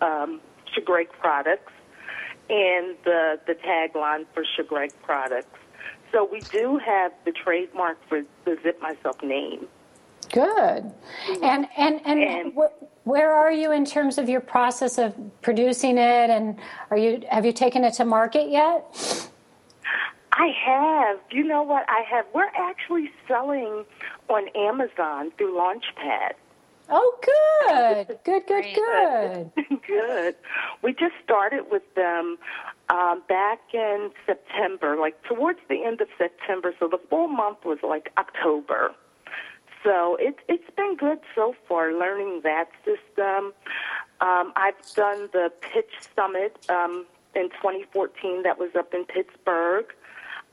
um, 0.00 0.40
Shagreg 0.74 1.08
products 1.20 1.72
and 2.48 2.96
the, 3.04 3.38
the 3.46 3.52
tagline 3.52 4.24
for 4.32 4.44
Shagreg 4.56 4.92
products. 5.02 5.58
So 6.10 6.26
we 6.32 6.40
do 6.40 6.78
have 6.78 7.12
the 7.26 7.32
trademark 7.32 7.98
for 8.08 8.22
the 8.46 8.56
Zip 8.62 8.80
Myself 8.80 9.22
name. 9.22 9.66
Good. 10.32 10.90
And 11.42 11.66
and 11.76 12.00
and, 12.06 12.22
And- 12.22 12.52
wh- 12.54 13.06
where 13.06 13.30
are 13.34 13.52
you 13.52 13.70
in 13.72 13.84
terms 13.84 14.16
of 14.16 14.26
your 14.26 14.40
process 14.40 14.96
of 14.96 15.14
producing 15.42 15.98
it? 15.98 16.30
And 16.30 16.58
are 16.90 16.96
you 16.96 17.24
have 17.28 17.44
you 17.44 17.52
taken 17.52 17.84
it 17.84 17.92
to 17.94 18.06
market 18.06 18.48
yet? 18.48 19.30
I 20.38 20.52
have. 20.64 21.18
You 21.30 21.42
know 21.44 21.62
what? 21.62 21.84
I 21.88 22.04
have. 22.08 22.24
We're 22.32 22.50
actually 22.56 23.10
selling 23.26 23.84
on 24.28 24.48
Amazon 24.54 25.32
through 25.36 25.54
Launchpad. 25.54 26.34
Oh, 26.90 27.18
good, 27.66 28.18
good, 28.24 28.46
good, 28.46 28.64
good. 28.74 29.80
Good. 29.86 30.36
We 30.82 30.92
just 30.92 31.14
started 31.24 31.64
with 31.70 31.82
them 31.94 32.36
um, 32.90 33.22
back 33.26 33.58
in 33.72 34.10
September, 34.26 34.96
like 34.98 35.22
towards 35.22 35.60
the 35.68 35.82
end 35.82 36.02
of 36.02 36.08
September. 36.18 36.74
So 36.78 36.88
the 36.88 37.00
full 37.08 37.28
month 37.28 37.64
was 37.64 37.78
like 37.82 38.12
October. 38.18 38.92
So 39.82 40.16
it, 40.20 40.36
it's 40.46 40.70
been 40.76 40.96
good 40.96 41.20
so 41.34 41.54
far 41.66 41.92
learning 41.92 42.42
that 42.44 42.68
system. 42.84 43.52
Um, 44.20 44.52
I've 44.56 44.74
done 44.94 45.30
the 45.32 45.50
Pitch 45.60 45.92
Summit 46.14 46.56
um, 46.68 47.06
in 47.34 47.48
2014 47.50 48.42
that 48.42 48.58
was 48.58 48.70
up 48.76 48.92
in 48.92 49.04
Pittsburgh. 49.06 49.86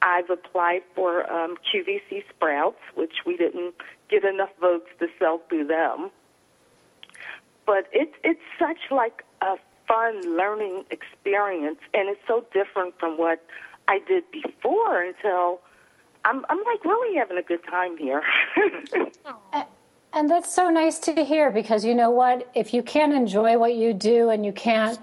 I've 0.02 0.30
applied 0.30 0.84
for 0.93 1.32
um, 1.32 1.58
QVC 1.74 2.24
Sprouts, 2.30 2.80
which 2.96 3.14
we 3.26 3.38
didn't 3.38 3.76
get 4.10 4.24
enough 4.24 4.52
votes 4.60 4.88
to 5.00 5.08
sell 5.20 5.41
through 5.50 5.68
them 5.68 6.12
but 7.66 7.88
it's 7.91 8.16
it's 8.24 8.41
such 8.60 8.78
like 8.91 9.24
a 9.41 9.56
fun 9.88 10.38
learning 10.38 10.86
experience 10.91 11.80
and 11.93 12.10
it's 12.10 12.22
so 12.28 12.46
different 12.54 12.98
from 13.00 13.18
what 13.18 13.43
I 13.88 14.00
did 14.08 14.24
before 14.32 15.02
until 15.02 15.62
I'm 16.24 16.46
I'm 16.50 16.64
like 16.64 16.84
really 16.84 17.18
having 17.18 17.38
a 17.38 17.43
good 17.43 17.64
time 17.70 17.98
here. 17.98 18.24
And 20.18 20.30
that's 20.30 20.56
so 20.56 20.70
nice 20.70 20.98
to 21.00 21.26
hear 21.26 21.52
because 21.52 21.84
you 21.84 21.93
know 21.93 22.10
what? 22.10 22.50
If 22.56 22.74
you 22.74 22.82
can't 22.82 23.12
enjoy 23.12 23.58
what 23.58 23.76
you 23.76 23.91
do 23.93 24.30
and 24.30 24.46
you 24.46 24.54
can't 24.54 24.98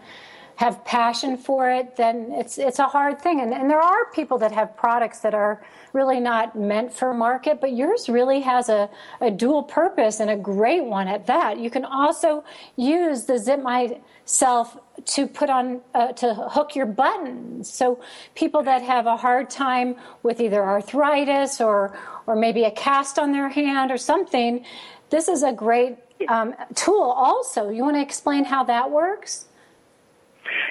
have 0.56 0.84
passion 0.84 1.36
for 1.36 1.70
it, 1.70 1.96
then 1.96 2.28
it's 2.32 2.58
it's 2.58 2.78
a 2.78 2.86
hard 2.86 3.20
thing. 3.20 3.40
And, 3.40 3.52
and 3.52 3.70
there 3.70 3.80
are 3.80 4.10
people 4.12 4.38
that 4.38 4.52
have 4.52 4.76
products 4.76 5.20
that 5.20 5.34
are 5.34 5.64
really 5.92 6.20
not 6.20 6.56
meant 6.56 6.92
for 6.92 7.12
market, 7.12 7.60
but 7.60 7.72
yours 7.74 8.08
really 8.08 8.40
has 8.40 8.68
a, 8.68 8.88
a 9.20 9.30
dual 9.30 9.62
purpose 9.62 10.20
and 10.20 10.30
a 10.30 10.36
great 10.36 10.84
one 10.84 11.08
at 11.08 11.26
that. 11.26 11.58
You 11.58 11.70
can 11.70 11.84
also 11.84 12.44
use 12.76 13.24
the 13.24 13.38
Zip 13.38 13.62
Myself 13.62 14.78
to 15.04 15.26
put 15.26 15.50
on 15.50 15.80
uh, 15.94 16.12
to 16.12 16.34
hook 16.34 16.76
your 16.76 16.86
buttons. 16.86 17.72
So 17.72 18.00
people 18.34 18.62
that 18.62 18.82
have 18.82 19.06
a 19.06 19.16
hard 19.16 19.50
time 19.50 19.96
with 20.22 20.40
either 20.40 20.62
arthritis 20.62 21.60
or 21.60 21.96
or 22.26 22.36
maybe 22.36 22.64
a 22.64 22.70
cast 22.70 23.18
on 23.18 23.32
their 23.32 23.48
hand 23.48 23.90
or 23.90 23.98
something, 23.98 24.64
this 25.10 25.28
is 25.28 25.42
a 25.42 25.52
great 25.52 25.96
um, 26.28 26.54
tool. 26.74 27.02
Also, 27.02 27.68
you 27.68 27.82
want 27.82 27.96
to 27.96 28.02
explain 28.02 28.44
how 28.44 28.64
that 28.64 28.90
works? 28.90 29.46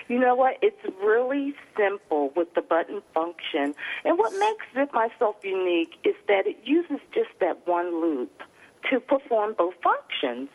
You 0.08 0.20
know 0.20 0.36
what? 0.36 0.58
It's 0.62 0.82
really 1.02 1.54
simple 1.78 2.32
with 2.36 2.54
the 2.54 2.62
button 2.62 3.02
function. 3.14 3.74
And 4.04 4.18
what 4.18 4.32
makes 4.38 4.66
Zip 4.74 4.94
Myself 4.94 5.36
unique 5.44 5.94
is 6.04 6.16
that 6.28 6.48
it 6.48 6.58
uses 6.64 7.00
just 7.14 7.30
that 7.40 7.66
one 7.66 8.02
loop 8.02 8.44
to 8.90 9.00
perform 9.00 9.56
both 9.58 9.76
functions. 9.84 10.50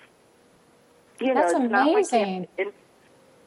You 1.20 1.34
That's 1.34 1.52
know, 1.52 1.62
it's 1.62 1.72
not 1.72 1.92
like 1.92 2.12
you 2.12 2.18
amazing. 2.18 2.48
have 2.58 2.66
to, 2.66 2.72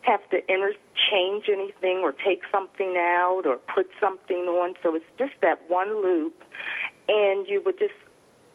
have 0.01 0.29
to 0.31 0.37
interchange 0.51 1.45
anything 1.51 1.99
or 2.01 2.13
take 2.13 2.41
something 2.51 2.95
out 2.97 3.43
or 3.45 3.57
put 3.57 3.89
something 3.99 4.47
on. 4.47 4.73
So 4.81 4.95
it's 4.95 5.05
just 5.17 5.33
that 5.41 5.59
one 5.69 6.01
loop. 6.01 6.43
And 7.07 7.47
you 7.47 7.61
would 7.65 7.77
just, 7.77 7.93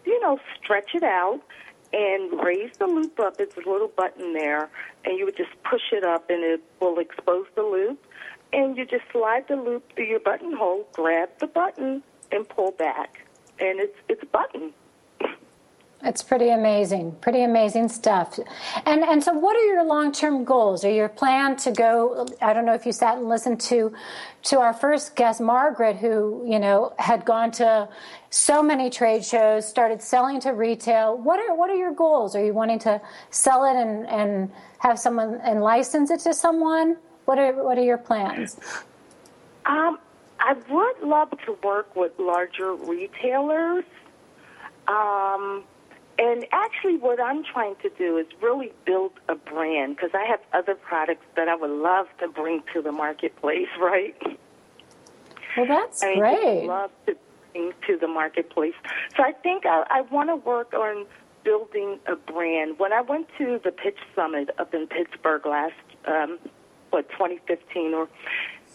you 0.04 0.20
know, 0.20 0.38
stretch 0.60 0.90
it 0.94 1.02
out 1.04 1.40
and 1.94 2.44
raise 2.44 2.76
the 2.78 2.86
loop 2.86 3.20
up. 3.20 3.36
It's 3.38 3.56
a 3.56 3.60
little 3.60 3.90
button 3.96 4.32
there, 4.32 4.68
and 5.04 5.16
you 5.16 5.24
would 5.24 5.36
just 5.36 5.52
push 5.62 5.92
it 5.92 6.02
up, 6.02 6.28
and 6.28 6.42
it 6.42 6.60
will 6.80 6.98
expose 6.98 7.46
the 7.54 7.62
loop. 7.62 8.04
And 8.52 8.76
you 8.76 8.84
just 8.84 9.04
slide 9.12 9.46
the 9.48 9.56
loop 9.56 9.92
through 9.94 10.06
your 10.06 10.20
buttonhole, 10.20 10.86
grab 10.92 11.28
the 11.38 11.46
button, 11.46 12.02
and 12.32 12.48
pull 12.48 12.72
back, 12.72 13.26
and 13.60 13.78
it's 13.78 13.96
it's 14.08 14.24
button. 14.32 14.72
It's 16.04 16.22
pretty 16.22 16.50
amazing, 16.50 17.12
pretty 17.22 17.42
amazing 17.42 17.88
stuff. 17.88 18.38
And 18.84 19.02
and 19.02 19.24
so, 19.24 19.32
what 19.32 19.56
are 19.56 19.66
your 19.66 19.84
long 19.84 20.12
term 20.12 20.44
goals? 20.44 20.84
Are 20.84 20.90
your 20.90 21.08
plan 21.08 21.56
to 21.56 21.72
go? 21.72 22.26
I 22.42 22.52
don't 22.52 22.66
know 22.66 22.74
if 22.74 22.84
you 22.84 22.92
sat 22.92 23.16
and 23.16 23.28
listened 23.28 23.60
to 23.62 23.92
to 24.44 24.60
our 24.60 24.74
first 24.74 25.16
guest, 25.16 25.40
Margaret, 25.40 25.96
who 25.96 26.44
you 26.46 26.58
know 26.58 26.92
had 26.98 27.24
gone 27.24 27.50
to 27.52 27.88
so 28.28 28.62
many 28.62 28.90
trade 28.90 29.24
shows, 29.24 29.66
started 29.66 30.02
selling 30.02 30.40
to 30.40 30.50
retail. 30.50 31.16
What 31.16 31.40
are 31.40 31.54
what 31.54 31.70
are 31.70 31.76
your 31.76 31.94
goals? 31.94 32.36
Are 32.36 32.44
you 32.44 32.52
wanting 32.52 32.80
to 32.80 33.00
sell 33.30 33.64
it 33.64 33.74
and 33.74 34.06
and 34.08 34.52
have 34.80 34.98
someone 34.98 35.40
and 35.42 35.62
license 35.62 36.10
it 36.10 36.20
to 36.20 36.34
someone? 36.34 36.98
What 37.24 37.38
are 37.38 37.64
what 37.64 37.78
are 37.78 37.84
your 37.84 37.98
plans? 37.98 38.58
Um, 39.64 39.98
I 40.38 40.52
would 40.68 41.08
love 41.08 41.30
to 41.46 41.56
work 41.62 41.96
with 41.96 42.12
larger 42.18 42.74
retailers. 42.74 43.84
Um, 44.86 45.64
And 46.24 46.46
actually, 46.52 46.96
what 46.96 47.20
I'm 47.20 47.44
trying 47.44 47.76
to 47.82 47.90
do 47.98 48.16
is 48.16 48.26
really 48.40 48.72
build 48.86 49.12
a 49.28 49.34
brand 49.34 49.96
because 49.96 50.12
I 50.14 50.24
have 50.24 50.40
other 50.54 50.74
products 50.74 51.26
that 51.36 51.48
I 51.48 51.54
would 51.54 51.70
love 51.70 52.06
to 52.20 52.28
bring 52.28 52.62
to 52.72 52.80
the 52.80 52.92
marketplace, 52.92 53.68
right? 53.78 54.16
Well, 55.54 55.66
that's 55.66 56.02
I 56.02 56.06
mean, 56.06 56.18
great. 56.20 56.64
love 56.64 56.90
to 57.06 57.16
bring 57.52 57.72
to 57.86 57.98
the 57.98 58.08
marketplace. 58.08 58.72
So 59.14 59.22
I 59.22 59.32
think 59.32 59.66
I, 59.66 59.84
I 59.90 60.00
want 60.00 60.30
to 60.30 60.36
work 60.36 60.72
on 60.72 61.04
building 61.44 61.98
a 62.06 62.16
brand. 62.16 62.78
When 62.78 62.94
I 62.94 63.02
went 63.02 63.28
to 63.36 63.60
the 63.62 63.70
Pitch 63.70 63.98
Summit 64.16 64.48
up 64.58 64.72
in 64.72 64.86
Pittsburgh 64.86 65.44
last, 65.44 65.74
um, 66.06 66.38
what, 66.88 67.06
2015 67.10 67.92
or 67.92 68.08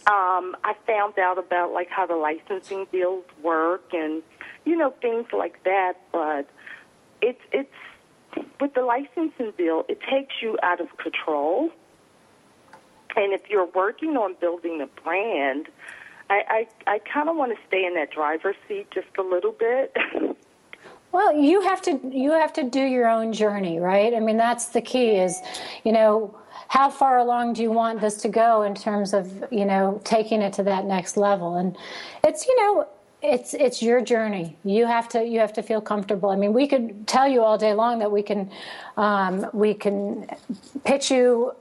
um, 0.06 0.54
I 0.62 0.74
found 0.86 1.18
out 1.18 1.36
about 1.36 1.72
like 1.72 1.90
how 1.90 2.06
the 2.06 2.14
licensing 2.14 2.86
deals 2.92 3.24
work 3.42 3.92
and 3.92 4.22
you 4.64 4.76
know 4.76 4.94
things 5.02 5.26
like 5.32 5.64
that. 5.64 5.94
But 6.12 6.48
it's 7.22 7.40
it's 7.52 7.70
with 8.60 8.74
the 8.74 8.82
licensing 8.82 9.52
deal, 9.56 9.84
it 9.88 10.00
takes 10.08 10.34
you 10.42 10.58
out 10.62 10.80
of 10.80 10.96
control. 10.96 11.70
And 13.16 13.32
if 13.32 13.50
you're 13.50 13.68
working 13.74 14.16
on 14.16 14.36
building 14.40 14.80
a 14.80 14.86
brand, 15.02 15.66
I 16.28 16.66
I, 16.86 16.94
I 16.94 16.98
kind 17.00 17.28
of 17.28 17.36
want 17.36 17.56
to 17.56 17.58
stay 17.66 17.84
in 17.84 17.94
that 17.94 18.10
driver's 18.10 18.56
seat 18.68 18.90
just 18.90 19.08
a 19.18 19.22
little 19.22 19.52
bit. 19.52 19.96
Well, 21.12 21.34
you 21.34 21.60
have 21.62 21.82
to 21.82 22.00
you 22.12 22.30
have 22.32 22.52
to 22.52 22.62
do 22.62 22.80
your 22.80 23.08
own 23.08 23.32
journey, 23.32 23.80
right? 23.80 24.14
I 24.14 24.20
mean, 24.20 24.36
that's 24.36 24.66
the 24.66 24.80
key. 24.80 25.16
Is 25.16 25.40
you 25.84 25.90
know 25.90 26.38
how 26.68 26.88
far 26.88 27.18
along 27.18 27.54
do 27.54 27.62
you 27.62 27.72
want 27.72 28.00
this 28.00 28.16
to 28.18 28.28
go 28.28 28.62
in 28.62 28.76
terms 28.76 29.12
of 29.12 29.44
you 29.50 29.64
know 29.64 30.00
taking 30.04 30.40
it 30.40 30.52
to 30.54 30.62
that 30.64 30.84
next 30.84 31.16
level? 31.16 31.56
And 31.56 31.76
it's 32.22 32.46
you 32.46 32.56
know 32.60 32.86
it's 33.22 33.54
it's 33.54 33.82
your 33.82 34.00
journey. 34.00 34.56
You 34.64 34.86
have 34.86 35.08
to 35.10 35.24
you 35.24 35.40
have 35.40 35.52
to 35.54 35.62
feel 35.62 35.80
comfortable. 35.80 36.30
I 36.30 36.36
mean, 36.36 36.52
we 36.52 36.66
could 36.66 37.06
tell 37.06 37.28
you 37.28 37.42
all 37.42 37.58
day 37.58 37.74
long 37.74 37.98
that 37.98 38.10
we 38.10 38.22
can 38.22 38.50
um, 38.96 39.46
we 39.52 39.74
can 39.74 40.26
pitch 40.84 41.10
you 41.10 41.52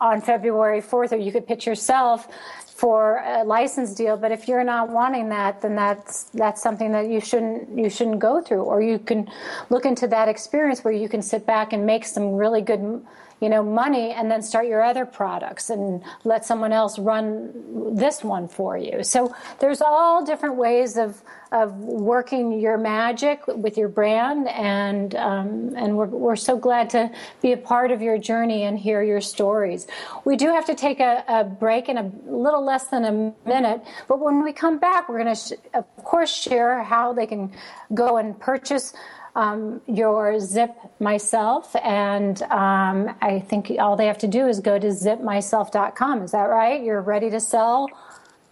on 0.00 0.20
February 0.20 0.80
4th, 0.80 1.12
or 1.12 1.16
you 1.16 1.32
could 1.32 1.46
pitch 1.46 1.66
yourself 1.66 2.28
for 2.66 3.22
a 3.26 3.42
license 3.42 3.94
deal. 3.94 4.16
But 4.16 4.30
if 4.30 4.46
you're 4.46 4.62
not 4.62 4.90
wanting 4.90 5.28
that, 5.30 5.60
then 5.62 5.74
that's 5.74 6.24
that's 6.24 6.62
something 6.62 6.92
that 6.92 7.08
you 7.08 7.20
shouldn't 7.20 7.76
you 7.76 7.88
shouldn't 7.88 8.18
go 8.18 8.40
through. 8.42 8.62
Or 8.62 8.82
you 8.82 8.98
can 8.98 9.28
look 9.70 9.86
into 9.86 10.06
that 10.08 10.28
experience 10.28 10.84
where 10.84 10.94
you 10.94 11.08
can 11.08 11.22
sit 11.22 11.46
back 11.46 11.72
and 11.72 11.86
make 11.86 12.04
some 12.04 12.34
really 12.34 12.60
good 12.60 13.04
you 13.40 13.48
know 13.48 13.62
money 13.62 14.10
and 14.10 14.30
then 14.30 14.42
start 14.42 14.66
your 14.66 14.82
other 14.82 15.06
products 15.06 15.70
and 15.70 16.02
let 16.24 16.44
someone 16.44 16.72
else 16.72 16.98
run 16.98 17.96
this 17.96 18.24
one 18.24 18.48
for 18.48 18.76
you. 18.76 19.02
So 19.02 19.34
there's 19.60 19.80
all 19.80 20.24
different 20.24 20.56
ways 20.56 20.96
of 20.96 21.22
of 21.50 21.74
working 21.76 22.60
your 22.60 22.76
magic 22.76 23.46
with 23.46 23.78
your 23.78 23.88
brand 23.88 24.48
and 24.48 25.14
um, 25.14 25.74
and 25.76 25.96
we're, 25.96 26.06
we're 26.06 26.36
so 26.36 26.58
glad 26.58 26.90
to 26.90 27.10
be 27.40 27.52
a 27.52 27.56
part 27.56 27.90
of 27.90 28.02
your 28.02 28.18
journey 28.18 28.64
and 28.64 28.78
hear 28.78 29.02
your 29.02 29.20
stories. 29.20 29.86
We 30.24 30.36
do 30.36 30.48
have 30.48 30.66
to 30.66 30.74
take 30.74 31.00
a, 31.00 31.24
a 31.26 31.44
break 31.44 31.88
in 31.88 31.96
a 31.96 32.12
little 32.26 32.64
less 32.64 32.88
than 32.88 33.04
a 33.04 33.48
minute 33.48 33.82
but 34.08 34.20
when 34.20 34.42
we 34.42 34.52
come 34.52 34.78
back 34.78 35.08
we're 35.08 35.22
going 35.22 35.34
to 35.34 35.40
sh- 35.40 35.58
of 35.74 35.84
course 36.04 36.34
share 36.34 36.82
how 36.82 37.12
they 37.12 37.26
can 37.26 37.52
go 37.94 38.18
and 38.18 38.38
purchase 38.38 38.92
um, 39.38 39.80
your 39.86 40.40
Zip 40.40 40.74
Myself, 40.98 41.76
and 41.76 42.42
um, 42.42 43.14
I 43.22 43.38
think 43.48 43.70
all 43.78 43.94
they 43.94 44.06
have 44.06 44.18
to 44.18 44.26
do 44.26 44.48
is 44.48 44.58
go 44.58 44.80
to 44.80 44.88
zipmyself.com. 44.88 46.22
Is 46.22 46.32
that 46.32 46.42
right? 46.42 46.82
You're 46.82 47.00
ready 47.00 47.30
to 47.30 47.38
sell? 47.38 47.88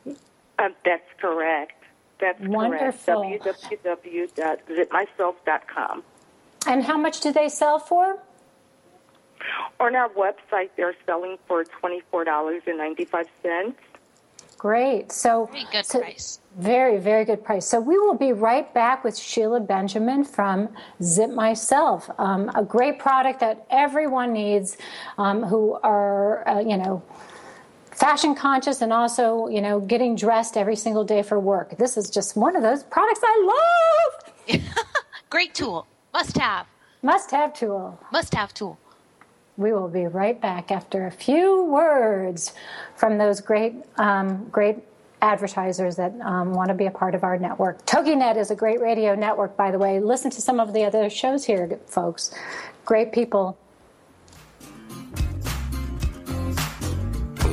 Um, 0.06 0.76
that's 0.84 1.02
correct. 1.20 1.82
That's 2.20 2.40
Wonderful. 2.40 3.24
correct. 3.24 3.44
www.zipmyself.com. 3.84 6.04
And 6.68 6.84
how 6.84 6.96
much 6.96 7.20
do 7.20 7.32
they 7.32 7.48
sell 7.48 7.80
for? 7.80 8.20
On 9.80 9.96
our 9.96 10.08
website, 10.10 10.70
they're 10.76 10.94
selling 11.04 11.36
for 11.48 11.64
$24.95. 11.64 13.74
Great. 14.66 15.12
So 15.12 15.46
Very 15.52 15.64
good 15.70 15.86
so- 15.86 16.00
price. 16.00 16.40
Very, 16.58 16.96
very 16.98 17.24
good 17.24 17.44
price. 17.44 17.66
So 17.66 17.78
we 17.78 17.98
will 17.98 18.16
be 18.16 18.32
right 18.32 18.72
back 18.74 19.04
with 19.04 19.16
Sheila 19.16 19.60
Benjamin 19.60 20.24
from 20.24 20.70
Zip 21.02 21.30
Myself, 21.30 22.10
um, 22.18 22.50
a 22.54 22.64
great 22.64 22.98
product 22.98 23.38
that 23.40 23.64
everyone 23.70 24.32
needs 24.32 24.76
um, 25.18 25.42
who 25.44 25.74
are, 25.84 26.48
uh, 26.48 26.60
you 26.60 26.78
know, 26.78 27.02
fashion 27.92 28.34
conscious 28.34 28.80
and 28.80 28.92
also, 28.92 29.46
you 29.48 29.60
know, 29.60 29.78
getting 29.80 30.16
dressed 30.16 30.56
every 30.56 30.76
single 30.76 31.04
day 31.04 31.22
for 31.22 31.38
work. 31.38 31.76
This 31.78 31.96
is 31.96 32.10
just 32.10 32.36
one 32.36 32.56
of 32.56 32.62
those 32.62 32.82
products 32.84 33.20
I 33.22 33.36
love. 34.48 34.62
Great 35.30 35.54
tool. 35.54 35.86
Must 36.12 36.36
have. 36.38 36.66
Must 37.02 37.30
have 37.30 37.52
tool. 37.54 38.00
Must 38.10 38.34
have 38.34 38.52
tool. 38.52 38.78
We 39.56 39.72
will 39.72 39.88
be 39.88 40.06
right 40.06 40.38
back 40.38 40.70
after 40.70 41.06
a 41.06 41.10
few 41.10 41.64
words 41.64 42.52
from 42.96 43.18
those 43.18 43.40
great, 43.40 43.74
um, 43.96 44.48
great 44.50 44.76
advertisers 45.22 45.96
that 45.96 46.12
um, 46.20 46.52
want 46.52 46.68
to 46.68 46.74
be 46.74 46.86
a 46.86 46.90
part 46.90 47.14
of 47.14 47.24
our 47.24 47.38
network. 47.38 47.84
TogiNet 47.86 48.36
is 48.36 48.50
a 48.50 48.54
great 48.54 48.80
radio 48.80 49.14
network, 49.14 49.56
by 49.56 49.70
the 49.70 49.78
way. 49.78 49.98
Listen 49.98 50.30
to 50.30 50.40
some 50.42 50.60
of 50.60 50.72
the 50.72 50.84
other 50.84 51.08
shows 51.08 51.44
here, 51.44 51.78
folks. 51.86 52.34
Great 52.84 53.12
people. 53.12 53.56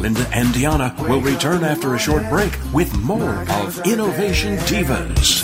Linda 0.03 0.27
and 0.33 0.53
Diana 0.53 0.93
will 0.99 1.21
return 1.21 1.63
after 1.63 1.95
a 1.95 1.97
short 1.97 2.27
break 2.29 2.51
with 2.73 2.93
more 2.97 3.49
of 3.49 3.79
Innovation 3.87 4.57
Divas. 4.67 5.43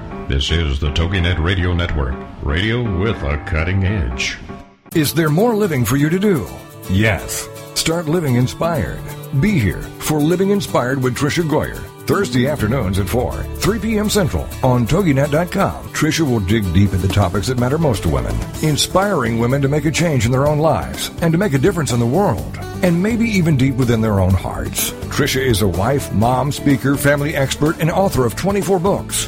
This 0.31 0.49
is 0.49 0.79
the 0.79 0.91
TogiNet 0.91 1.43
Radio 1.43 1.73
Network, 1.73 2.15
radio 2.41 2.99
with 2.99 3.21
a 3.21 3.35
cutting 3.45 3.83
edge. 3.83 4.37
Is 4.95 5.13
there 5.13 5.27
more 5.27 5.57
living 5.57 5.83
for 5.83 5.97
you 5.97 6.07
to 6.07 6.17
do? 6.17 6.47
Yes. 6.89 7.49
Start 7.75 8.05
living 8.05 8.35
inspired. 8.35 9.01
Be 9.41 9.59
here 9.59 9.81
for 9.81 10.21
Living 10.21 10.51
Inspired 10.51 11.03
with 11.03 11.17
Tricia 11.17 11.43
Goyer. 11.43 11.85
Thursday 12.07 12.47
afternoons 12.47 12.97
at 12.97 13.09
4, 13.09 13.43
3 13.43 13.79
p.m. 13.79 14.09
Central 14.09 14.43
on 14.63 14.87
TogiNet.com. 14.87 15.89
Tricia 15.89 16.21
will 16.21 16.39
dig 16.39 16.63
deep 16.73 16.93
into 16.93 17.05
the 17.05 17.13
topics 17.13 17.47
that 17.47 17.59
matter 17.59 17.77
most 17.77 18.03
to 18.03 18.09
women, 18.09 18.33
inspiring 18.63 19.37
women 19.37 19.61
to 19.61 19.67
make 19.67 19.83
a 19.83 19.91
change 19.91 20.25
in 20.25 20.31
their 20.31 20.47
own 20.47 20.59
lives 20.59 21.11
and 21.21 21.33
to 21.33 21.37
make 21.37 21.51
a 21.53 21.59
difference 21.59 21.91
in 21.91 21.99
the 21.99 22.05
world, 22.05 22.57
and 22.83 23.03
maybe 23.03 23.25
even 23.25 23.57
deep 23.57 23.75
within 23.75 23.99
their 23.99 24.21
own 24.21 24.33
hearts. 24.33 24.91
Tricia 25.11 25.45
is 25.45 25.61
a 25.61 25.67
wife, 25.67 26.09
mom, 26.13 26.53
speaker, 26.53 26.95
family 26.95 27.35
expert, 27.35 27.81
and 27.81 27.91
author 27.91 28.25
of 28.25 28.37
24 28.37 28.79
books. 28.79 29.27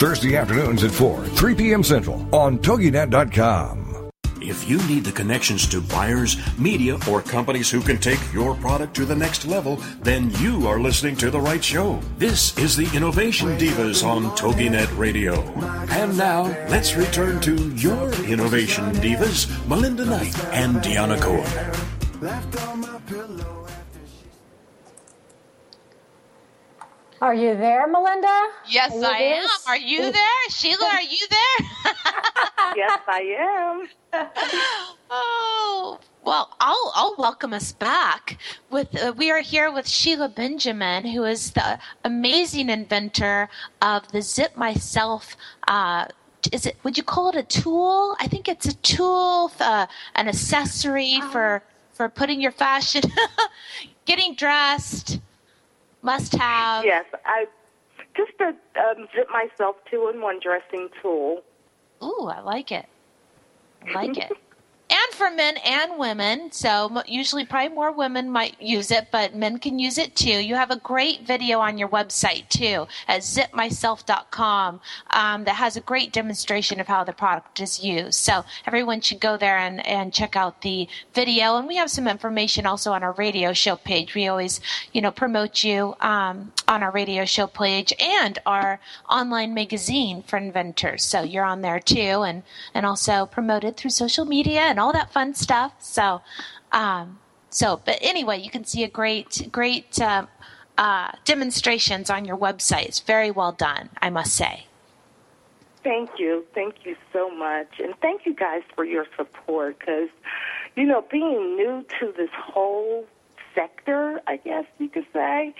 Thursday 0.00 0.34
afternoons 0.34 0.82
at 0.82 0.90
4, 0.92 1.26
3 1.26 1.54
p.m. 1.54 1.84
Central 1.84 2.34
on 2.34 2.58
TogiNet.com. 2.58 4.10
If 4.40 4.66
you 4.66 4.78
need 4.88 5.04
the 5.04 5.12
connections 5.12 5.68
to 5.68 5.82
buyers, 5.82 6.38
media, 6.58 6.96
or 7.06 7.20
companies 7.20 7.70
who 7.70 7.82
can 7.82 7.98
take 7.98 8.18
your 8.32 8.54
product 8.54 8.96
to 8.96 9.04
the 9.04 9.14
next 9.14 9.44
level, 9.44 9.76
then 10.00 10.30
you 10.38 10.66
are 10.66 10.80
listening 10.80 11.16
to 11.16 11.30
the 11.30 11.38
right 11.38 11.62
show. 11.62 12.00
This 12.16 12.56
is 12.56 12.74
the 12.74 12.88
Innovation 12.96 13.58
Divas 13.58 14.02
on 14.02 14.34
TogiNet 14.38 14.96
Radio. 14.96 15.42
And 15.90 16.16
now, 16.16 16.44
let's 16.70 16.96
return 16.96 17.38
to 17.40 17.68
your 17.74 18.10
Innovation 18.24 18.94
Divas, 18.94 19.50
Melinda 19.68 20.06
Knight 20.06 20.34
and 20.46 20.76
Deanna 20.76 21.20
Cohen. 21.20 21.44
Are 27.20 27.34
you 27.34 27.54
there, 27.54 27.86
Melinda? 27.86 28.48
Yes, 28.66 28.92
I 28.94 29.18
there? 29.18 29.42
am. 29.42 29.48
Are 29.68 29.76
you 29.76 30.10
there? 30.10 30.48
Sheila, 30.48 30.86
are 30.86 31.02
you 31.02 31.26
there? 31.28 31.68
yes, 32.76 33.00
I 33.06 33.88
am. 34.12 34.30
oh, 35.10 35.98
well, 36.24 36.56
I'll, 36.60 36.92
I'll 36.94 37.14
welcome 37.18 37.52
us 37.52 37.72
back. 37.72 38.38
With 38.70 38.98
uh, 38.98 39.12
we 39.14 39.30
are 39.30 39.42
here 39.42 39.70
with 39.70 39.86
Sheila 39.86 40.30
Benjamin, 40.30 41.04
who 41.04 41.24
is 41.24 41.50
the 41.50 41.78
amazing 42.04 42.70
inventor 42.70 43.50
of 43.82 44.10
the 44.12 44.22
Zip 44.22 44.56
Myself. 44.56 45.36
Uh, 45.68 46.06
is 46.52 46.64
it? 46.64 46.78
Would 46.84 46.96
you 46.96 47.02
call 47.02 47.28
it 47.28 47.36
a 47.36 47.42
tool? 47.42 48.16
I 48.18 48.28
think 48.28 48.48
it's 48.48 48.64
a 48.64 48.74
tool, 48.76 49.52
uh, 49.60 49.86
an 50.14 50.26
accessory 50.26 51.20
for 51.30 51.62
for 51.92 52.08
putting 52.08 52.40
your 52.40 52.52
fashion, 52.52 53.02
getting 54.06 54.34
dressed, 54.34 55.18
must 56.02 56.34
have. 56.36 56.84
Yes, 56.84 57.04
I 57.24 57.46
just 58.16 58.32
a 58.40 58.48
um, 58.80 59.08
zip 59.14 59.28
myself 59.30 59.76
two 59.90 60.10
in 60.12 60.20
one 60.20 60.40
dressing 60.42 60.88
tool. 61.00 61.42
Ooh, 62.02 62.26
I 62.26 62.40
like 62.40 62.72
it. 62.72 62.86
I 63.86 63.92
like 63.92 64.16
it. 64.16 64.32
And 65.02 65.14
for 65.14 65.30
men 65.30 65.56
and 65.58 65.98
women, 65.98 66.52
so 66.52 67.02
usually 67.06 67.46
probably 67.46 67.74
more 67.74 67.90
women 67.90 68.30
might 68.30 68.60
use 68.60 68.90
it, 68.90 69.08
but 69.10 69.34
men 69.34 69.58
can 69.58 69.78
use 69.78 69.96
it 69.96 70.14
too. 70.14 70.28
You 70.28 70.56
have 70.56 70.70
a 70.70 70.76
great 70.76 71.26
video 71.26 71.58
on 71.60 71.78
your 71.78 71.88
website 71.88 72.48
too 72.50 72.86
at 73.08 73.22
zipmyself.com 73.22 74.80
um, 75.12 75.44
that 75.44 75.54
has 75.54 75.76
a 75.76 75.80
great 75.80 76.12
demonstration 76.12 76.80
of 76.80 76.86
how 76.86 77.04
the 77.04 77.14
product 77.14 77.60
is 77.60 77.82
used. 77.82 78.14
So 78.14 78.44
everyone 78.66 79.00
should 79.00 79.20
go 79.20 79.38
there 79.38 79.56
and, 79.56 79.86
and 79.86 80.12
check 80.12 80.36
out 80.36 80.60
the 80.60 80.86
video. 81.14 81.56
And 81.56 81.66
we 81.66 81.76
have 81.76 81.90
some 81.90 82.06
information 82.06 82.66
also 82.66 82.92
on 82.92 83.02
our 83.02 83.12
radio 83.12 83.54
show 83.54 83.76
page. 83.76 84.14
We 84.14 84.28
always, 84.28 84.60
you 84.92 85.00
know, 85.00 85.10
promote 85.10 85.64
you 85.64 85.94
um, 86.00 86.52
on 86.68 86.82
our 86.82 86.90
radio 86.90 87.24
show 87.24 87.46
page 87.46 87.94
and 87.98 88.38
our 88.44 88.80
online 89.08 89.54
magazine 89.54 90.22
for 90.22 90.36
inventors. 90.36 91.04
So 91.04 91.22
you're 91.22 91.44
on 91.44 91.62
there 91.62 91.80
too, 91.80 92.22
and 92.22 92.42
and 92.74 92.84
also 92.84 93.26
promoted 93.26 93.76
through 93.76 93.90
social 93.90 94.24
media 94.24 94.60
and 94.60 94.78
all 94.78 94.89
that 94.92 95.12
fun 95.12 95.34
stuff. 95.34 95.74
So, 95.80 96.22
um, 96.72 97.18
so 97.50 97.80
but 97.84 97.98
anyway, 98.00 98.40
you 98.40 98.50
can 98.50 98.64
see 98.64 98.84
a 98.84 98.88
great 98.88 99.48
great 99.50 100.00
uh, 100.00 100.26
uh, 100.78 101.12
demonstrations 101.24 102.10
on 102.10 102.24
your 102.24 102.36
website. 102.36 102.86
It's 102.86 103.00
very 103.00 103.30
well 103.30 103.52
done, 103.52 103.90
I 104.00 104.10
must 104.10 104.34
say. 104.34 104.66
Thank 105.82 106.18
you. 106.18 106.44
Thank 106.54 106.84
you 106.84 106.96
so 107.12 107.30
much. 107.30 107.80
And 107.80 107.94
thank 108.02 108.26
you 108.26 108.34
guys 108.34 108.62
for 108.74 108.84
your 108.84 109.06
support 109.16 109.78
because, 109.78 110.10
you 110.76 110.84
know, 110.84 111.04
being 111.10 111.56
new 111.56 111.84
to 112.00 112.12
this 112.16 112.30
whole 112.34 113.06
sector, 113.54 114.20
I 114.26 114.36
guess 114.36 114.64
you 114.78 114.88
could 114.88 115.06
say, 115.12 115.54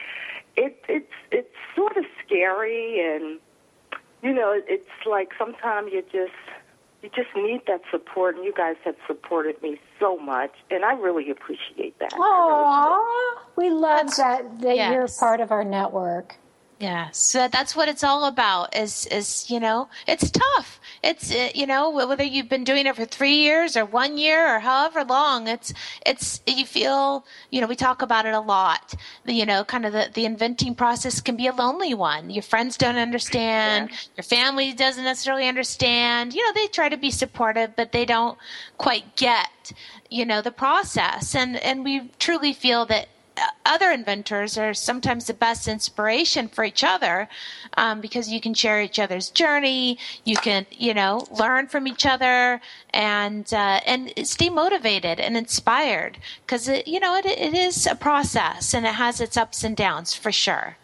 it, 0.57 0.83
it's, 0.89 1.13
it's 1.31 1.55
sort 1.75 1.97
of 1.97 2.05
scary 2.25 3.01
and, 3.01 3.39
you 4.23 4.35
know, 4.35 4.61
it's 4.67 4.89
like 5.07 5.31
sometimes 5.39 5.91
you 5.93 6.03
just, 6.13 6.33
you 7.03 7.11
just 7.15 7.29
need 7.35 7.63
that 7.67 7.81
support 7.91 8.37
and 8.37 8.45
you 8.45 8.53
guys 8.57 8.77
have 8.85 8.97
supported 9.07 9.61
me 9.63 9.79
so 9.99 10.17
much 10.19 10.53
and 10.71 10.85
I 10.85 10.93
really 10.95 11.31
appreciate 11.31 11.99
that. 11.99 12.13
Aw, 12.13 13.45
we 13.57 13.71
love 13.71 14.15
that, 14.17 14.61
that 14.61 14.77
you're 14.93 15.09
part 15.19 15.41
of 15.41 15.51
our 15.51 15.65
network. 15.65 16.37
Yeah, 16.81 17.11
so 17.13 17.47
that's 17.47 17.77
what 17.77 17.91
it's 17.91 18.03
all 18.03 18.25
about. 18.25 18.75
Is 18.75 19.05
is 19.09 19.51
you 19.51 19.61
know, 19.61 19.91
it's 20.07 20.31
tough. 20.31 20.81
It's 21.03 21.31
uh, 21.31 21.51
you 21.55 21.67
know 21.67 21.91
whether 21.91 22.25
you've 22.25 22.49
been 22.49 22.65
doing 22.65 22.87
it 22.87 22.97
for 22.97 23.05
three 23.05 23.35
years 23.35 23.77
or 23.77 23.85
one 23.85 24.17
year 24.17 24.57
or 24.57 24.61
however 24.61 25.05
long. 25.05 25.47
It's 25.47 25.75
it's 26.07 26.41
you 26.47 26.65
feel 26.65 27.27
you 27.51 27.61
know 27.61 27.67
we 27.67 27.77
talk 27.77 28.01
about 28.01 28.25
it 28.25 28.33
a 28.33 28.41
lot. 28.41 28.95
You 29.27 29.45
know, 29.45 29.63
kind 29.63 29.85
of 29.85 29.93
the 29.93 30.09
the 30.15 30.25
inventing 30.25 30.75
process 30.75 31.21
can 31.21 31.37
be 31.37 31.49
a 31.49 31.53
lonely 31.53 31.93
one. 31.93 32.31
Your 32.31 32.43
friends 32.43 32.79
don't 32.79 32.97
understand. 32.97 33.91
Your 34.17 34.25
family 34.25 34.73
doesn't 34.73 35.05
necessarily 35.05 35.49
understand. 35.49 36.33
You 36.33 36.43
know, 36.47 36.53
they 36.55 36.67
try 36.69 36.89
to 36.89 36.97
be 36.97 37.11
supportive, 37.11 37.77
but 37.77 37.93
they 37.93 38.07
don't 38.07 38.39
quite 38.79 39.17
get 39.17 39.73
you 40.09 40.25
know 40.25 40.41
the 40.41 40.51
process. 40.51 41.35
And 41.35 41.59
and 41.59 41.85
we 41.85 42.11
truly 42.19 42.55
feel 42.55 42.87
that 42.87 43.09
other 43.65 43.91
inventors 43.91 44.57
are 44.59 44.75
sometimes 44.75 45.27
the 45.27 45.35
best 45.35 45.69
inspiration 45.69 46.49
for 46.49 46.65
each 46.65 46.85
other 46.85 47.29
um, 47.77 48.01
because 48.01 48.31
you 48.31 48.41
can 48.41 48.55
share 48.55 48.81
each 48.81 48.99
other's 48.99 49.31
journey 49.31 49.99
you 50.25 50.37
can 50.37 50.67
you 50.71 50.95
know 50.95 51.27
learn 51.39 51.67
from 51.67 51.87
each 51.87 52.07
other 52.07 52.61
and 52.91 53.53
uh, 53.53 53.81
and 53.87 54.13
stay 54.25 54.49
motivated 54.49 55.21
and 55.21 55.37
inspired 55.37 56.19
because 56.47 56.69
you 56.87 57.01
know 57.01 57.15
it, 57.17 57.27
it 57.27 57.55
is 57.55 57.87
a 57.87 57.95
process 57.95 58.75
and 58.75 58.87
it 58.87 58.95
has 58.95 59.21
its 59.21 59.37
ups 59.37 59.65
and 59.65 59.77
downs 59.77 60.15
for 60.15 60.33
sure 60.33 60.77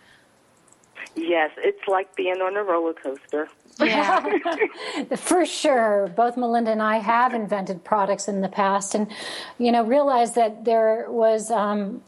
Yes, 1.17 1.51
it's 1.57 1.89
like 1.89 2.15
being 2.15 2.43
on 2.43 2.57
a 2.57 2.63
roller 2.63 2.93
coaster. 2.93 3.49
Yeah, 3.81 4.39
for 5.17 5.47
sure. 5.47 6.13
Both 6.15 6.37
Melinda 6.37 6.71
and 6.71 6.83
I 6.83 6.99
have 6.99 7.33
invented 7.33 7.85
products 7.85 8.29
in 8.29 8.43
the 8.43 8.49
past, 8.49 8.95
and 8.95 9.11
you 9.59 9.73
know, 9.73 9.83
realized 9.83 10.35
that 10.35 10.67
there 10.67 11.07
was 11.09 11.51
um, 11.51 12.03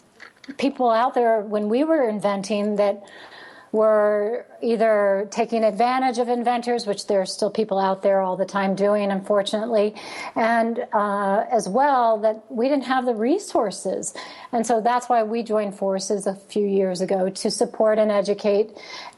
people 0.57 0.91
out 0.91 1.15
there 1.15 1.43
when 1.43 1.69
we 1.69 1.85
were 1.85 2.09
inventing 2.09 2.77
that 2.77 3.03
were 3.73 4.47
either 4.62 5.29
taking 5.31 5.62
advantage 5.64 6.19
of 6.19 6.29
inventors, 6.29 6.87
which 6.87 7.07
there 7.07 7.21
are 7.21 7.27
still 7.27 7.51
people 7.51 7.79
out 7.79 8.03
there 8.03 8.21
all 8.21 8.37
the 8.37 8.47
time 8.47 8.75
doing, 8.75 9.11
unfortunately, 9.11 9.95
and 10.35 10.85
uh, 10.93 11.45
as 11.51 11.69
well 11.69 12.19
that 12.19 12.43
we 12.49 12.69
didn't 12.69 12.85
have 12.85 13.05
the 13.05 13.14
resources. 13.14 14.14
And 14.53 14.66
so 14.66 14.81
that's 14.81 15.09
why 15.09 15.23
we 15.23 15.43
joined 15.43 15.75
forces 15.77 16.27
a 16.27 16.35
few 16.35 16.66
years 16.66 17.01
ago 17.01 17.29
to 17.29 17.51
support 17.51 17.99
and 17.99 18.11
educate 18.11 18.71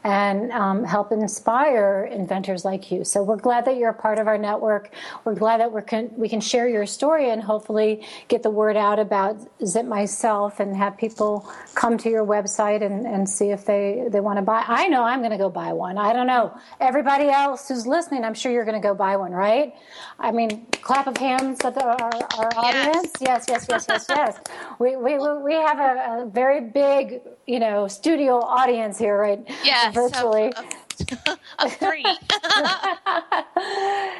and 0.03 0.51
um, 0.51 0.83
help 0.83 1.11
inspire 1.11 2.09
inventors 2.11 2.65
like 2.65 2.91
you. 2.91 3.03
So 3.03 3.23
we're 3.23 3.37
glad 3.37 3.65
that 3.65 3.77
you're 3.77 3.91
a 3.91 3.93
part 3.93 4.19
of 4.19 4.27
our 4.27 4.37
network. 4.37 4.93
We're 5.23 5.35
glad 5.35 5.61
that 5.61 5.71
we 5.71 5.81
can, 5.81 6.11
we 6.17 6.27
can 6.27 6.41
share 6.41 6.67
your 6.67 6.85
story 6.85 7.29
and 7.29 7.41
hopefully 7.41 8.05
get 8.27 8.43
the 8.43 8.49
word 8.49 8.75
out 8.75 8.99
about 8.99 9.37
Zip 9.65 9.85
Myself 9.85 10.59
and 10.59 10.75
have 10.75 10.97
people 10.97 11.49
come 11.75 11.97
to 11.99 12.09
your 12.09 12.25
website 12.25 12.83
and, 12.83 13.05
and 13.05 13.29
see 13.29 13.51
if 13.51 13.65
they, 13.65 14.05
they 14.09 14.19
want 14.19 14.37
to 14.37 14.40
buy. 14.45 14.63
I 14.67 14.87
know 14.87 15.03
I'm 15.03 15.19
going 15.19 15.31
to 15.31 15.37
go 15.37 15.49
buy 15.49 15.73
one. 15.73 15.97
I 15.97 16.13
don't 16.13 16.27
know. 16.27 16.57
Everybody 16.79 17.29
else 17.29 17.67
who's 17.67 17.87
listening, 17.87 18.23
I'm 18.23 18.33
sure 18.33 18.51
you're 18.51 18.65
going 18.65 18.81
to 18.81 18.85
go 18.85 18.93
buy 18.93 19.15
one, 19.15 19.31
right? 19.31 19.73
I 20.19 20.31
mean, 20.31 20.65
clap 20.81 21.07
of 21.07 21.17
hands 21.17 21.59
at 21.63 21.75
the, 21.75 21.83
our, 21.83 22.11
our 22.37 22.49
audience. 22.57 23.13
Yes, 23.19 23.45
yes, 23.47 23.65
yes, 23.69 23.85
yes, 23.87 24.05
yes. 24.09 24.39
We, 24.79 24.95
we, 24.95 25.17
we 25.17 25.53
have 25.53 25.79
a, 25.79 26.23
a 26.23 26.29
very 26.29 26.61
big, 26.61 27.21
you 27.47 27.59
know, 27.59 27.87
studio 27.87 28.39
audience 28.39 28.97
here, 28.97 29.17
right? 29.19 29.43
Yes, 29.63 29.93
Virtually. 29.93 30.53
of, 30.53 30.65
of, 30.65 30.80
of 31.59 31.73
three 31.73 32.05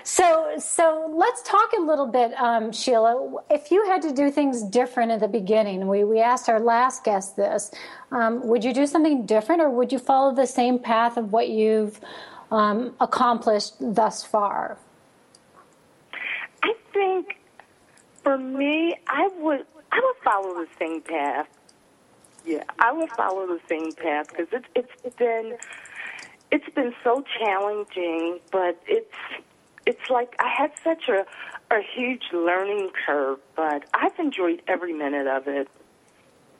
So, 0.03 0.55
so 0.57 1.13
let's 1.15 1.43
talk 1.43 1.71
a 1.77 1.81
little 1.81 2.07
bit, 2.07 2.33
um, 2.33 2.71
Sheila. 2.71 3.43
If 3.49 3.71
you 3.71 3.85
had 3.85 4.01
to 4.03 4.11
do 4.11 4.31
things 4.31 4.63
different 4.63 5.11
at 5.11 5.19
the 5.19 5.27
beginning, 5.27 5.87
we, 5.87 6.03
we 6.03 6.19
asked 6.19 6.49
our 6.49 6.59
last 6.59 7.03
guest 7.03 7.35
this, 7.35 7.71
um, 8.11 8.45
would 8.47 8.63
you 8.63 8.73
do 8.73 8.85
something 8.87 9.25
different 9.25 9.61
or 9.61 9.69
would 9.69 9.91
you 9.91 9.99
follow 9.99 10.33
the 10.33 10.47
same 10.47 10.79
path 10.79 11.17
of 11.17 11.31
what 11.31 11.49
you've 11.49 11.99
um, 12.51 12.95
accomplished 12.99 13.73
thus 13.79 14.23
far? 14.23 14.77
I 16.63 16.73
think 16.93 17.37
for 18.23 18.37
me, 18.37 18.95
I 19.07 19.29
would 19.39 19.65
I 19.91 19.99
would 19.99 20.23
follow 20.23 20.53
the 20.53 20.67
same 20.79 21.01
path. 21.01 21.47
Yeah, 22.45 22.63
I 22.79 22.91
would 22.91 23.09
follow 23.11 23.45
the 23.45 23.59
same 23.67 23.91
path 23.93 24.29
because 24.29 24.47
it's 24.51 24.91
it's 25.03 25.15
been 25.15 25.57
it's 26.51 26.69
been 26.75 26.93
so 27.03 27.23
challenging, 27.39 28.39
but 28.51 28.81
it's 28.87 29.15
it's 29.85 30.09
like 30.09 30.35
I 30.39 30.47
had 30.47 30.71
such 30.83 31.09
a 31.09 31.25
a 31.73 31.81
huge 31.81 32.23
learning 32.33 32.91
curve, 33.05 33.39
but 33.55 33.85
I've 33.93 34.17
enjoyed 34.19 34.61
every 34.67 34.93
minute 34.93 35.27
of 35.27 35.47
it. 35.47 35.69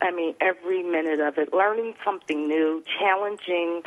I 0.01 0.11
mean, 0.11 0.33
every 0.39 0.81
minute 0.81 1.19
of 1.19 1.37
it, 1.37 1.53
learning 1.53 1.93
something 2.03 2.47
new, 2.47 2.83
challenging 2.99 3.83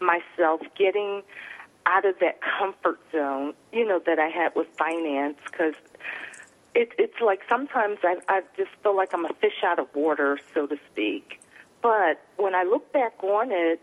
myself, 0.00 0.60
getting 0.76 1.22
out 1.86 2.04
of 2.04 2.18
that 2.20 2.40
comfort 2.40 3.00
zone, 3.10 3.54
you 3.72 3.86
know, 3.86 4.00
that 4.06 4.18
I 4.18 4.28
had 4.28 4.54
with 4.54 4.66
finance 4.76 5.38
because 5.50 5.74
it, 6.74 6.92
it's 6.98 7.20
like 7.20 7.40
sometimes 7.48 7.98
I, 8.02 8.16
I 8.28 8.42
just 8.56 8.70
feel 8.82 8.94
like 8.94 9.14
I'm 9.14 9.24
a 9.24 9.32
fish 9.40 9.64
out 9.64 9.78
of 9.78 9.88
water, 9.94 10.38
so 10.52 10.66
to 10.66 10.76
speak. 10.92 11.40
But 11.80 12.20
when 12.36 12.54
I 12.54 12.64
look 12.64 12.92
back 12.92 13.22
on 13.22 13.50
it, 13.50 13.80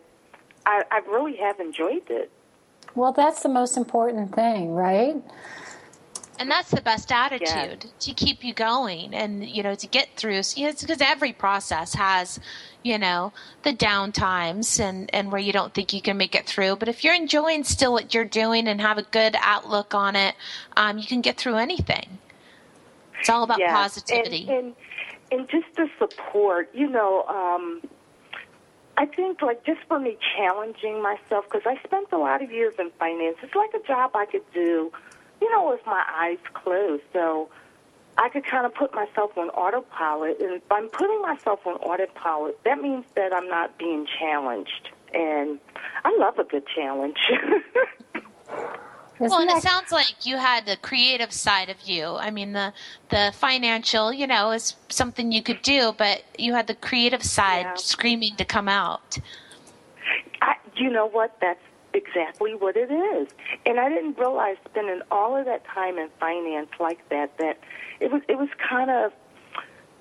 I, 0.66 0.84
I 0.92 1.00
really 1.10 1.36
have 1.38 1.60
enjoyed 1.60 2.10
it. 2.10 2.32
Well, 2.96 3.12
that's 3.12 3.42
the 3.42 3.50
most 3.50 3.78
important 3.78 4.36
thing, 4.36 4.74
right? 4.74 5.22
And 6.40 6.50
that's 6.50 6.72
the 6.72 6.82
best 6.82 7.12
attitude 7.12 7.86
to 8.00 8.14
keep 8.14 8.44
you 8.44 8.54
going 8.54 9.14
and, 9.14 9.48
you 9.48 9.62
know, 9.62 9.76
to 9.76 9.88
get 9.88 10.10
through. 10.16 10.42
So, 10.44 10.62
because 10.62 11.00
every 11.00 11.32
process 11.32 11.94
has, 11.94 12.40
you 12.82 12.98
know, 12.98 13.34
the 13.62 13.72
down 13.72 14.12
times 14.12 14.80
and, 14.80 15.10
and 15.14 15.32
where 15.32 15.40
you 15.40 15.54
don't 15.54 15.74
think 15.74 15.94
you 15.94 16.02
can 16.02 16.18
make 16.18 16.34
it 16.34 16.48
through. 16.48 16.78
But 16.78 16.88
if 16.88 17.04
you're 17.04 17.14
enjoying 17.14 17.64
still 17.64 17.94
what 17.94 18.14
you're 18.14 18.26
doing 18.26 18.68
and 18.68 18.82
have 18.82 18.98
a 18.98 19.04
good 19.04 19.36
outlook 19.40 19.94
on 19.94 20.16
it, 20.16 20.36
um, 20.76 20.98
you 20.98 21.06
can 21.06 21.22
get 21.22 21.38
through 21.38 21.56
anything. 21.56 22.18
It's 23.20 23.30
all 23.30 23.44
about 23.44 23.60
Yes. 23.60 23.72
positivity. 23.72 24.48
And, 24.50 24.58
and, 24.58 24.76
and 25.32 25.50
just 25.50 25.68
the 25.78 25.88
support, 26.00 26.70
you 26.74 26.90
know, 26.90 27.24
um, 27.24 27.82
I 28.98 29.06
think 29.06 29.42
like 29.42 29.66
just 29.66 29.82
for 29.88 30.00
me 30.00 30.18
challenging 30.38 31.02
myself 31.02 31.46
because 31.46 31.64
I 31.66 31.82
spent 31.84 32.08
a 32.12 32.18
lot 32.18 32.44
of 32.44 32.52
years 32.52 32.76
in 32.78 32.92
finance. 33.00 33.38
It's 33.42 33.56
like 33.56 33.72
a 33.74 33.86
job 33.86 34.12
I 34.16 34.26
could 34.26 34.44
do, 34.54 34.92
you 35.42 35.52
know, 35.52 35.70
with 35.70 35.82
my 35.86 36.04
eyes 36.08 36.38
closed. 36.54 37.04
So 37.12 37.50
I 38.18 38.30
could 38.30 38.46
kind 38.46 38.66
of 38.66 38.76
put 38.76 38.94
myself 38.94 39.38
on 39.38 39.50
autopilot. 39.50 40.40
And 40.40 40.54
if 40.54 40.72
I'm 40.72 40.90
putting 40.90 41.22
myself 41.22 41.66
on 41.66 41.74
autopilot, 41.76 42.64
that 42.66 42.80
means 42.80 43.06
that 43.16 43.34
I'm 43.34 43.48
not 43.48 43.78
being 43.80 44.06
challenged. 44.20 44.90
And 45.14 45.60
I 46.06 46.16
love 46.20 46.38
a 46.38 46.44
good 46.44 46.64
challenge. 46.68 47.18
well, 49.20 49.40
and 49.40 49.50
it 49.50 49.62
sounds 49.62 49.92
like 49.92 50.26
you 50.26 50.38
had 50.38 50.66
the 50.66 50.78
creative 50.78 51.32
side 51.32 51.70
of 51.70 51.82
you. 51.84 52.16
I 52.16 52.32
mean, 52.32 52.54
the 52.54 52.74
the 53.10 53.32
financial, 53.36 54.12
you 54.12 54.28
know, 54.28 54.52
is 54.52 54.76
something 54.90 55.32
you 55.32 55.44
could 55.44 55.62
do, 55.62 55.94
but 55.98 56.24
you 56.38 56.54
had 56.54 56.68
the 56.68 56.76
creative 56.76 57.24
side 57.24 57.80
screaming 57.80 58.36
to 58.38 58.46
come 58.46 58.68
out. 58.68 59.18
I, 60.42 60.56
you 60.76 60.90
know 60.90 61.08
what? 61.08 61.38
That's 61.42 61.62
exactly 61.94 62.56
what 62.56 62.76
it 62.76 62.92
is. 62.92 63.28
And 63.66 63.80
I 63.80 63.90
didn't 63.90 64.18
realize 64.18 64.58
spending 64.66 65.02
all 65.12 65.38
of 65.38 65.46
that 65.46 65.66
time 65.66 65.98
in 65.98 66.10
finance 66.20 66.70
like 66.80 67.08
that 67.10 67.38
that 67.38 67.60
it 68.00 68.12
was 68.12 68.22
it 68.28 68.38
was 68.38 68.50
kind 68.58 68.90
of 68.90 69.12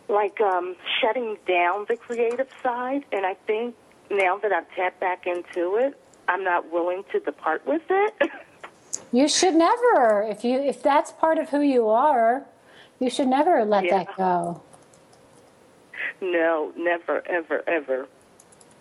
like 0.09 0.41
um, 0.41 0.77
shutting 1.01 1.37
down 1.47 1.87
the 1.89 1.97
creative 1.97 2.49
side. 2.63 3.05
And 3.13 3.27
I 3.27 3.35
think 3.47 3.75
now 4.11 4.39
that 4.39 4.53
I've 4.53 4.71
tapped 4.75 5.01
back 5.01 5.27
into 5.27 5.77
it, 5.77 5.99
I'm 6.29 6.45
not 6.45 6.71
willing 6.73 7.05
to 7.13 7.21
depart 7.21 7.67
with 7.67 7.83
it. 7.89 8.15
You 9.13 9.29
should 9.29 9.55
never, 9.55 10.23
if 10.23 10.43
you 10.43 10.59
if 10.59 10.83
that's 10.83 11.13
part 11.13 11.39
of 11.39 11.51
who 11.51 11.61
you 11.61 11.89
are, 11.89 12.45
you 12.99 13.11
should 13.11 13.29
never 13.29 13.65
let 13.65 13.85
Yeah. 13.85 13.99
that 13.99 14.17
go. 14.17 14.63
no, 16.21 16.73
never, 16.77 17.23
ever, 17.29 17.63
ever. 17.69 18.09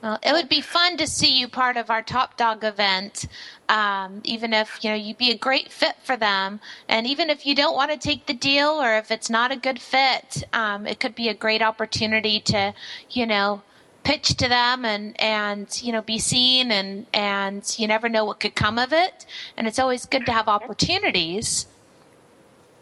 Well, 0.01 0.17
it 0.23 0.31
would 0.31 0.49
be 0.49 0.61
fun 0.61 0.97
to 0.97 1.05
see 1.05 1.37
you 1.37 1.47
part 1.47 1.77
of 1.77 1.91
our 1.91 2.01
Top 2.01 2.35
Dog 2.35 2.63
event, 2.63 3.27
um, 3.69 4.21
even 4.23 4.51
if 4.51 4.83
you 4.83 4.89
know 4.89 4.95
you'd 4.95 5.17
be 5.17 5.31
a 5.31 5.37
great 5.37 5.71
fit 5.71 5.95
for 6.03 6.17
them. 6.17 6.59
And 6.87 7.05
even 7.05 7.29
if 7.29 7.45
you 7.45 7.53
don't 7.53 7.75
want 7.75 7.91
to 7.91 7.97
take 7.97 8.25
the 8.25 8.33
deal, 8.33 8.69
or 8.81 8.97
if 8.97 9.11
it's 9.11 9.29
not 9.29 9.51
a 9.51 9.55
good 9.55 9.79
fit, 9.79 10.43
um, 10.53 10.87
it 10.87 10.99
could 10.99 11.13
be 11.13 11.29
a 11.29 11.35
great 11.35 11.61
opportunity 11.61 12.39
to, 12.41 12.73
you 13.11 13.27
know, 13.27 13.61
pitch 14.03 14.35
to 14.37 14.47
them 14.47 14.85
and 14.85 15.19
and 15.21 15.81
you 15.83 15.91
know 15.91 16.01
be 16.01 16.17
seen 16.17 16.71
and 16.71 17.05
and 17.13 17.75
you 17.77 17.87
never 17.87 18.09
know 18.09 18.25
what 18.25 18.39
could 18.39 18.55
come 18.55 18.77
of 18.77 18.93
it. 18.93 19.25
And 19.57 19.67
it's 19.67 19.79
always 19.79 20.05
good 20.05 20.25
to 20.25 20.31
have 20.31 20.47
opportunities. 20.47 21.67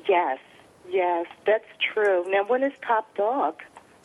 Yes, 0.08 0.40
yes, 0.90 1.28
that's 1.46 1.68
true. 1.94 2.26
Now, 2.28 2.44
when 2.46 2.64
is 2.64 2.74
Top 2.82 3.14
Dog? 3.16 3.62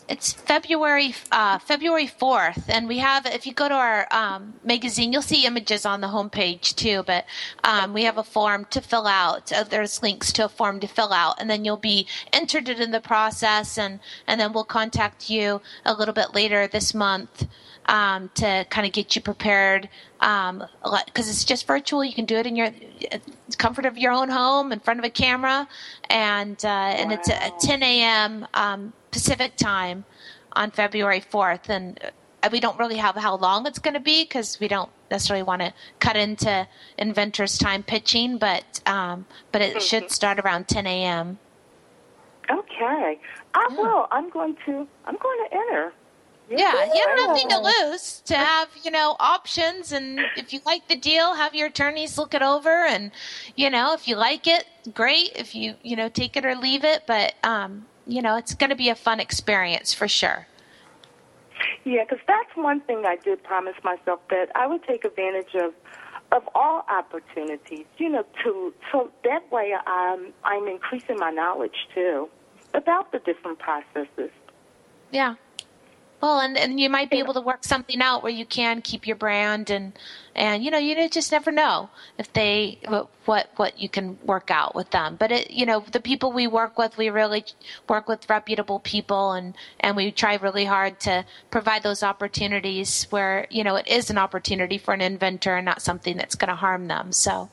It's 0.07 0.35
February 0.35 1.15
uh, 1.33 1.59
February 1.59 2.07
fourth, 2.07 2.69
and 2.69 2.87
we 2.87 2.99
have. 2.99 3.25
If 3.25 3.47
you 3.47 3.55
go 3.55 3.69
to 3.69 3.75
our 3.75 4.07
um, 4.11 4.53
magazine, 4.63 5.15
you'll 5.15 5.23
see 5.23 5.47
images 5.47 5.87
on 5.87 6.03
the 6.03 6.09
homepage 6.09 6.75
too. 6.75 7.03
But 7.07 7.25
um, 7.63 7.95
we 7.95 8.05
have 8.05 8.19
a 8.19 8.23
form 8.23 8.67
to 8.67 8.83
fill 8.83 9.07
out. 9.07 9.51
Uh, 9.51 9.65
there's 9.65 10.03
links 10.03 10.31
to 10.35 10.45
a 10.45 10.49
form 10.49 10.79
to 10.81 10.87
fill 10.87 11.15
out, 11.15 11.41
and 11.41 11.49
then 11.49 11.65
you'll 11.65 11.79
be 11.79 12.07
entered 12.35 12.69
in 12.69 12.91
the 12.91 13.01
process, 13.01 13.79
and 13.79 13.99
and 14.27 14.39
then 14.39 14.53
we'll 14.53 14.65
contact 14.65 15.31
you 15.31 15.63
a 15.87 15.95
little 15.95 16.15
bit 16.15 16.35
later 16.35 16.67
this 16.67 16.93
month 16.93 17.47
um, 17.87 18.31
to 18.35 18.67
kind 18.71 18.87
of 18.87 18.93
get 18.93 19.15
you 19.15 19.23
prepared. 19.23 19.89
Because 20.21 21.29
it's 21.29 21.45
just 21.45 21.67
virtual, 21.67 22.05
you 22.05 22.15
can 22.15 22.25
do 22.25 22.37
it 22.37 22.47
in 22.47 22.57
your 22.57 22.69
uh, 23.13 23.19
comfort 23.59 23.87
of 23.87 23.99
your 23.99 24.13
own 24.13 24.29
home 24.29 24.73
in 24.73 24.81
front 24.81 24.99
of 24.99 25.05
a 25.05 25.11
camera, 25.11 25.69
and 26.09 26.63
uh, 26.65 26.69
and 26.69 27.13
it's 27.13 27.31
at 27.31 27.59
10 27.61 27.83
a.m. 27.83 28.47
Um, 28.55 28.93
Pacific 29.11 29.57
time 29.57 30.05
on 30.55 30.71
February 30.71 31.21
4th, 31.21 31.69
and 31.69 32.01
uh, 32.43 32.49
we 32.51 32.61
don't 32.61 32.79
really 32.79 32.97
have 32.97 33.17
how 33.17 33.37
long 33.37 33.67
it's 33.67 33.79
going 33.79 33.95
to 33.95 34.01
be 34.01 34.25
because 34.25 34.59
we 34.61 34.69
don't 34.69 34.91
necessarily 35.11 35.43
want 35.43 35.63
to 35.63 35.73
cut 36.01 36.17
into 36.17 36.67
inventors' 36.99 37.59
time 37.59 37.83
pitching, 37.83 38.39
but 38.39 38.81
um, 38.87 39.27
but 39.53 39.63
it 39.63 39.83
should 39.83 40.11
start 40.11 40.39
around 40.39 40.69
10 40.69 40.87
a.m. 40.87 41.39
Okay, 42.51 43.19
I 43.55 43.67
will. 43.71 44.07
I'm 44.11 44.29
going 44.31 44.57
to. 44.67 44.87
I'm 45.07 45.17
going 45.17 45.49
to 45.49 45.55
enter. 45.55 45.93
Yeah, 46.51 46.93
you 46.93 47.07
have 47.07 47.29
nothing 47.29 47.49
to 47.49 47.59
lose 47.59 48.21
to 48.27 48.37
have, 48.37 48.69
you 48.83 48.91
know, 48.91 49.17
options. 49.19 49.93
And 49.93 50.21
if 50.37 50.53
you 50.53 50.61
like 50.67 50.89
the 50.89 50.97
deal, 50.97 51.35
have 51.35 51.55
your 51.55 51.69
attorneys 51.69 52.19
look 52.19 52.35
it 52.35 52.43
over. 52.43 52.85
And, 52.85 53.13
you 53.57 53.71
know, 53.71 53.95
if 53.95 54.07
you 54.07 54.17
like 54.17 54.47
it, 54.47 54.67
great. 54.93 55.33
If 55.37 55.55
you, 55.55 55.75
you 55.83 55.97
know, 55.97 56.09
take 56.09 56.37
it 56.37 56.45
or 56.45 56.55
leave 56.55 56.85
it. 56.85 57.05
But, 57.07 57.35
um, 57.43 57.87
you 58.07 58.21
know, 58.21 58.37
it's 58.37 58.55
going 58.55 58.71
to 58.71 58.77
be 58.77 58.91
a 58.91 58.95
fun 58.95 59.21
experience 59.21 59.95
for 59.95 60.07
sure. 60.07 60.47
Yeah, 61.85 62.05
because 62.05 62.23
that's 62.27 62.55
one 62.57 62.81
thing 62.83 63.05
I 63.07 63.17
did 63.17 63.43
promise 63.43 63.77
myself 63.83 64.21
that 64.29 64.51
I 64.55 64.67
would 64.67 64.83
take 64.85 65.05
advantage 65.05 65.55
of 65.55 65.73
of 66.33 66.43
all 66.55 66.85
opportunities. 66.89 67.87
You 67.97 68.09
know, 68.11 68.25
to 68.43 68.75
so 68.91 69.11
that 69.25 69.51
way 69.51 69.75
I'm 69.87 70.33
I'm 70.43 70.67
increasing 70.67 71.17
my 71.19 71.31
knowledge 71.31 71.89
too 71.95 72.29
about 72.75 73.13
the 73.13 73.19
different 73.21 73.59
processes. 73.59 74.31
Yeah. 75.11 75.37
Well, 76.25 76.41
and, 76.41 76.57
and 76.57 76.81
you 76.81 76.89
might 76.89 77.11
be 77.11 77.19
able 77.19 77.35
to 77.35 77.43
work 77.43 77.65
something 77.65 78.01
out 78.01 78.23
where 78.23 78.33
you 78.33 78.47
can 78.47 78.81
keep 78.81 79.07
your 79.07 79.15
brand 79.15 79.69
and 79.69 79.93
and 80.35 80.65
you 80.65 80.71
know 80.71 80.79
you 80.79 81.07
just 81.11 81.31
never 81.31 81.53
know 81.53 81.91
if 82.17 82.33
they 82.33 82.79
what 83.27 83.51
what 83.57 83.79
you 83.79 83.91
can 83.91 84.19
work 84.25 84.51
out 84.51 84.75
with 84.75 84.89
them. 84.89 85.17
But 85.17 85.33
it 85.33 85.51
you 85.51 85.67
know 85.67 85.85
the 85.93 86.01
people 86.01 86.33
we 86.33 86.47
work 86.47 86.79
with, 86.79 86.97
we 86.97 87.11
really 87.11 87.45
work 87.91 88.09
with 88.09 88.31
reputable 88.31 88.79
people 88.79 89.33
and 89.33 89.55
and 89.81 89.99
we 89.99 90.11
try 90.13 90.37
really 90.37 90.65
hard 90.65 90.99
to 91.01 91.27
provide 91.51 91.83
those 91.83 92.03
opportunities 92.03 93.07
where 93.11 93.47
you 93.51 93.63
know 93.63 93.77
it 93.77 93.87
is 93.87 94.09
an 94.09 94.17
opportunity 94.17 94.79
for 94.79 94.95
an 94.95 95.03
inventor 95.03 95.57
and 95.57 95.67
not 95.67 95.83
something 95.83 96.17
that's 96.17 96.37
going 96.37 96.49
to 96.49 96.57
harm 96.57 96.89
them. 96.89 97.13
So 97.13 97.51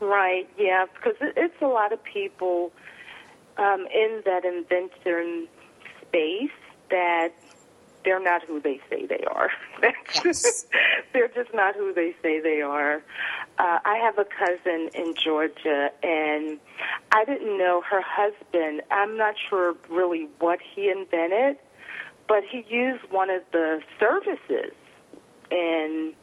Right. 0.00 0.46
Yeah, 0.58 0.84
because 0.94 1.16
it's 1.22 1.62
a 1.62 1.68
lot 1.68 1.94
of 1.94 2.04
people 2.04 2.70
um, 3.56 3.86
in 3.94 4.20
that 4.26 4.44
inventor 4.44 5.46
space 6.02 6.50
that 6.90 7.32
they're 8.06 8.22
not 8.22 8.44
who 8.44 8.60
they 8.60 8.80
say 8.88 9.04
they 9.04 9.24
are. 9.28 9.50
they're 11.12 11.28
just 11.28 11.52
not 11.52 11.74
who 11.74 11.92
they 11.92 12.14
say 12.22 12.40
they 12.40 12.62
are. 12.62 13.02
Uh, 13.58 13.78
I 13.84 13.96
have 13.96 14.16
a 14.18 14.24
cousin 14.24 14.90
in 14.94 15.14
Georgia, 15.16 15.90
and 16.04 16.58
I 17.10 17.24
didn't 17.24 17.58
know 17.58 17.82
her 17.82 18.00
husband. 18.00 18.82
I'm 18.92 19.16
not 19.16 19.34
sure 19.50 19.74
really 19.90 20.28
what 20.38 20.60
he 20.62 20.88
invented, 20.88 21.58
but 22.28 22.44
he 22.48 22.64
used 22.68 23.02
one 23.10 23.28
of 23.28 23.42
the 23.50 23.82
services, 23.98 24.72
and 25.50 26.14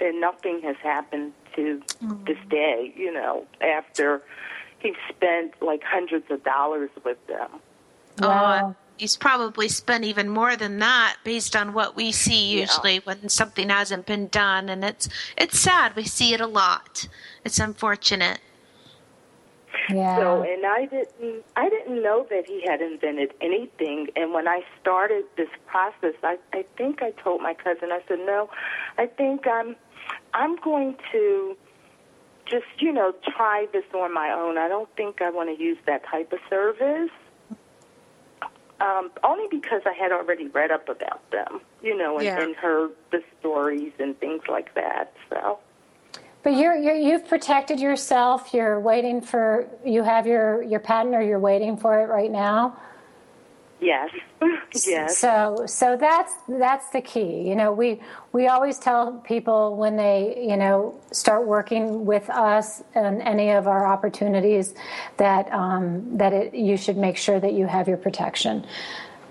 and 0.00 0.20
nothing 0.20 0.62
has 0.62 0.76
happened 0.82 1.32
to 1.54 1.80
this 2.26 2.38
day. 2.48 2.92
You 2.96 3.12
know, 3.12 3.46
after 3.60 4.20
he 4.80 4.94
spent 5.08 5.62
like 5.62 5.82
hundreds 5.84 6.28
of 6.28 6.42
dollars 6.42 6.90
with 7.04 7.24
them. 7.28 7.50
Uh, 8.20 8.72
he's 9.00 9.16
probably 9.16 9.66
spent 9.66 10.04
even 10.04 10.28
more 10.28 10.56
than 10.56 10.78
that 10.78 11.16
based 11.24 11.56
on 11.56 11.72
what 11.72 11.96
we 11.96 12.12
see 12.12 12.60
usually 12.60 12.98
when 12.98 13.30
something 13.30 13.70
hasn't 13.70 14.04
been 14.04 14.28
done 14.28 14.68
and 14.68 14.84
it's 14.84 15.08
it's 15.38 15.58
sad 15.58 15.96
we 15.96 16.04
see 16.04 16.34
it 16.34 16.40
a 16.40 16.46
lot 16.46 17.08
it's 17.42 17.58
unfortunate 17.58 18.38
Yeah. 19.88 20.18
So, 20.18 20.42
and 20.42 20.66
I 20.66 20.84
didn't, 20.86 21.44
I 21.56 21.68
didn't 21.68 22.02
know 22.02 22.26
that 22.28 22.44
he 22.46 22.62
had 22.66 22.80
invented 22.80 23.32
anything. 23.40 24.08
And 24.16 24.32
when 24.32 24.46
I 24.46 24.62
started 24.80 25.24
this 25.36 25.48
process, 25.66 26.14
I, 26.22 26.38
I 26.52 26.64
think 26.76 27.02
I 27.02 27.12
told 27.12 27.40
my 27.40 27.54
cousin, 27.54 27.90
I 27.90 28.00
said, 28.06 28.18
no, 28.18 28.50
I 28.98 29.06
think 29.06 29.46
I'm, 29.46 29.76
I'm 30.34 30.56
going 30.56 30.96
to 31.12 31.56
just, 32.46 32.66
you 32.78 32.92
know, 32.92 33.14
try 33.36 33.66
this 33.72 33.84
on 33.94 34.12
my 34.12 34.30
own. 34.32 34.58
I 34.58 34.68
don't 34.68 34.88
think 34.96 35.22
I 35.22 35.30
want 35.30 35.56
to 35.56 35.62
use 35.62 35.78
that 35.86 36.04
type 36.04 36.32
of 36.32 36.40
service. 36.48 37.10
Um, 38.80 39.10
only 39.22 39.46
because 39.50 39.82
I 39.84 39.92
had 39.92 40.10
already 40.10 40.48
read 40.48 40.70
up 40.70 40.88
about 40.88 41.20
them, 41.30 41.60
you 41.82 41.94
know, 41.96 42.16
and, 42.16 42.24
Yeah. 42.24 42.40
and 42.40 42.56
heard 42.56 42.92
the 43.10 43.22
stories 43.38 43.92
and 43.98 44.18
things 44.18 44.42
like 44.48 44.74
that. 44.74 45.12
So, 45.28 45.58
But 46.42 46.54
you're, 46.56 46.74
you're 46.76 46.94
you've 46.94 47.28
protected 47.28 47.78
yourself. 47.78 48.54
You're 48.54 48.80
waiting 48.80 49.20
for 49.20 49.68
you 49.84 50.02
have 50.02 50.26
your 50.26 50.62
your 50.62 50.80
patent, 50.80 51.14
or 51.14 51.20
you're 51.20 51.38
waiting 51.38 51.76
for 51.76 52.00
it 52.00 52.06
right 52.06 52.30
now. 52.30 52.76
Yes. 53.80 54.10
yes. 54.86 55.18
So 55.18 55.64
so 55.66 55.96
that's 55.96 56.34
that's 56.48 56.90
the 56.90 57.00
key. 57.00 57.48
You 57.48 57.56
know, 57.56 57.72
we 57.72 58.00
we 58.32 58.46
always 58.46 58.78
tell 58.78 59.12
people 59.24 59.76
when 59.76 59.96
they, 59.96 60.44
you 60.48 60.56
know, 60.56 61.00
start 61.12 61.46
working 61.46 62.04
with 62.04 62.28
us 62.28 62.82
and 62.94 63.22
any 63.22 63.50
of 63.50 63.66
our 63.66 63.86
opportunities 63.86 64.74
that 65.16 65.50
um, 65.52 66.18
that 66.18 66.32
it, 66.32 66.54
you 66.54 66.76
should 66.76 66.98
make 66.98 67.16
sure 67.16 67.40
that 67.40 67.54
you 67.54 67.66
have 67.66 67.88
your 67.88 67.96
protection. 67.96 68.66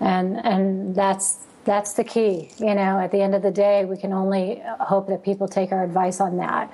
And 0.00 0.36
and 0.44 0.94
that's 0.96 1.46
that's 1.70 1.92
the 1.92 2.02
key. 2.02 2.50
You 2.58 2.74
know, 2.74 2.98
at 2.98 3.12
the 3.12 3.20
end 3.22 3.32
of 3.32 3.42
the 3.42 3.50
day, 3.52 3.84
we 3.84 3.96
can 3.96 4.12
only 4.12 4.60
hope 4.80 5.06
that 5.06 5.22
people 5.22 5.46
take 5.46 5.70
our 5.70 5.84
advice 5.84 6.20
on 6.20 6.36
that. 6.38 6.64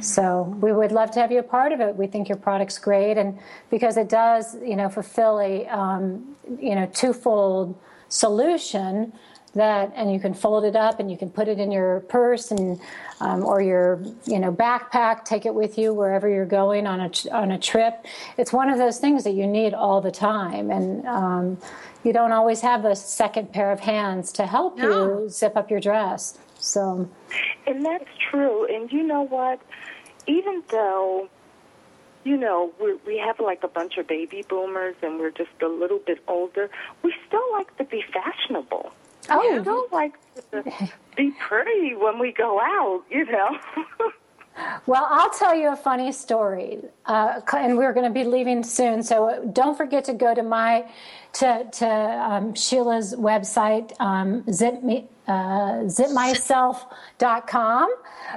So 0.00 0.42
we 0.60 0.72
would 0.72 0.92
love 0.92 1.10
to 1.12 1.20
have 1.20 1.32
you 1.32 1.40
a 1.40 1.48
part 1.56 1.72
of 1.72 1.80
it. 1.80 1.96
We 1.96 2.06
think 2.06 2.28
your 2.28 2.38
product's 2.38 2.78
great, 2.78 3.16
and 3.16 3.38
because 3.70 3.96
it 3.96 4.08
does, 4.08 4.54
you 4.62 4.76
know, 4.76 4.88
fulfill 4.88 5.40
a, 5.40 5.66
um, 5.66 6.36
you 6.60 6.74
know, 6.76 6.86
twofold 6.92 7.76
solution 8.08 9.12
that, 9.56 9.92
and 9.96 10.12
you 10.12 10.20
can 10.20 10.32
fold 10.34 10.64
it 10.64 10.76
up 10.76 11.00
and 11.00 11.10
you 11.10 11.16
can 11.18 11.30
put 11.30 11.48
it 11.48 11.58
in 11.58 11.70
your 11.70 12.00
purse 12.00 12.50
and 12.50 12.80
um, 13.20 13.44
or 13.44 13.60
your, 13.60 14.00
you 14.26 14.38
know, 14.38 14.52
backpack, 14.52 15.24
take 15.24 15.46
it 15.46 15.54
with 15.54 15.76
you 15.78 15.92
wherever 15.92 16.28
you're 16.28 16.46
going 16.46 16.86
on 16.86 17.00
a 17.00 17.10
on 17.32 17.50
a 17.50 17.58
trip. 17.58 18.04
It's 18.38 18.52
one 18.52 18.68
of 18.68 18.78
those 18.78 18.98
things 18.98 19.24
that 19.24 19.32
you 19.32 19.46
need 19.46 19.74
all 19.74 20.00
the 20.00 20.10
time, 20.12 20.70
and 20.70 21.06
um, 21.06 21.58
you 22.04 22.12
don't 22.12 22.32
always 22.32 22.60
have 22.60 22.84
a 22.84 22.94
second 22.94 23.52
pair 23.52 23.72
of 23.72 23.80
hands 23.80 24.32
to 24.32 24.46
help 24.46 24.78
No. 24.78 25.22
you 25.22 25.28
zip 25.28 25.56
up 25.56 25.70
your 25.70 25.80
dress. 25.80 26.38
So. 26.58 27.08
And 27.66 27.84
that's 27.84 28.08
true. 28.30 28.66
And 28.72 28.90
you 28.92 29.02
know 29.02 29.22
what? 29.22 29.60
Even 30.26 30.62
though, 30.70 31.28
you 32.24 32.36
know, 32.36 32.72
we 32.80 32.94
we 33.06 33.18
have 33.18 33.40
like 33.40 33.62
a 33.64 33.68
bunch 33.68 33.96
of 33.98 34.06
baby 34.06 34.44
boomers 34.48 34.96
and 35.02 35.18
we're 35.18 35.30
just 35.30 35.50
a 35.62 35.68
little 35.68 35.98
bit 35.98 36.18
older, 36.28 36.70
we 37.02 37.14
still 37.26 37.52
like 37.52 37.76
to 37.78 37.84
be 37.84 38.02
fashionable. 38.12 38.92
Oh, 39.28 39.54
we 39.54 39.60
still 39.60 39.86
like 39.92 40.14
to 40.52 40.62
be 41.16 41.32
pretty 41.32 41.94
when 41.94 42.18
we 42.18 42.32
go 42.32 42.60
out, 42.60 43.04
you 43.10 43.26
know. 43.26 43.58
Well, 44.86 45.06
I'll 45.10 45.30
tell 45.30 45.54
you 45.54 45.72
a 45.72 45.76
funny 45.76 46.12
story, 46.12 46.78
uh, 47.04 47.40
and 47.54 47.76
we're 47.76 47.92
going 47.92 48.06
to 48.06 48.12
be 48.12 48.24
leaving 48.24 48.62
soon. 48.62 49.02
So 49.02 49.50
don't 49.52 49.76
forget 49.76 50.04
to 50.04 50.14
go 50.14 50.34
to 50.34 50.42
my 50.42 50.88
to 51.34 51.66
to 51.72 51.86
um, 51.86 52.54
Sheila's 52.54 53.14
website, 53.14 53.92
um, 54.00 54.50
zip 54.50 54.82
me, 54.82 55.08
uh, 55.28 55.84
zipmyself.com. 55.84 57.94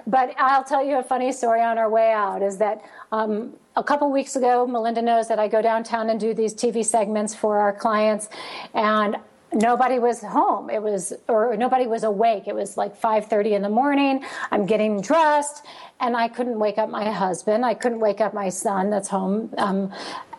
But 0.08 0.34
I'll 0.38 0.64
tell 0.64 0.84
you 0.84 1.00
a 1.00 1.04
funny 1.04 1.32
story 1.32 1.62
on 1.62 1.78
our 1.78 1.90
way 1.90 2.12
out. 2.12 2.42
Is 2.42 2.58
that 2.58 2.82
um, 3.14 3.54
a 3.78 3.84
couple 3.84 4.12
weeks 4.12 4.36
ago, 4.36 4.68
Melinda 4.68 5.02
knows 5.02 5.30
that 5.30 5.40
I 5.40 5.48
go 5.48 5.62
downtown 5.62 6.10
and 6.10 6.20
do 6.20 6.34
these 6.34 6.54
TV 6.54 6.84
segments 6.84 7.34
for 7.34 7.60
our 7.60 7.72
clients, 7.72 8.28
and 8.74 9.16
nobody 9.54 10.00
was 10.00 10.22
home. 10.22 10.70
It 10.70 10.82
was 10.82 11.14
or 11.28 11.56
nobody 11.58 11.88
was 11.88 12.04
awake. 12.04 12.48
It 12.48 12.56
was 12.56 12.78
like 12.78 13.00
5.30 13.00 13.52
in 13.52 13.62
the 13.62 13.70
morning. 13.70 14.24
I'm 14.52 14.66
getting 14.66 15.02
dressed 15.02 15.66
and 16.00 16.16
i 16.16 16.28
couldn't 16.28 16.60
wake 16.60 16.78
up 16.78 16.90
my 16.90 17.10
husband. 17.12 17.66
I 17.66 17.74
couldn't 17.74 18.00
wake 18.00 18.22
up 18.22 18.34
my 18.34 18.50
son 18.50 18.90
that's 18.90 19.10
home. 19.10 19.54
Um, 19.58 19.92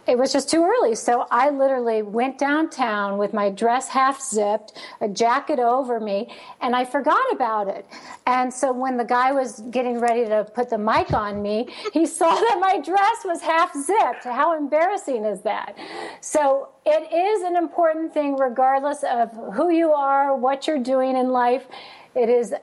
it 0.06 0.18
was 0.18 0.32
just 0.32 0.50
too 0.50 0.62
early. 0.62 0.94
So 0.94 1.26
i 1.30 1.50
literally 1.50 2.02
went 2.02 2.38
downtown 2.38 3.18
with 3.18 3.32
my 3.32 3.50
dress 3.50 3.88
half 3.88 4.20
zipped 4.20 4.72
a 5.00 5.08
jacket 5.08 5.58
over 5.58 6.00
me 6.00 6.34
and 6.60 6.74
i 6.74 6.84
forgot 6.84 7.24
about 7.32 7.68
it. 7.68 7.86
And 8.26 8.52
so 8.52 8.72
when 8.72 8.96
the 8.96 9.04
guy 9.04 9.32
was 9.32 9.60
getting 9.70 9.98
ready 9.98 10.24
to 10.24 10.44
put 10.54 10.70
the 10.70 10.78
mic 10.78 11.12
on 11.12 11.42
me 11.42 11.68
he 11.92 12.06
saw 12.18 12.34
that 12.34 12.58
my 12.60 12.80
dress 12.80 13.24
was 13.24 13.40
half 13.42 13.72
zipped. 13.74 14.24
How 14.24 14.56
embarrassing 14.56 15.24
is 15.24 15.40
that? 15.42 15.76
So 16.20 16.70
it 16.84 17.12
is 17.12 17.42
an 17.42 17.56
important 17.56 18.12
thing 18.12 18.36
regardless 18.36 19.04
of 19.04 19.30
who 19.54 19.70
you 19.70 19.92
are 19.92 20.36
what 20.36 20.66
you're 20.66 20.78
doing 20.78 21.16
in 21.16 21.30
life. 21.30 21.66
It 22.14 22.28
is 22.28 22.54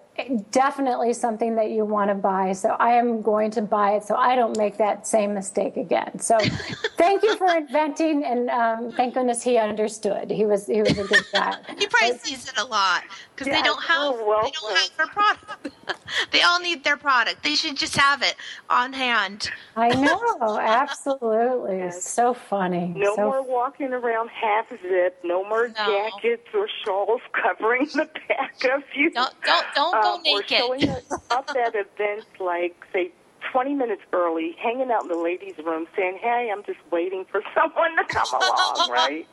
definitely 0.51 1.13
something 1.13 1.55
that 1.55 1.72
you 1.72 1.86
want 1.86 2.09
to 2.09 2.15
buy. 2.15 2.53
So 2.53 2.70
I 2.80 2.93
am 2.93 3.22
going 3.22 3.51
to 3.51 3.61
buy 3.61 3.91
it 3.91 4.03
so 4.03 4.15
I 4.15 4.36
don't 4.36 4.57
make 4.57 4.78
that 4.78 5.05
same 5.05 5.34
mistake 5.34 5.78
again. 5.78 6.20
So 6.20 6.38
thank 6.97 7.24
you 7.24 7.36
for 7.38 7.47
inventing, 7.55 8.24
and 8.24 8.49
um, 8.49 8.91
thank 8.91 9.13
goodness 9.13 9.43
he 9.43 9.57
understood. 9.57 10.32
He 10.32 10.45
was 10.45 10.68
he 10.68 10.82
was 10.82 10.97
a 10.97 11.03
good 11.03 11.26
guy. 11.34 11.55
He 11.78 11.88
probably 11.88 12.18
sees 12.18 12.47
it 12.47 12.57
a 12.57 12.65
lot 12.65 13.03
because 13.34 13.47
Yeah, 13.47 13.57
they 13.57 13.61
don't 13.61 13.84
have 13.84 14.13
oh, 14.15 14.41
they 14.43 14.51
don't 14.51 14.78
have 14.78 14.97
their 14.97 15.07
product. 15.07 15.70
they 16.32 16.41
all 16.41 16.59
need 16.59 16.84
their 16.84 16.97
product. 16.97 17.43
They 17.43 17.55
should 17.55 17.78
just 17.78 17.95
have 17.95 18.24
it 18.24 18.36
on 18.70 18.93
hand. 18.93 19.49
I 19.76 19.89
know, 19.89 20.59
absolutely. 20.59 21.78
It's 21.82 22.09
so 22.09 22.34
funny. 22.34 22.93
No 22.95 23.15
so 23.15 23.22
more 23.26 23.43
walking 23.43 23.93
around 23.93 24.30
half 24.30 24.70
zip. 24.70 25.20
No 25.24 25.47
more 25.47 25.68
jackets 25.68 26.47
or 26.53 26.68
shawls 26.84 27.22
covering 27.32 27.86
the 27.93 28.09
back 28.28 28.63
of 28.74 28.84
you. 28.95 29.11
Don't 29.11 29.34
don't, 29.43 29.65
don't 29.76 30.01
go 30.01 30.07
Um, 30.07 30.07
or 30.16 30.22
naked. 30.24 30.49
showing 30.49 30.89
up 31.32 31.49
at 31.55 31.76
events 31.76 32.28
like 32.39 32.76
say 32.93 33.12
20 33.51 33.76
minutes 33.76 34.01
early, 34.14 34.55
hanging 34.60 34.91
out 34.91 35.03
in 35.03 35.08
the 35.10 35.18
ladies' 35.18 35.58
room, 35.64 35.88
saying, 35.95 36.20
"Hey, 36.22 36.51
I'm 36.51 36.64
just 36.64 36.80
waiting 36.91 37.26
for 37.26 37.41
someone 37.55 37.95
to 37.95 38.03
come 38.05 38.28
along." 38.34 38.89
Right? 38.91 39.28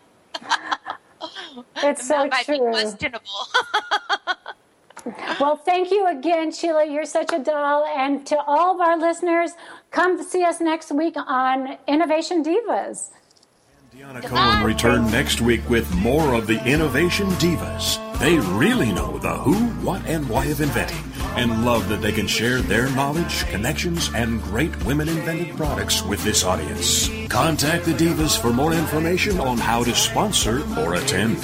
It's 1.76 2.06
so 2.06 2.14
that 2.14 2.30
might 2.30 2.44
true. 2.44 2.58
be 2.58 2.70
questionable. 2.70 3.30
Well, 5.38 5.56
thank 5.56 5.90
you 5.90 6.06
again, 6.06 6.50
Sheila. 6.50 6.86
You're 6.86 7.04
such 7.04 7.32
a 7.32 7.38
doll. 7.38 7.84
And 7.86 8.26
to 8.26 8.40
all 8.46 8.74
of 8.74 8.80
our 8.80 8.98
listeners, 8.98 9.52
come 9.90 10.22
see 10.22 10.42
us 10.44 10.60
next 10.60 10.92
week 10.92 11.14
on 11.16 11.76
Innovation 11.86 12.42
Divas. 12.42 13.10
Deanna 13.96 14.24
Cohen 14.24 14.64
return 14.64 15.08
next 15.12 15.40
week 15.40 15.68
with 15.70 15.88
more 15.94 16.34
of 16.34 16.48
the 16.48 16.60
Innovation 16.64 17.28
Divas. 17.34 18.00
They 18.18 18.40
really 18.40 18.90
know 18.90 19.18
the 19.18 19.34
who, 19.34 19.68
what, 19.86 20.04
and 20.06 20.28
why 20.28 20.46
of 20.46 20.60
inventing 20.60 20.98
and 21.36 21.64
love 21.64 21.88
that 21.88 22.02
they 22.02 22.10
can 22.10 22.26
share 22.26 22.60
their 22.60 22.90
knowledge, 22.90 23.46
connections, 23.46 24.10
and 24.12 24.42
great 24.42 24.84
women 24.84 25.08
invented 25.08 25.56
products 25.56 26.02
with 26.02 26.24
this 26.24 26.42
audience. 26.42 27.08
Contact 27.28 27.84
the 27.84 27.92
Divas 27.92 28.36
for 28.36 28.52
more 28.52 28.72
information 28.72 29.38
on 29.38 29.58
how 29.58 29.84
to 29.84 29.94
sponsor 29.94 30.62
or 30.80 30.94
attend. 30.94 31.36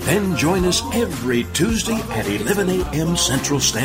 Then 0.00 0.36
join 0.36 0.66
us 0.66 0.82
every 0.94 1.44
Tuesday 1.54 2.00
at 2.10 2.26
11 2.26 2.68
a.m. 2.68 3.16
Central 3.16 3.60
Standard 3.60 3.68